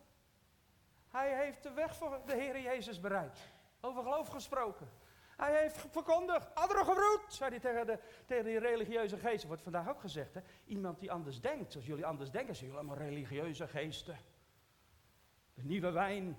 Hij 1.08 1.44
heeft 1.44 1.62
de 1.62 1.72
weg 1.72 1.96
voor 1.96 2.20
de 2.26 2.34
Heer 2.34 2.60
Jezus 2.60 3.00
bereid. 3.00 3.38
Over 3.80 4.02
geloof 4.02 4.28
gesproken. 4.28 4.88
Hij 5.36 5.60
heeft 5.60 5.76
verkondigd, 5.90 6.54
andere 6.54 6.84
gebroed, 6.84 7.24
zei 7.28 7.50
hij 7.50 7.60
tegen, 7.60 7.86
de, 7.86 7.98
tegen 8.26 8.44
die 8.44 8.58
religieuze 8.58 9.16
geesten. 9.18 9.48
Wordt 9.48 9.62
vandaag 9.62 9.88
ook 9.88 10.00
gezegd, 10.00 10.34
hè? 10.34 10.40
Iemand 10.64 11.00
die 11.00 11.12
anders 11.12 11.40
denkt, 11.40 11.72
zoals 11.72 11.86
jullie 11.86 12.06
anders 12.06 12.30
denken, 12.30 12.54
zijn 12.54 12.70
jullie 12.70 12.86
allemaal 12.86 13.06
religieuze 13.06 13.68
geesten. 13.68 14.16
De 15.54 15.64
nieuwe 15.64 15.90
wijn. 15.90 16.36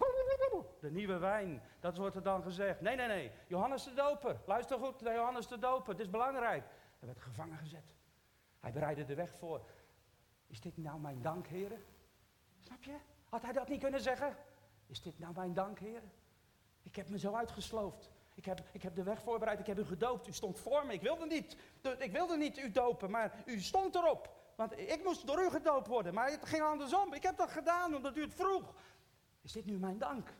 De 0.79 0.91
nieuwe 0.91 1.17
wijn. 1.17 1.61
Dat 1.79 1.97
wordt 1.97 2.15
er 2.15 2.23
dan 2.23 2.43
gezegd. 2.43 2.81
Nee, 2.81 2.95
nee, 2.95 3.07
nee. 3.07 3.31
Johannes 3.47 3.83
de 3.83 3.93
Doper. 3.93 4.37
Luister 4.45 4.77
goed 4.77 5.01
naar 5.01 5.13
Johannes 5.13 5.47
de 5.47 5.59
Doper. 5.59 5.91
Het 5.91 5.99
is 5.99 6.09
belangrijk. 6.09 6.63
Hij 6.99 7.07
werd 7.07 7.21
gevangen 7.21 7.57
gezet. 7.57 7.95
Hij 8.59 8.71
bereidde 8.71 9.05
de 9.05 9.15
weg 9.15 9.35
voor. 9.35 9.61
Is 10.47 10.61
dit 10.61 10.77
nou 10.77 10.99
mijn 10.99 11.21
dank, 11.21 11.47
heren? 11.47 11.83
Snap 12.59 12.83
je? 12.83 12.95
Had 13.29 13.41
hij 13.41 13.53
dat 13.53 13.67
niet 13.67 13.81
kunnen 13.81 14.01
zeggen? 14.01 14.37
Is 14.87 15.01
dit 15.01 15.19
nou 15.19 15.33
mijn 15.33 15.53
dank, 15.53 15.79
heren? 15.79 16.11
Ik 16.83 16.95
heb 16.95 17.09
me 17.09 17.19
zo 17.19 17.33
uitgesloofd. 17.33 18.11
Ik 18.33 18.45
heb, 18.45 18.61
ik 18.71 18.81
heb 18.81 18.95
de 18.95 19.03
weg 19.03 19.21
voorbereid. 19.21 19.59
Ik 19.59 19.65
heb 19.65 19.79
u 19.79 19.85
gedoopt. 19.85 20.27
U 20.27 20.33
stond 20.33 20.59
voor 20.59 20.85
me. 20.85 20.93
Ik 20.93 21.01
wilde 21.01 21.25
niet, 21.25 21.57
ik 21.97 22.11
wilde 22.11 22.37
niet 22.37 22.57
u 22.57 22.71
dopen, 22.71 23.11
maar 23.11 23.43
u 23.45 23.59
stond 23.59 23.95
erop. 23.95 24.33
Want 24.55 24.79
ik 24.79 25.03
moest 25.03 25.27
door 25.27 25.43
u 25.43 25.49
gedoopt 25.49 25.87
worden. 25.87 26.13
Maar 26.13 26.31
het 26.31 26.45
ging 26.45 26.63
andersom. 26.63 27.13
Ik 27.13 27.23
heb 27.23 27.37
dat 27.37 27.51
gedaan 27.51 27.95
omdat 27.95 28.17
u 28.17 28.21
het 28.21 28.33
vroeg. 28.33 28.73
Is 29.41 29.51
dit 29.51 29.65
nu 29.65 29.77
mijn 29.77 29.97
dank? 29.97 30.33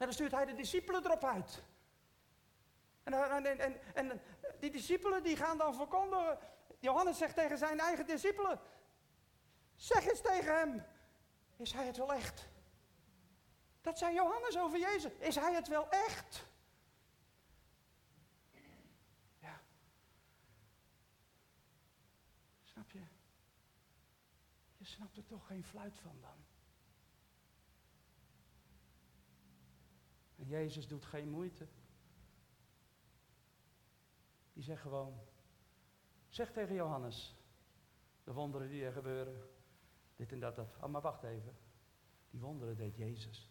En 0.00 0.06
dan 0.06 0.14
stuurt 0.14 0.32
hij 0.32 0.44
de 0.44 0.54
discipelen 0.54 1.04
erop 1.04 1.24
uit. 1.24 1.62
En, 3.02 3.12
en, 3.12 3.58
en, 3.58 3.94
en, 3.94 4.22
die 4.58 4.70
discipelen 4.70 5.22
die 5.22 5.36
gaan 5.36 5.58
dan 5.58 5.74
verkondigen. 5.74 6.38
Johannes 6.78 7.18
zegt 7.18 7.34
tegen 7.34 7.58
zijn 7.58 7.80
eigen 7.80 8.06
discipelen. 8.06 8.60
Zeg 9.74 10.06
eens 10.06 10.20
tegen 10.20 10.58
hem. 10.58 10.84
Is 11.56 11.72
hij 11.72 11.86
het 11.86 11.96
wel 11.96 12.12
echt? 12.12 12.48
Dat 13.80 13.98
zei 13.98 14.14
Johannes 14.14 14.58
over 14.58 14.78
Jezus. 14.78 15.12
Is 15.12 15.36
hij 15.36 15.54
het 15.54 15.68
wel 15.68 15.90
echt? 15.90 16.46
Ja. 19.38 19.60
Snap 22.62 22.90
je? 22.90 23.02
Je 24.76 24.84
snapt 24.84 25.16
er 25.16 25.26
toch 25.26 25.46
geen 25.46 25.64
fluit 25.64 25.98
van 25.98 26.20
dan. 26.20 26.49
Jezus 30.50 30.88
doet 30.88 31.04
geen 31.04 31.28
moeite. 31.28 31.68
Die 34.52 34.62
zegt 34.62 34.82
gewoon, 34.82 35.20
zeg 36.28 36.52
tegen 36.52 36.74
Johannes, 36.74 37.36
de 38.24 38.32
wonderen 38.32 38.68
die 38.68 38.84
er 38.84 38.92
gebeuren, 38.92 39.48
dit 40.16 40.32
en 40.32 40.40
dat, 40.40 40.56
dat. 40.56 40.76
Oh, 40.80 40.88
maar 40.88 41.00
wacht 41.00 41.22
even, 41.22 41.56
die 42.30 42.40
wonderen 42.40 42.76
deed 42.76 42.96
Jezus. 42.96 43.50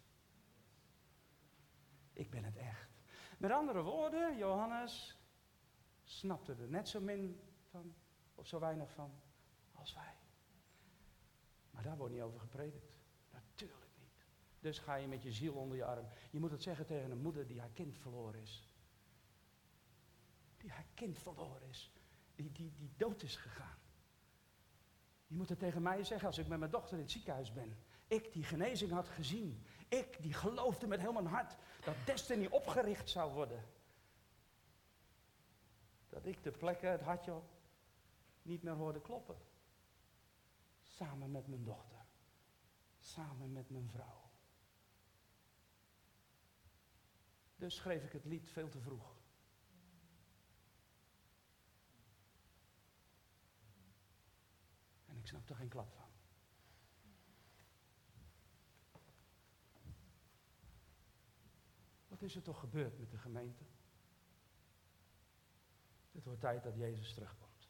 Ik 2.13 2.29
ben 2.29 2.43
het 2.43 2.55
echt. 2.55 2.89
Met 3.37 3.51
andere 3.51 3.81
woorden, 3.81 4.37
Johannes 4.37 5.17
snapte 6.03 6.53
er 6.53 6.69
net 6.69 6.89
zo 6.89 7.01
min 7.01 7.41
van, 7.69 7.95
of 8.35 8.47
zo 8.47 8.59
weinig 8.59 8.91
van, 8.91 9.21
als 9.71 9.93
wij. 9.93 10.17
Maar 11.71 11.83
daar 11.83 11.97
wordt 11.97 12.13
niet 12.13 12.23
over 12.23 12.39
gepredikt. 12.39 12.88
Dus 14.59 14.79
ga 14.79 14.95
je 14.95 15.07
met 15.07 15.23
je 15.23 15.31
ziel 15.31 15.53
onder 15.53 15.77
je 15.77 15.85
arm. 15.85 16.05
Je 16.31 16.39
moet 16.39 16.51
het 16.51 16.63
zeggen 16.63 16.85
tegen 16.85 17.11
een 17.11 17.21
moeder 17.21 17.47
die 17.47 17.59
haar 17.59 17.71
kind 17.73 17.97
verloren 17.97 18.41
is. 18.41 18.69
Die 20.57 20.71
haar 20.71 20.87
kind 20.93 21.17
verloren 21.19 21.67
is. 21.69 21.91
Die, 22.35 22.51
die, 22.51 22.73
die 22.75 22.93
dood 22.97 23.23
is 23.23 23.35
gegaan. 23.35 23.77
Je 25.27 25.35
moet 25.35 25.49
het 25.49 25.59
tegen 25.59 25.81
mij 25.81 26.03
zeggen 26.03 26.27
als 26.27 26.37
ik 26.37 26.47
met 26.47 26.59
mijn 26.59 26.71
dochter 26.71 26.93
in 26.93 27.03
het 27.03 27.11
ziekenhuis 27.11 27.53
ben. 27.53 27.77
Ik 28.07 28.33
die 28.33 28.43
genezing 28.43 28.91
had 28.91 29.07
gezien. 29.07 29.65
Ik 29.87 30.21
die 30.21 30.33
geloofde 30.33 30.87
met 30.87 30.99
heel 30.99 31.13
mijn 31.13 31.25
hart 31.25 31.55
dat 31.83 31.95
Destiny 32.05 32.45
opgericht 32.45 33.09
zou 33.09 33.33
worden. 33.33 33.63
Dat 36.09 36.25
ik 36.25 36.43
de 36.43 36.51
plekken, 36.51 36.91
het 36.91 37.01
hartje 37.01 37.41
niet 38.41 38.63
meer 38.63 38.73
hoorde 38.73 39.01
kloppen. 39.01 39.37
Samen 40.81 41.31
met 41.31 41.47
mijn 41.47 41.63
dochter. 41.63 42.05
Samen 42.97 43.51
met 43.51 43.69
mijn 43.69 43.89
vrouw. 43.89 44.28
Dus 47.59 47.75
schreef 47.75 48.03
ik 48.03 48.11
het 48.11 48.25
lied 48.25 48.49
veel 48.49 48.69
te 48.69 48.81
vroeg. 48.81 49.17
En 55.05 55.17
ik 55.17 55.27
snap 55.27 55.49
er 55.49 55.55
geen 55.55 55.69
klap 55.69 55.91
van. 55.91 56.07
Wat 62.07 62.21
is 62.21 62.35
er 62.35 62.41
toch 62.41 62.59
gebeurd 62.59 62.99
met 62.99 63.11
de 63.11 63.17
gemeente? 63.17 63.63
Het 66.11 66.23
wordt 66.23 66.39
tijd 66.39 66.63
dat 66.63 66.75
Jezus 66.75 67.13
terugkomt. 67.13 67.69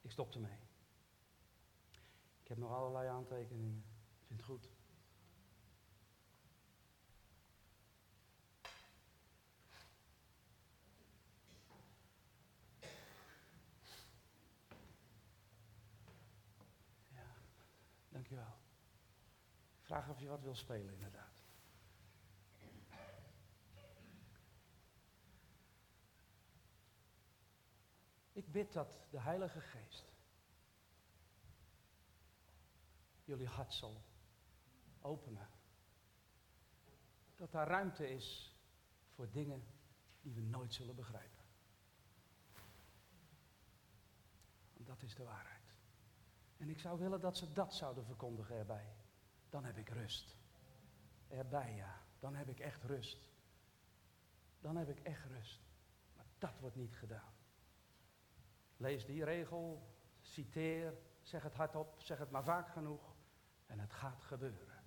Ik 0.00 0.10
stop 0.10 0.34
ermee. 0.34 0.69
Ik 2.50 2.56
heb 2.56 2.64
nog 2.64 2.76
allerlei 2.76 3.08
aantekeningen. 3.08 3.84
Ik 4.20 4.26
vind 4.26 4.40
het 4.40 4.48
goed. 4.48 4.68
Ja, 17.08 17.22
dankjewel. 18.08 18.56
Vraag 19.80 20.08
of 20.08 20.20
je 20.20 20.28
wat 20.28 20.42
wil 20.42 20.54
spelen, 20.54 20.94
inderdaad. 20.94 21.42
Ik 28.32 28.52
bid 28.52 28.72
dat 28.72 29.00
de 29.10 29.20
Heilige 29.20 29.60
Geest 29.60 30.09
jullie 33.30 33.46
hart 33.46 33.74
zal 33.74 34.02
openen. 35.00 35.48
Dat 37.36 37.52
daar 37.52 37.66
ruimte 37.66 38.08
is 38.08 38.56
voor 39.14 39.30
dingen 39.30 39.64
die 40.20 40.32
we 40.32 40.40
nooit 40.40 40.74
zullen 40.74 40.96
begrijpen. 40.96 41.38
Dat 44.74 45.02
is 45.02 45.14
de 45.14 45.24
waarheid. 45.24 45.74
En 46.56 46.68
ik 46.68 46.78
zou 46.78 46.98
willen 46.98 47.20
dat 47.20 47.36
ze 47.36 47.52
dat 47.52 47.74
zouden 47.74 48.04
verkondigen 48.04 48.56
erbij. 48.56 48.94
Dan 49.48 49.64
heb 49.64 49.76
ik 49.76 49.88
rust. 49.88 50.36
Erbij, 51.28 51.74
ja. 51.74 52.02
Dan 52.18 52.34
heb 52.34 52.48
ik 52.48 52.60
echt 52.60 52.82
rust. 52.84 53.28
Dan 54.60 54.76
heb 54.76 54.88
ik 54.88 55.00
echt 55.00 55.24
rust. 55.24 55.60
Maar 56.16 56.26
dat 56.38 56.58
wordt 56.58 56.76
niet 56.76 56.96
gedaan. 56.96 57.32
Lees 58.76 59.04
die 59.04 59.24
regel, 59.24 59.94
citeer, 60.20 60.98
zeg 61.22 61.42
het 61.42 61.54
hardop, 61.54 62.02
zeg 62.02 62.18
het 62.18 62.30
maar 62.30 62.44
vaak 62.44 62.68
genoeg. 62.68 63.09
En 63.70 63.78
het 63.78 63.92
gaat 63.92 64.22
gebeuren. 64.22 64.78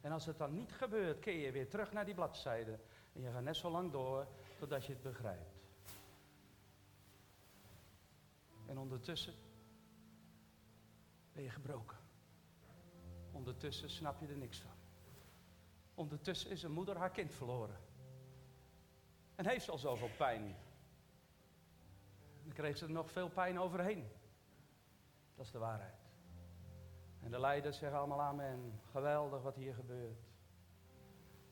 En 0.00 0.12
als 0.12 0.26
het 0.26 0.38
dan 0.38 0.54
niet 0.54 0.72
gebeurt, 0.72 1.18
keer 1.18 1.38
je 1.38 1.52
weer 1.52 1.68
terug 1.68 1.92
naar 1.92 2.04
die 2.04 2.14
bladzijde. 2.14 2.78
En 3.12 3.20
je 3.20 3.30
gaat 3.30 3.42
net 3.42 3.56
zo 3.56 3.70
lang 3.70 3.92
door 3.92 4.26
totdat 4.58 4.84
je 4.84 4.92
het 4.92 5.02
begrijpt. 5.02 5.60
En 8.66 8.78
ondertussen 8.78 9.34
ben 11.32 11.42
je 11.42 11.50
gebroken. 11.50 11.96
Ondertussen 13.32 13.90
snap 13.90 14.20
je 14.20 14.26
er 14.26 14.36
niks 14.36 14.58
van. 14.60 14.70
Ondertussen 15.94 16.50
is 16.50 16.62
een 16.62 16.72
moeder 16.72 16.96
haar 16.96 17.10
kind 17.10 17.32
verloren. 17.32 17.76
En 19.34 19.46
heeft 19.46 19.64
ze 19.64 19.70
al 19.70 19.78
zoveel 19.78 20.10
pijn. 20.16 20.56
Dan 22.42 22.52
kreeg 22.52 22.76
ze 22.76 22.84
er 22.84 22.90
nog 22.90 23.10
veel 23.10 23.28
pijn 23.28 23.58
overheen. 23.58 24.08
Dat 25.34 25.46
is 25.46 25.52
de 25.52 25.58
waarheid. 25.58 26.01
En 27.22 27.30
de 27.30 27.40
leiders 27.40 27.78
zeggen 27.78 27.98
allemaal 27.98 28.20
amen. 28.20 28.80
Geweldig 28.90 29.42
wat 29.42 29.54
hier 29.54 29.74
gebeurt. 29.74 30.30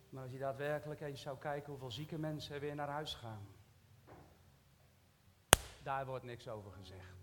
Maar 0.09 0.23
als 0.23 0.33
je 0.33 0.39
daadwerkelijk 0.39 1.01
eens 1.01 1.21
zou 1.21 1.39
kijken 1.39 1.71
hoeveel 1.71 1.91
zieke 1.91 2.19
mensen 2.19 2.55
er 2.55 2.61
weer 2.61 2.75
naar 2.75 2.89
huis 2.89 3.15
gaan. 3.15 3.47
Daar 5.83 6.07
wordt 6.07 6.25
niks 6.25 6.49
over 6.49 6.73
gezegd. 6.73 7.19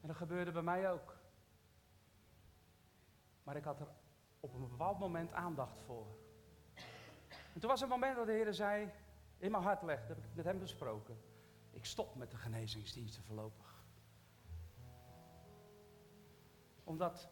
En 0.00 0.08
dat 0.08 0.16
gebeurde 0.16 0.52
bij 0.52 0.62
mij 0.62 0.90
ook. 0.90 1.16
Maar 3.42 3.56
ik 3.56 3.64
had 3.64 3.80
er 3.80 3.88
op 4.40 4.54
een 4.54 4.68
bepaald 4.68 4.98
moment 4.98 5.32
aandacht 5.32 5.80
voor. 5.80 6.06
En 7.54 7.60
toen 7.60 7.70
was 7.70 7.80
een 7.80 7.88
moment 7.88 8.16
dat 8.16 8.26
de 8.26 8.32
Heer 8.32 8.54
zei, 8.54 8.90
in 9.38 9.50
mijn 9.50 9.62
hart 9.62 9.82
legde, 9.82 10.06
heb 10.06 10.18
ik 10.24 10.34
met 10.34 10.44
hem 10.44 10.58
besproken. 10.58 11.20
Ik 11.70 11.84
stop 11.84 12.14
met 12.14 12.30
de 12.30 12.36
genezingsdiensten 12.36 13.22
voorlopig. 13.22 13.69
Omdat 16.90 17.28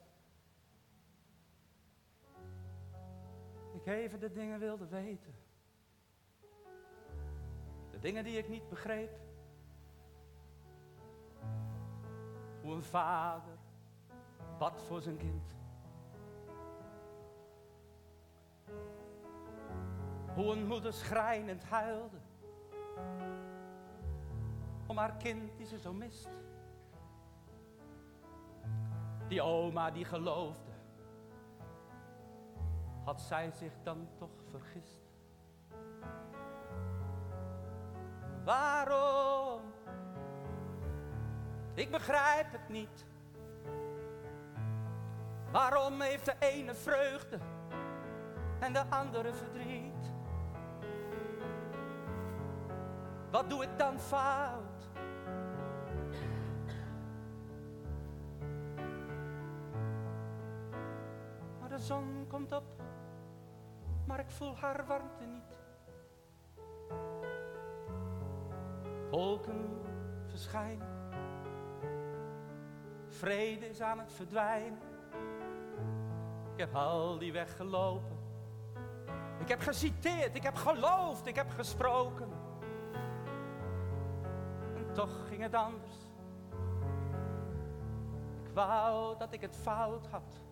ik 3.73 3.87
even 3.87 4.21
de 4.21 4.33
dingen 4.33 4.59
wilde 4.59 4.87
weten. 4.87 5.35
De 7.91 7.99
dingen 7.99 8.25
die 8.25 8.39
ik 8.39 8.49
niet 8.49 8.69
begreep. 8.69 9.19
Hoe 12.63 12.75
een 12.75 12.83
vader 12.83 13.59
bad 14.59 14.83
voor 14.83 15.01
zijn 15.01 15.17
kind. 15.17 15.57
Hoe 20.35 20.53
een 20.53 20.67
moeder 20.67 20.93
schrijnend 20.93 21.65
huilde 21.65 22.19
om 24.87 24.97
haar 24.97 25.17
kind 25.17 25.57
die 25.57 25.67
ze 25.67 25.79
zo 25.79 25.93
mist. 25.93 26.29
Die 29.29 29.43
oma 29.43 29.91
die 29.91 30.05
geloofde, 30.05 30.73
had 33.05 33.21
zij 33.21 33.51
zich 33.51 33.73
dan 33.83 34.09
toch 34.19 34.31
vergist? 34.51 34.99
Waarom? 38.45 39.61
Ik 41.75 41.91
begrijp 41.91 42.53
het 42.53 42.69
niet. 42.69 43.07
Waarom 45.53 46.01
heeft 46.01 46.25
de 46.25 46.35
ene 46.39 46.75
vreugde 46.75 47.39
en 48.59 48.73
de 48.73 48.83
andere 48.89 49.33
verdriet? 49.33 50.13
Wat 53.31 53.51
doe 53.51 53.63
ik 53.63 53.79
dan 53.79 53.99
fout? 53.99 54.68
De 61.79 61.85
zon 61.85 62.27
komt 62.29 62.53
op, 62.53 62.65
maar 64.07 64.21
ik 64.21 64.31
voel 64.31 64.57
haar 64.57 64.87
warmte 64.87 65.25
niet. 65.25 65.59
Wolken 69.11 69.81
verschijnen, 70.27 70.89
vrede 73.07 73.69
is 73.69 73.81
aan 73.81 73.99
het 73.99 74.13
verdwijnen. 74.13 74.79
Ik 76.53 76.59
heb 76.59 76.75
al 76.75 77.19
die 77.19 77.33
weg 77.33 77.57
gelopen. 77.57 78.17
Ik 79.39 79.49
heb 79.49 79.61
geciteerd, 79.61 80.35
ik 80.35 80.43
heb 80.43 80.55
geloofd, 80.55 81.27
ik 81.27 81.37
heb 81.37 81.51
gesproken. 81.51 82.29
En 84.77 84.93
toch 84.93 85.29
ging 85.29 85.43
het 85.43 85.55
anders. 85.55 85.97
Ik 88.45 88.51
wou 88.55 89.19
dat 89.19 89.33
ik 89.33 89.41
het 89.41 89.57
fout 89.57 90.07
had. 90.07 90.48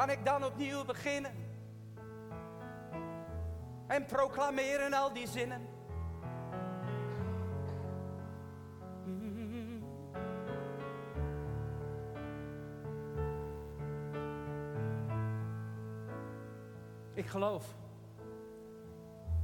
Kan 0.00 0.10
ik 0.10 0.24
dan 0.24 0.44
opnieuw 0.44 0.84
beginnen? 0.84 1.32
En 3.86 4.06
proclameren 4.06 4.92
al 4.92 5.12
die 5.12 5.26
zinnen. 5.26 5.68
Ik 17.14 17.26
geloof, 17.26 17.76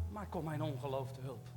maar 0.08 0.28
kom 0.28 0.44
mijn 0.44 0.62
ongeloof 0.62 1.12
te 1.12 1.20
hulp. 1.20 1.48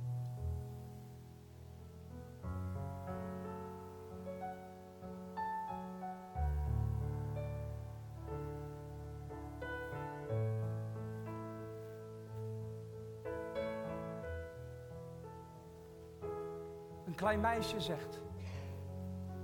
Klein 17.20 17.40
meisje 17.40 17.80
zegt: 17.80 18.20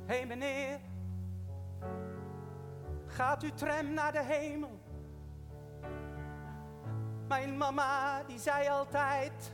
Hé 0.07 0.16
hey 0.16 0.27
meneer, 0.27 0.81
gaat 3.07 3.43
uw 3.43 3.55
tram 3.55 3.95
naar 3.95 4.12
de 4.12 4.22
hemel? 4.22 4.81
Mijn 7.29 7.57
mama 7.57 8.22
die 8.22 8.39
zei 8.39 8.68
altijd 8.68 9.53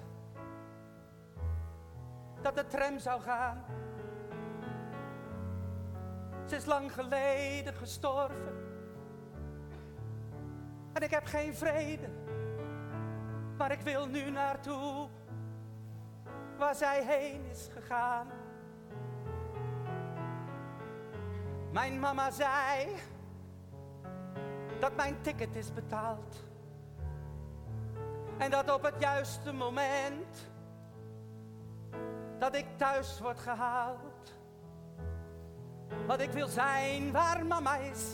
dat 2.42 2.56
de 2.56 2.66
tram 2.66 2.98
zou 2.98 3.20
gaan. 3.20 3.64
Ze 6.46 6.56
is 6.56 6.64
lang 6.64 6.92
geleden 6.92 7.74
gestorven. 7.74 8.60
En 10.92 11.02
ik 11.02 11.10
heb 11.10 11.24
geen 11.24 11.54
vrede, 11.54 12.08
maar 13.56 13.72
ik 13.72 13.80
wil 13.80 14.06
nu 14.06 14.30
naartoe 14.30 15.08
waar 16.62 16.74
zij 16.74 17.04
heen 17.04 17.44
is 17.50 17.68
gegaan. 17.72 18.26
Mijn 21.72 22.00
mama 22.00 22.30
zei 22.30 22.88
dat 24.80 24.96
mijn 24.96 25.20
ticket 25.20 25.56
is 25.56 25.72
betaald. 25.72 26.44
En 28.38 28.50
dat 28.50 28.70
op 28.70 28.82
het 28.82 28.94
juiste 28.98 29.52
moment 29.52 30.50
dat 32.38 32.54
ik 32.54 32.66
thuis 32.76 33.20
word 33.20 33.38
gehaald, 33.38 34.32
wat 36.06 36.20
ik 36.20 36.30
wil 36.30 36.48
zijn 36.48 37.12
waar 37.12 37.46
mama 37.46 37.76
is. 37.76 38.06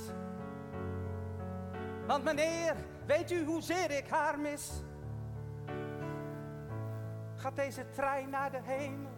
Want 2.07 2.25
meneer, 2.25 2.75
weet 3.07 3.31
u 3.31 3.45
hoezeer 3.45 3.91
ik 3.91 4.09
haar 4.09 4.39
mis? 4.39 4.83
Gaat 7.39 7.57
deze 7.57 7.91
trein 7.91 8.31
naar 8.31 8.51
de 8.51 8.61
hemel? 8.63 9.11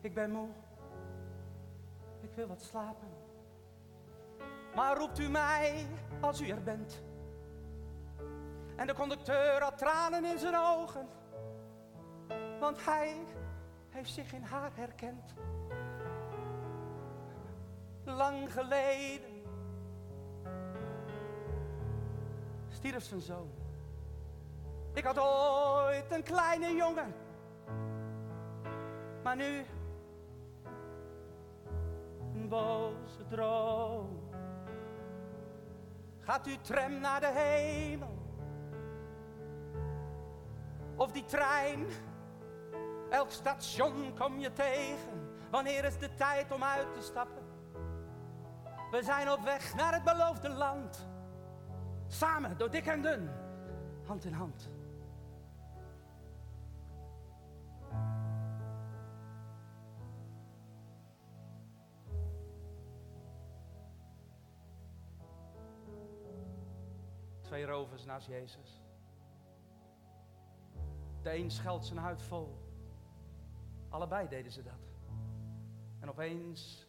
Ik 0.00 0.14
ben 0.14 0.30
moe. 0.30 0.48
Ik 2.20 2.34
wil 2.34 2.46
wat 2.46 2.62
slapen. 2.62 3.08
Maar 4.74 4.96
roept 4.96 5.18
u 5.18 5.28
mij 5.28 5.86
als 6.20 6.40
u 6.40 6.48
er 6.48 6.62
bent. 6.62 7.02
En 8.76 8.86
de 8.86 8.94
conducteur 8.94 9.62
had 9.62 9.78
tranen 9.78 10.24
in 10.24 10.38
zijn 10.38 10.56
ogen. 10.56 11.08
Want 12.60 12.84
hij 12.84 13.24
heeft 13.88 14.12
zich 14.12 14.32
in 14.32 14.42
haar 14.42 14.70
herkend. 14.74 15.34
Lang 18.04 18.52
geleden 18.52 19.33
stierf 22.74 23.04
zijn 23.04 23.20
zoon. 23.20 23.50
Ik 24.94 25.04
had 25.04 25.18
ooit 25.18 26.10
een 26.10 26.22
kleine 26.22 26.74
jongen. 26.74 27.14
Maar 29.22 29.36
nu 29.36 29.64
een 32.34 32.48
boze 32.48 33.26
droom. 33.28 34.22
Gaat 36.20 36.46
uw 36.46 36.60
tram 36.60 37.00
naar 37.00 37.20
de 37.20 37.32
hemel? 37.34 38.22
Of 40.96 41.12
die 41.12 41.24
trein? 41.24 41.86
Elk 43.10 43.30
station 43.30 44.14
kom 44.18 44.38
je 44.38 44.52
tegen. 44.52 45.36
Wanneer 45.50 45.84
is 45.84 45.98
de 45.98 46.14
tijd 46.14 46.52
om 46.52 46.64
uit 46.64 46.94
te 46.94 47.02
stappen? 47.02 47.42
We 48.90 49.02
zijn 49.02 49.30
op 49.30 49.40
weg 49.40 49.74
naar 49.74 49.92
het 49.92 50.04
beloofde 50.04 50.48
land. 50.48 51.06
Samen, 52.08 52.58
door 52.58 52.70
dik 52.70 52.86
en 52.86 53.02
dun, 53.02 53.30
hand 54.06 54.24
in 54.24 54.32
hand. 54.32 54.68
Twee 67.40 67.66
rovers 67.66 68.04
naast 68.04 68.26
Jezus. 68.26 68.82
De 71.22 71.36
een 71.36 71.50
scheldt 71.50 71.86
zijn 71.86 71.98
huid 71.98 72.22
vol. 72.22 72.58
Allebei 73.88 74.28
deden 74.28 74.52
ze 74.52 74.62
dat. 74.62 74.92
En 76.00 76.08
opeens 76.08 76.86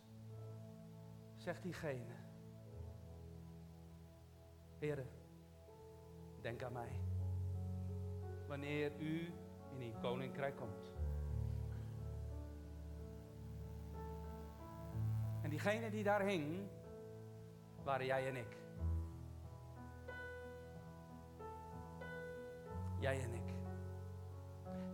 zegt 1.36 1.64
diegene: 1.64 2.25
Denk 6.42 6.64
aan 6.64 6.74
mij. 6.74 6.92
Wanneer 8.48 8.92
u 9.00 9.34
in 9.78 9.94
uw 9.94 10.00
koninkrijk 10.02 10.56
komt. 10.56 10.94
En 15.42 15.50
diegene 15.50 15.90
die 15.90 16.04
daar 16.04 16.22
hing, 16.22 16.68
waren 17.84 18.06
jij 18.06 18.28
en 18.28 18.36
ik. 18.36 18.58
Jij 23.00 23.22
en 23.22 23.34
ik. 23.34 23.54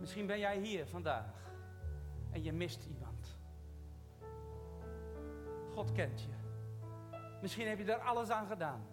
Misschien 0.00 0.26
ben 0.26 0.38
jij 0.38 0.58
hier 0.58 0.86
vandaag 0.86 1.50
en 2.30 2.42
je 2.42 2.52
mist 2.52 2.84
iemand. 2.84 3.38
God 5.70 5.92
kent 5.92 6.22
je. 6.22 6.32
Misschien 7.40 7.68
heb 7.68 7.78
je 7.78 7.92
er 7.92 8.00
alles 8.00 8.30
aan 8.30 8.46
gedaan. 8.46 8.91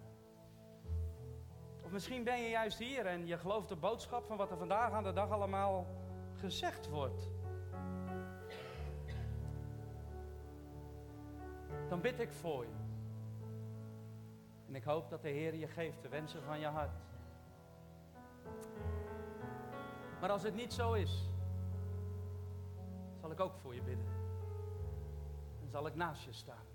Of 1.89 1.95
misschien 1.95 2.23
ben 2.23 2.41
je 2.41 2.49
juist 2.49 2.77
hier 2.77 3.05
en 3.05 3.27
je 3.27 3.37
gelooft 3.37 3.69
de 3.69 3.75
boodschap 3.75 4.25
van 4.25 4.37
wat 4.37 4.51
er 4.51 4.57
vandaag 4.57 4.91
aan 4.91 5.03
de 5.03 5.11
dag 5.13 5.29
allemaal 5.29 5.87
gezegd 6.33 6.89
wordt. 6.89 7.29
Dan 11.87 12.01
bid 12.01 12.19
ik 12.19 12.31
voor 12.31 12.63
je. 12.63 12.73
En 14.67 14.75
ik 14.75 14.83
hoop 14.83 15.09
dat 15.09 15.21
de 15.21 15.29
Heer 15.29 15.55
je 15.55 15.67
geeft 15.67 16.01
de 16.01 16.09
wensen 16.09 16.43
van 16.43 16.59
je 16.59 16.65
hart. 16.65 17.01
Maar 20.19 20.29
als 20.29 20.43
het 20.43 20.55
niet 20.55 20.73
zo 20.73 20.93
is, 20.93 21.29
zal 23.21 23.31
ik 23.31 23.39
ook 23.39 23.55
voor 23.55 23.75
je 23.75 23.81
bidden. 23.81 24.07
Dan 25.59 25.69
zal 25.69 25.87
ik 25.87 25.95
naast 25.95 26.23
je 26.23 26.33
staan. 26.33 26.65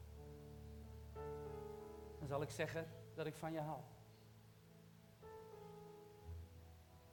Dan 2.18 2.28
zal 2.28 2.42
ik 2.42 2.50
zeggen 2.50 2.86
dat 3.14 3.26
ik 3.26 3.34
van 3.34 3.52
je 3.52 3.60
hou. 3.60 3.80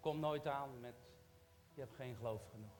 Kom 0.01 0.19
nooit 0.19 0.47
aan 0.47 0.79
met, 0.79 0.95
je 1.73 1.81
hebt 1.81 1.95
geen 1.95 2.15
geloof 2.15 2.41
genoeg. 2.49 2.79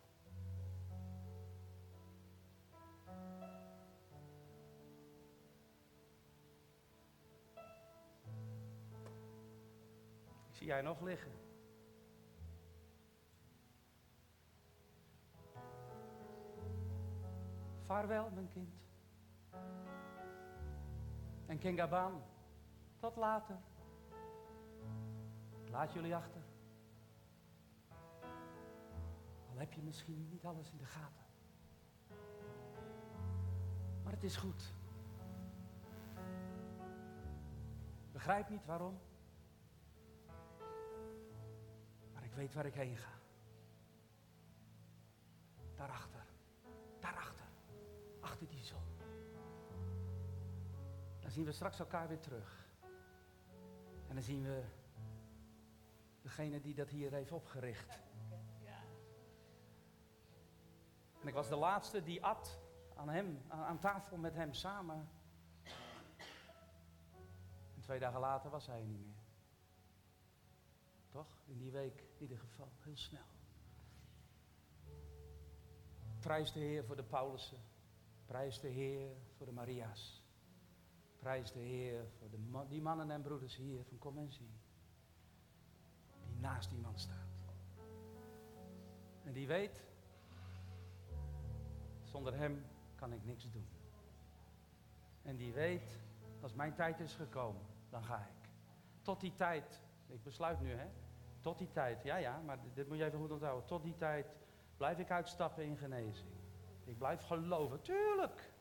Ik 10.50 10.56
zie 10.58 10.66
jij 10.66 10.82
nog 10.82 11.02
liggen. 11.02 11.32
Vaarwel, 17.86 18.30
mijn 18.30 18.50
kind. 18.54 18.74
En 21.46 21.58
Kingabaan, 21.58 22.24
tot 23.00 23.16
later. 23.16 23.58
Laat 25.72 25.94
jullie 25.94 26.16
achter. 26.16 26.41
Al 29.52 29.58
heb 29.58 29.74
je 29.74 29.82
misschien 29.82 30.28
niet 30.30 30.46
alles 30.46 30.72
in 30.72 30.78
de 30.78 30.86
gaten. 30.86 31.26
Maar 34.04 34.14
het 34.14 34.24
is 34.24 34.36
goed. 34.36 34.74
Begrijp 38.12 38.50
niet 38.50 38.66
waarom. 38.66 39.00
Maar 42.14 42.24
ik 42.24 42.34
weet 42.34 42.54
waar 42.54 42.66
ik 42.66 42.74
heen 42.74 42.98
ga. 42.98 43.20
Daarachter. 45.76 46.26
Daarachter. 47.00 47.46
Achter 48.20 48.48
die 48.48 48.64
zon. 48.64 48.84
Dan 51.20 51.32
zien 51.32 51.46
we 51.46 51.52
straks 51.52 51.80
elkaar 51.80 52.08
weer 52.08 52.20
terug. 52.20 52.70
En 54.08 54.14
dan 54.14 54.24
zien 54.24 54.44
we 54.44 54.64
degene 56.22 56.60
die 56.60 56.74
dat 56.74 56.90
hier 56.90 57.12
heeft 57.12 57.32
opgericht. 57.32 58.00
En 61.22 61.28
ik 61.28 61.34
was 61.34 61.50
de 61.50 61.56
laatste 61.56 62.04
die 62.04 62.26
at 62.26 62.60
aan 62.96 63.10
hem, 63.10 63.42
aan, 63.48 63.80
tafel 63.80 64.18
met 64.18 64.34
hem 64.34 64.54
samen. 64.54 65.10
En 67.76 67.82
twee 67.82 68.00
dagen 68.00 68.20
later 68.20 68.50
was 68.50 68.68
hij 68.68 68.80
er 68.80 68.86
niet 68.86 69.06
meer. 69.06 69.24
Toch? 71.10 71.28
In 71.46 71.58
die 71.58 71.72
week 71.72 72.00
in 72.00 72.22
ieder 72.22 72.38
geval, 72.38 72.72
heel 72.80 72.98
snel. 72.98 73.26
Prijs 76.20 76.52
de 76.52 76.60
Heer 76.60 76.84
voor 76.84 76.96
de 76.96 77.04
Paulussen. 77.04 77.60
Prijs 78.26 78.60
de 78.60 78.68
Heer 78.68 79.16
voor 79.38 79.46
de 79.46 79.52
Maria's. 79.52 80.24
Prijs 81.20 81.52
de 81.52 81.60
Heer 81.60 82.08
voor 82.18 82.30
de 82.30 82.68
die 82.68 82.82
mannen 82.82 83.12
en 83.12 83.22
broeders 83.22 83.56
hier 83.56 83.84
van 83.84 83.98
Kom 83.98 84.18
en 84.18 84.32
Zie. 84.32 84.52
Die 86.28 86.40
naast 86.40 86.72
iemand 86.72 87.00
staat. 87.00 87.32
En 89.24 89.34
die 89.34 89.48
weet, 89.48 89.84
zonder 92.12 92.38
hem 92.38 92.66
kan 92.96 93.14
ik 93.14 93.26
niks 93.26 93.52
doen. 93.52 93.68
En 95.22 95.36
die 95.36 95.54
weet, 95.54 96.00
als 96.42 96.54
mijn 96.54 96.74
tijd 96.74 97.00
is 97.00 97.14
gekomen, 97.14 97.66
dan 97.90 98.04
ga 98.04 98.20
ik. 98.20 98.50
Tot 99.02 99.20
die 99.20 99.36
tijd, 99.36 99.82
ik 100.08 100.24
besluit 100.24 100.62
nu 100.62 100.72
hè, 100.72 100.88
tot 101.40 101.58
die 101.58 101.72
tijd, 101.72 102.04
ja 102.04 102.16
ja, 102.16 102.42
maar 102.46 102.60
dit 102.74 102.88
moet 102.88 102.98
je 102.98 103.06
even 103.06 103.20
goed 103.20 103.32
onthouden. 103.32 103.68
Tot 103.68 103.84
die 103.84 103.96
tijd 103.96 104.36
blijf 104.78 104.98
ik 104.98 105.12
uitstappen 105.12 105.64
in 105.64 105.78
genezing. 105.78 106.30
Ik 106.84 106.98
blijf 106.98 107.22
geloven, 107.22 107.82
tuurlijk. 107.82 108.54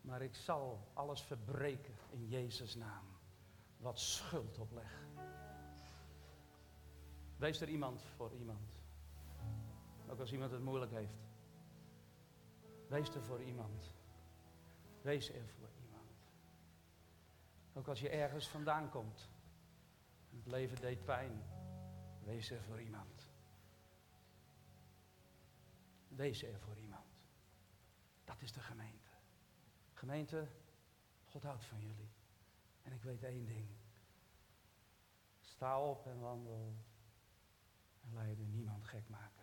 Maar 0.00 0.22
ik 0.22 0.34
zal 0.34 0.88
alles 0.92 1.22
verbreken 1.22 1.94
in 2.10 2.28
Jezus' 2.28 2.74
naam. 2.74 3.04
Wat 3.76 3.98
schuld 3.98 4.58
opleg. 4.58 5.06
Wees 7.36 7.60
er 7.60 7.68
iemand 7.68 8.02
voor 8.02 8.32
iemand. 8.32 8.80
Ook 10.08 10.20
als 10.20 10.32
iemand 10.32 10.50
het 10.50 10.62
moeilijk 10.62 10.92
heeft. 10.92 11.25
Wees 12.86 13.14
er 13.14 13.22
voor 13.22 13.42
iemand. 13.42 13.94
Wees 15.02 15.30
er 15.30 15.48
voor 15.48 15.70
iemand. 15.82 16.10
Ook 17.72 17.88
als 17.88 18.00
je 18.00 18.08
ergens 18.08 18.48
vandaan 18.48 18.90
komt. 18.90 19.28
Het 20.36 20.46
leven 20.46 20.80
deed 20.80 21.04
pijn. 21.04 21.42
Wees 22.24 22.50
er 22.50 22.62
voor 22.62 22.80
iemand. 22.80 23.30
Wees 26.08 26.42
er 26.42 26.58
voor 26.58 26.78
iemand. 26.78 27.06
Dat 28.24 28.42
is 28.42 28.52
de 28.52 28.60
gemeente. 28.60 29.10
Gemeente, 29.92 30.48
God 31.24 31.42
houdt 31.42 31.64
van 31.64 31.80
jullie. 31.80 32.10
En 32.82 32.92
ik 32.92 33.02
weet 33.02 33.22
één 33.22 33.46
ding. 33.46 33.68
Sta 35.40 35.80
op 35.80 36.06
en 36.06 36.20
wandel. 36.20 36.74
En 38.00 38.12
laat 38.12 38.28
je 38.28 38.36
door 38.36 38.46
niemand 38.46 38.84
gek 38.84 39.08
maken. 39.08 39.35